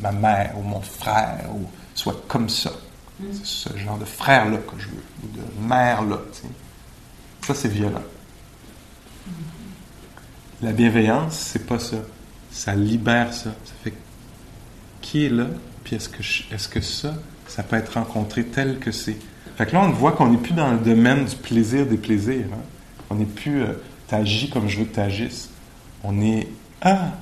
ma 0.00 0.12
mère 0.12 0.54
ou 0.56 0.62
mon 0.62 0.80
frère 0.80 1.50
ou 1.54 1.66
soit 1.94 2.16
comme 2.28 2.48
ça. 2.48 2.72
C'est 3.20 3.44
ce 3.44 3.76
genre 3.76 3.98
de 3.98 4.06
frère-là 4.06 4.56
que 4.56 4.80
je 4.80 4.86
veux, 4.86 5.04
ou 5.22 5.36
de 5.36 5.68
mère-là, 5.68 6.16
tu 6.32 6.40
sais. 6.40 6.48
Ça, 7.48 7.54
c'est 7.54 7.68
violent. 7.70 8.02
La 10.60 10.72
bienveillance, 10.72 11.32
c'est 11.50 11.66
pas 11.66 11.78
ça. 11.78 11.96
Ça 12.50 12.74
libère 12.74 13.32
ça. 13.32 13.54
Ça 13.64 13.72
fait 13.82 13.94
qui 15.00 15.24
est 15.24 15.30
là, 15.30 15.46
puis 15.82 15.96
est-ce 15.96 16.10
que, 16.10 16.20
est-ce 16.54 16.68
que 16.68 16.82
ça, 16.82 17.14
ça 17.46 17.62
peut 17.62 17.76
être 17.76 17.94
rencontré 17.94 18.44
tel 18.44 18.78
que 18.78 18.92
c'est? 18.92 19.16
Fait 19.56 19.64
que 19.64 19.72
là, 19.72 19.80
on 19.80 19.88
voit 19.92 20.12
qu'on 20.12 20.28
n'est 20.28 20.36
plus 20.36 20.52
dans 20.52 20.72
le 20.72 20.78
domaine 20.78 21.24
du 21.24 21.36
plaisir 21.36 21.86
des 21.86 21.96
plaisirs. 21.96 22.48
Hein. 22.52 22.60
On 23.08 23.14
n'est 23.14 23.24
plus 23.24 23.62
euh, 23.62 23.82
t'agis 24.08 24.50
comme 24.50 24.68
je 24.68 24.80
veux 24.80 24.84
que 24.84 24.96
tu 24.96 25.00
agisses. 25.00 25.48
On 26.04 26.20
est 26.20 26.48
ah, 26.82 27.12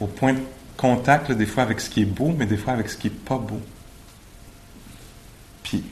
au 0.00 0.08
point 0.08 0.32
de 0.32 0.40
contact, 0.76 1.30
des 1.30 1.46
fois 1.46 1.62
avec 1.62 1.80
ce 1.80 1.88
qui 1.88 2.02
est 2.02 2.04
beau, 2.04 2.34
mais 2.36 2.46
des 2.46 2.56
fois 2.56 2.72
avec 2.72 2.90
ce 2.90 2.96
qui 2.96 3.06
est 3.06 3.24
pas 3.24 3.38
beau. 3.38 3.60
Puis 5.62 5.84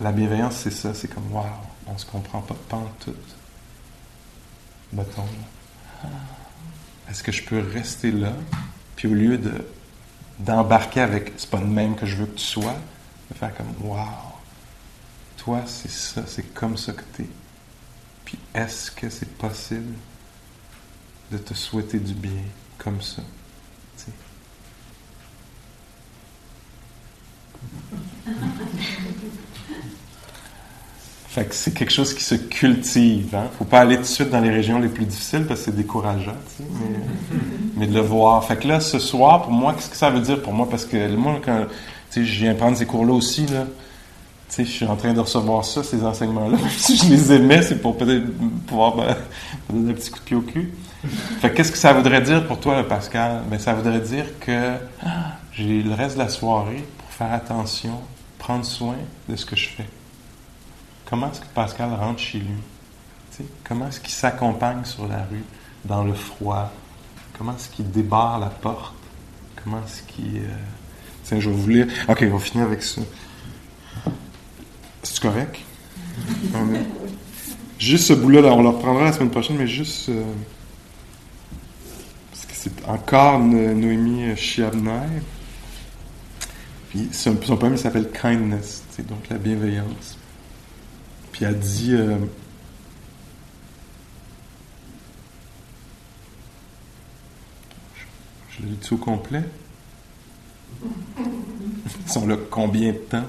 la 0.00 0.10
bienveillance, 0.10 0.56
c'est 0.56 0.70
ça. 0.70 0.94
C'est 0.94 1.08
comme 1.08 1.30
waouh 1.30 1.65
on 1.86 1.98
se 1.98 2.06
comprend 2.06 2.40
pas, 2.40 2.56
pas 2.68 2.76
en 2.76 2.90
tout. 3.00 3.14
Mettons, 4.92 5.26
est-ce 7.08 7.22
que 7.22 7.32
je 7.32 7.44
peux 7.44 7.60
rester 7.60 8.10
là, 8.10 8.32
puis 8.96 9.08
au 9.08 9.14
lieu 9.14 9.38
de 9.38 9.64
d'embarquer 10.38 11.00
avec 11.00 11.32
c'est 11.38 11.48
pas 11.48 11.60
le 11.60 11.66
même 11.66 11.96
que 11.96 12.04
je 12.04 12.16
veux 12.16 12.26
que 12.26 12.36
tu 12.38 12.44
sois, 12.44 12.76
de 13.30 13.34
faire 13.36 13.56
comme 13.56 13.72
waouh, 13.80 14.06
toi 15.38 15.62
c'est 15.66 15.90
ça, 15.90 16.24
c'est 16.26 16.54
comme 16.54 16.76
ça 16.76 16.92
que 16.92 17.02
tu 17.14 17.22
es. 17.22 17.28
Puis 18.24 18.38
est-ce 18.54 18.90
que 18.90 19.08
c'est 19.08 19.32
possible 19.38 19.94
de 21.32 21.38
te 21.38 21.54
souhaiter 21.54 21.98
du 21.98 22.14
bien 22.14 22.42
comme 22.78 23.00
ça? 23.00 23.22
c'est 31.50 31.74
quelque 31.74 31.92
chose 31.92 32.14
qui 32.14 32.22
se 32.22 32.34
cultive. 32.34 33.34
Hein? 33.34 33.48
Faut 33.58 33.64
pas 33.64 33.80
aller 33.80 33.96
tout 33.96 34.02
de 34.02 34.06
suite 34.06 34.30
dans 34.30 34.40
les 34.40 34.50
régions 34.50 34.78
les 34.78 34.88
plus 34.88 35.04
difficiles 35.04 35.44
parce 35.46 35.60
que 35.60 35.66
c'est 35.66 35.76
décourageant, 35.76 36.36
mais, 37.76 37.86
de 37.86 37.94
le 37.94 38.00
voir. 38.00 38.44
Fait 38.44 38.56
que 38.56 38.68
là, 38.68 38.80
ce 38.80 38.98
soir, 38.98 39.42
pour 39.42 39.52
moi, 39.52 39.74
qu'est-ce 39.74 39.90
que 39.90 39.96
ça 39.96 40.10
veut 40.10 40.20
dire 40.20 40.40
pour 40.42 40.52
moi? 40.52 40.68
Parce 40.68 40.84
que 40.84 41.14
moi, 41.14 41.40
quand 41.44 41.66
je 42.14 42.20
viens 42.20 42.54
prendre 42.54 42.76
ces 42.76 42.86
cours-là 42.86 43.12
aussi, 43.12 43.46
là, 43.46 43.66
je 44.56 44.62
suis 44.62 44.86
en 44.86 44.96
train 44.96 45.12
de 45.12 45.20
recevoir 45.20 45.64
ça, 45.64 45.82
ces 45.82 46.04
enseignements-là. 46.04 46.56
si 46.76 46.96
je 46.96 47.10
les 47.10 47.32
aimais, 47.32 47.62
c'est 47.62 47.80
pour 47.82 47.96
peut-être 47.96 48.26
pouvoir 48.66 48.96
me 49.70 49.74
donner 49.74 49.90
un 49.90 49.94
petit 49.94 50.10
coup 50.10 50.20
de 50.20 50.24
pied 50.24 50.36
au 50.36 50.40
cul. 50.40 50.72
Fait 51.40 51.52
qu'est-ce 51.52 51.70
que 51.70 51.78
ça 51.78 51.92
voudrait 51.92 52.22
dire 52.22 52.46
pour 52.46 52.58
toi, 52.58 52.82
Pascal? 52.88 53.42
Ben, 53.50 53.58
ça 53.58 53.74
voudrait 53.74 54.00
dire 54.00 54.24
que 54.40 54.72
j'ai 55.52 55.82
le 55.82 55.92
reste 55.92 56.14
de 56.14 56.22
la 56.22 56.28
soirée 56.28 56.84
pour 56.98 57.10
faire 57.10 57.32
attention, 57.32 58.00
prendre 58.38 58.64
soin 58.64 58.96
de 59.28 59.36
ce 59.36 59.44
que 59.44 59.56
je 59.56 59.68
fais. 59.68 59.86
Comment 61.08 61.30
est-ce 61.30 61.40
que 61.40 61.46
Pascal 61.54 61.90
rentre 61.94 62.20
chez 62.20 62.38
lui? 62.38 62.46
comment 63.64 63.88
est-ce 63.88 64.00
qu'il 64.00 64.14
s'accompagne 64.14 64.82
sur 64.84 65.06
la 65.06 65.18
rue, 65.24 65.44
dans 65.84 66.02
le 66.04 66.14
froid? 66.14 66.72
Comment 67.36 67.54
est-ce 67.54 67.68
qu'il 67.68 67.90
débarre 67.90 68.38
la 68.38 68.46
porte? 68.46 68.94
Comment 69.62 69.78
est-ce 69.86 70.02
qu'il... 70.04 70.38
Euh, 70.38 70.48
tiens, 71.22 71.38
je 71.38 71.50
vais 71.50 71.56
vous 71.56 71.68
lire. 71.68 71.86
OK, 72.08 72.24
on 72.30 72.36
va 72.36 72.38
finir 72.38 72.64
avec 72.66 72.82
ça. 72.82 73.02
C'est 75.02 75.20
correct? 75.20 75.58
Juste 77.78 78.06
ce 78.06 78.12
bout-là, 78.14 78.40
là, 78.40 78.48
on 78.54 78.62
le 78.62 78.68
reprendra 78.70 79.04
la 79.04 79.12
semaine 79.12 79.30
prochaine, 79.30 79.56
mais 79.58 79.66
juste. 79.68 80.08
euh, 80.08 80.24
parce 82.32 82.46
que 82.46 82.52
c'est 82.54 82.88
encore 82.88 83.38
No- 83.38 83.74
Noémie 83.74 84.34
Chiabner. 84.34 85.20
Puis 86.88 87.10
son, 87.12 87.36
son 87.42 87.56
poème 87.58 87.76
s'appelle 87.76 88.10
Kindness, 88.10 88.82
c'est 88.90 89.06
donc 89.06 89.28
la 89.28 89.36
bienveillance. 89.36 90.15
Puis 91.36 91.46
dit. 91.54 91.92
euh, 91.92 92.16
je 98.50 98.62
lis 98.64 98.78
au 98.90 98.96
complet. 98.96 99.44
Ils 101.18 102.10
sont 102.10 102.26
là 102.26 102.36
combien 102.50 102.92
de 102.92 102.96
temps? 102.96 103.24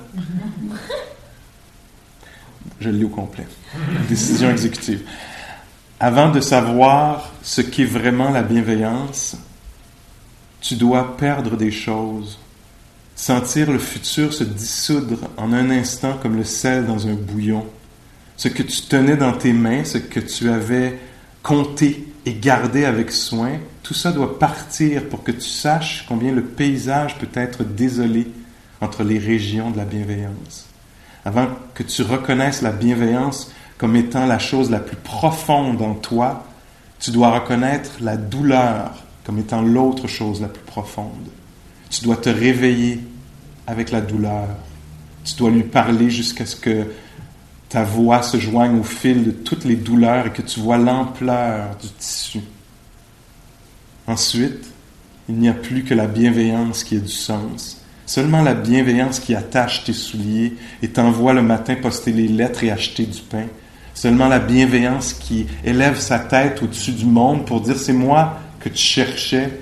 Je 2.80 2.90
le 2.90 2.98
lis 2.98 3.04
au 3.04 3.10
complet. 3.10 3.46
Décision 4.08 4.52
exécutive. 4.52 5.06
Avant 6.00 6.32
de 6.32 6.40
savoir 6.40 7.34
ce 7.44 7.60
qu'est 7.60 7.84
vraiment 7.84 8.30
la 8.30 8.44
bienveillance, 8.44 9.36
tu 10.62 10.76
dois 10.76 11.18
perdre 11.18 11.58
des 11.58 11.72
choses, 11.72 12.40
sentir 13.16 13.70
le 13.70 13.80
futur 13.80 14.34
se 14.34 14.46
dissoudre 14.46 15.18
en 15.36 15.52
un 15.52 15.70
instant 15.72 16.18
comme 16.22 16.38
le 16.38 16.46
sel 16.46 16.86
dans 16.86 17.08
un 17.08 17.16
bouillon. 17.16 17.66
Ce 18.38 18.48
que 18.48 18.62
tu 18.62 18.84
tenais 18.84 19.18
dans 19.18 19.34
tes 19.34 19.52
mains, 19.52 19.84
ce 19.84 19.98
que 19.98 20.20
tu 20.20 20.50
avais 20.50 21.00
compté 21.42 22.08
et 22.26 22.34
gardé 22.34 22.86
avec 22.86 23.12
soin, 23.12 23.54
tout 23.82 23.96
ça 23.96 24.12
doit 24.12 24.38
partir 24.38 25.10
pour 25.10 25.24
que 25.24 25.32
tu 25.32 25.48
saches 25.48 26.06
combien 26.08 26.32
le 26.32 26.44
paysage 26.44 27.18
peut 27.18 27.30
être 27.34 27.64
désolé 27.64 28.28
entre 28.80 29.04
les 29.04 29.18
régions 29.18 29.72
de 29.72 29.78
la 29.78 29.86
bienveillance. 29.86 30.68
Avant 31.26 31.48
que 31.74 31.84
tu 31.84 32.04
reconnaisses 32.04 32.62
la 32.62 32.72
bienveillance 32.72 33.52
comme 33.78 33.96
étant 33.96 34.26
la 34.26 34.40
chose 34.40 34.70
la 34.70 34.80
plus 34.80 34.98
profonde 34.98 35.82
en 35.82 35.96
toi, 35.96 36.46
tu 37.00 37.12
dois 37.12 37.40
reconnaître 37.40 37.92
la 38.02 38.18
douleur 38.18 39.04
comme 39.24 39.40
étant 39.40 39.62
l'autre 39.62 40.08
chose 40.08 40.42
la 40.42 40.48
plus 40.48 40.64
profonde. 40.64 41.28
Tu 41.90 42.04
dois 42.04 42.18
te 42.18 42.30
réveiller 42.30 43.00
avec 43.66 43.92
la 43.92 44.02
douleur. 44.02 44.48
Tu 45.24 45.36
dois 45.36 45.50
lui 45.50 45.64
parler 45.64 46.10
jusqu'à 46.10 46.46
ce 46.46 46.56
que 46.56 46.86
ta 47.70 47.84
voix 47.84 48.22
se 48.22 48.38
joigne 48.38 48.80
au 48.80 48.84
fil 48.84 49.24
de 49.26 49.32
toutes 49.32 49.66
les 49.66 49.76
douleurs 49.76 50.28
et 50.28 50.32
que 50.32 50.42
tu 50.42 50.60
vois 50.60 50.78
l'ampleur 50.78 51.76
du 51.82 51.90
tissu. 51.90 52.40
Ensuite, 54.08 54.72
il 55.28 55.36
n'y 55.36 55.50
a 55.50 55.54
plus 55.54 55.84
que 55.84 55.94
la 55.94 56.08
bienveillance 56.08 56.84
qui 56.84 56.96
ait 56.96 57.02
du 57.02 57.12
sens. 57.12 57.82
Seulement 58.06 58.42
la 58.42 58.54
bienveillance 58.54 59.20
qui 59.20 59.36
attache 59.36 59.84
tes 59.84 59.92
souliers 59.92 60.56
et 60.82 60.88
t'envoie 60.88 61.34
le 61.34 61.42
matin 61.42 61.76
poster 61.76 62.14
les 62.14 62.30
lettres 62.30 62.64
et 62.64 62.72
acheter 62.72 63.06
du 63.06 63.20
pain. 63.22 63.48
Seulement 63.94 64.30
la 64.30 64.40
bienveillance 64.40 65.14
qui 65.14 65.48
élève 65.66 66.00
sa 66.00 66.20
tête 66.20 66.64
au-dessus 66.64 66.94
du 66.94 67.06
monde 67.06 67.46
pour 67.46 67.60
dire 67.60 67.78
c'est 67.78 67.92
moi 67.92 68.40
que 68.62 68.70
tu 68.70 68.78
cherchais 68.78 69.60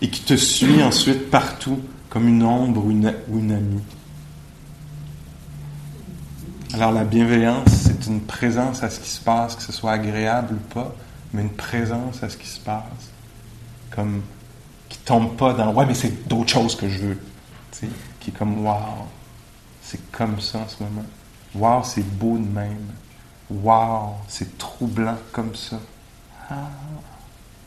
et 0.00 0.08
qui 0.08 0.22
te 0.22 0.34
suit 0.34 0.82
ensuite 0.82 1.28
partout 1.28 1.78
comme 2.08 2.26
une 2.26 2.42
ombre 2.42 2.82
ou 2.86 2.90
ou 2.90 3.38
une 3.38 3.52
amie. 3.52 3.82
Alors 6.72 6.92
la 6.92 7.02
bienveillance, 7.02 7.68
c'est 7.68 8.06
une 8.06 8.20
présence 8.20 8.84
à 8.84 8.90
ce 8.90 9.00
qui 9.00 9.10
se 9.10 9.20
passe, 9.20 9.56
que 9.56 9.62
ce 9.62 9.72
soit 9.72 9.90
agréable 9.90 10.54
ou 10.54 10.74
pas, 10.74 10.94
mais 11.32 11.42
une 11.42 11.50
présence 11.50 12.22
à 12.22 12.28
ce 12.28 12.36
qui 12.36 12.46
se 12.46 12.60
passe. 12.60 12.84
Comme 13.90 14.22
qui 14.88 14.98
tombe 14.98 15.36
pas 15.36 15.52
dans 15.52 15.72
ouais 15.74 15.84
mais 15.84 15.94
c'est 15.94 16.28
d'autres 16.28 16.50
choses 16.52 16.76
que 16.76 16.88
je 16.88 16.98
veux. 16.98 17.18
Tu 17.72 17.78
sais, 17.80 17.88
qui 18.20 18.30
est 18.30 18.32
comme 18.32 18.64
wow, 18.64 19.08
c'est 19.82 20.00
comme 20.12 20.40
ça 20.40 20.58
en 20.58 20.68
ce 20.68 20.82
moment. 20.82 21.04
Wow, 21.56 21.82
c'est 21.82 22.06
beau 22.06 22.38
de 22.38 22.46
même. 22.46 22.86
Wow, 23.50 24.14
c'est 24.28 24.56
troublant 24.56 25.18
comme 25.32 25.56
ça. 25.56 25.80
Ah. 26.48 26.54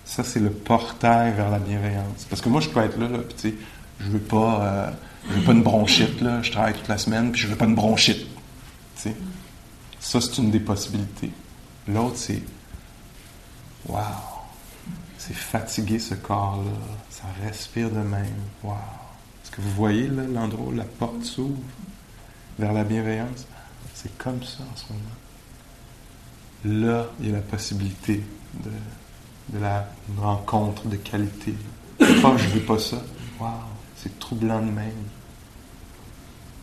Ça, 0.05 0.23
c'est 0.23 0.39
le 0.39 0.49
portail 0.49 1.33
vers 1.33 1.49
la 1.49 1.59
bienveillance. 1.59 2.25
Parce 2.29 2.41
que 2.41 2.49
moi, 2.49 2.61
je 2.61 2.69
peux 2.69 2.79
être 2.79 2.97
là, 2.97 3.07
là 3.07 3.19
tu 3.37 3.49
sais, 3.49 3.55
je 3.99 4.09
veux 4.09 4.19
pas, 4.19 4.61
euh, 4.61 4.91
je 5.29 5.33
veux 5.35 5.45
pas 5.45 5.51
une 5.51 5.63
bronchite, 5.63 6.21
là. 6.21 6.41
Je 6.41 6.51
travaille 6.51 6.73
toute 6.73 6.87
la 6.87 6.97
semaine, 6.97 7.31
puis 7.31 7.41
je 7.41 7.47
veux 7.47 7.55
pas 7.55 7.65
une 7.65 7.75
bronchite. 7.75 8.32
Ça, 9.99 10.21
c'est 10.21 10.37
une 10.37 10.51
des 10.51 10.59
possibilités. 10.59 11.31
L'autre, 11.87 12.17
c'est 12.17 12.41
Wow, 13.87 13.99
c'est 15.17 15.35
fatigué 15.35 15.99
ce 15.99 16.15
corps-là. 16.15 16.71
Ça 17.09 17.23
respire 17.43 17.89
de 17.89 17.99
même. 17.99 18.33
Wow. 18.63 18.75
Est-ce 19.43 19.51
que 19.51 19.61
vous 19.61 19.71
voyez 19.71 20.07
là, 20.07 20.23
l'endroit 20.23 20.67
où 20.67 20.71
la 20.71 20.85
porte 20.85 21.23
s'ouvre 21.23 21.59
vers 22.57 22.71
la 22.71 22.85
bienveillance? 22.85 23.45
C'est 23.93 24.17
comme 24.17 24.41
ça 24.41 24.63
en 24.63 24.77
ce 24.77 24.85
moment. 24.93 26.87
Là, 26.87 27.07
il 27.19 27.27
y 27.27 27.29
a 27.29 27.33
la 27.33 27.41
possibilité 27.41 28.23
de, 28.63 29.59
la 29.59 29.85
rencontre 30.17 30.87
de 30.87 30.95
qualité. 30.95 31.53
Pas 31.99 32.37
je 32.37 32.47
veux 32.47 32.61
pas 32.61 32.79
ça. 32.79 33.01
Wow, 33.39 33.49
c'est 33.97 34.17
troublant 34.17 34.61
de 34.61 34.71
même. 34.71 35.03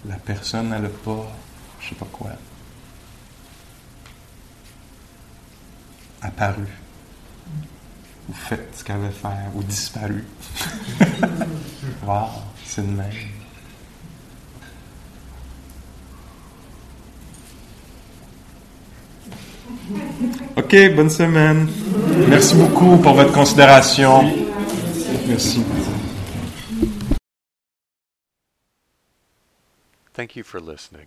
La 0.06 0.16
personne, 0.16 0.72
elle 0.72 0.82
n'a 0.82 0.88
pas, 0.88 1.30
je 1.80 1.88
sais 1.88 1.94
pas 1.94 2.08
quoi, 2.12 2.30
apparu 6.22 6.66
ou 8.30 8.32
fait 8.32 8.68
ce 8.74 8.84
qu'elle 8.84 8.96
avait 8.96 9.10
faire, 9.10 9.50
ou 9.54 9.62
disparu. 9.62 10.24
wow, 12.06 12.28
c'est 12.64 12.82
de 12.82 12.92
même. 12.92 13.10
OK, 20.56 20.94
bonne 20.94 21.10
semaine. 21.10 21.68
Merci 22.28 22.54
beaucoup 22.54 22.96
pour 22.98 23.14
votre 23.14 23.32
considération. 23.32 24.22
Merci. 25.26 25.64
Thank 30.12 30.36
you 30.36 30.44
for 30.44 30.60
listening. 30.60 31.06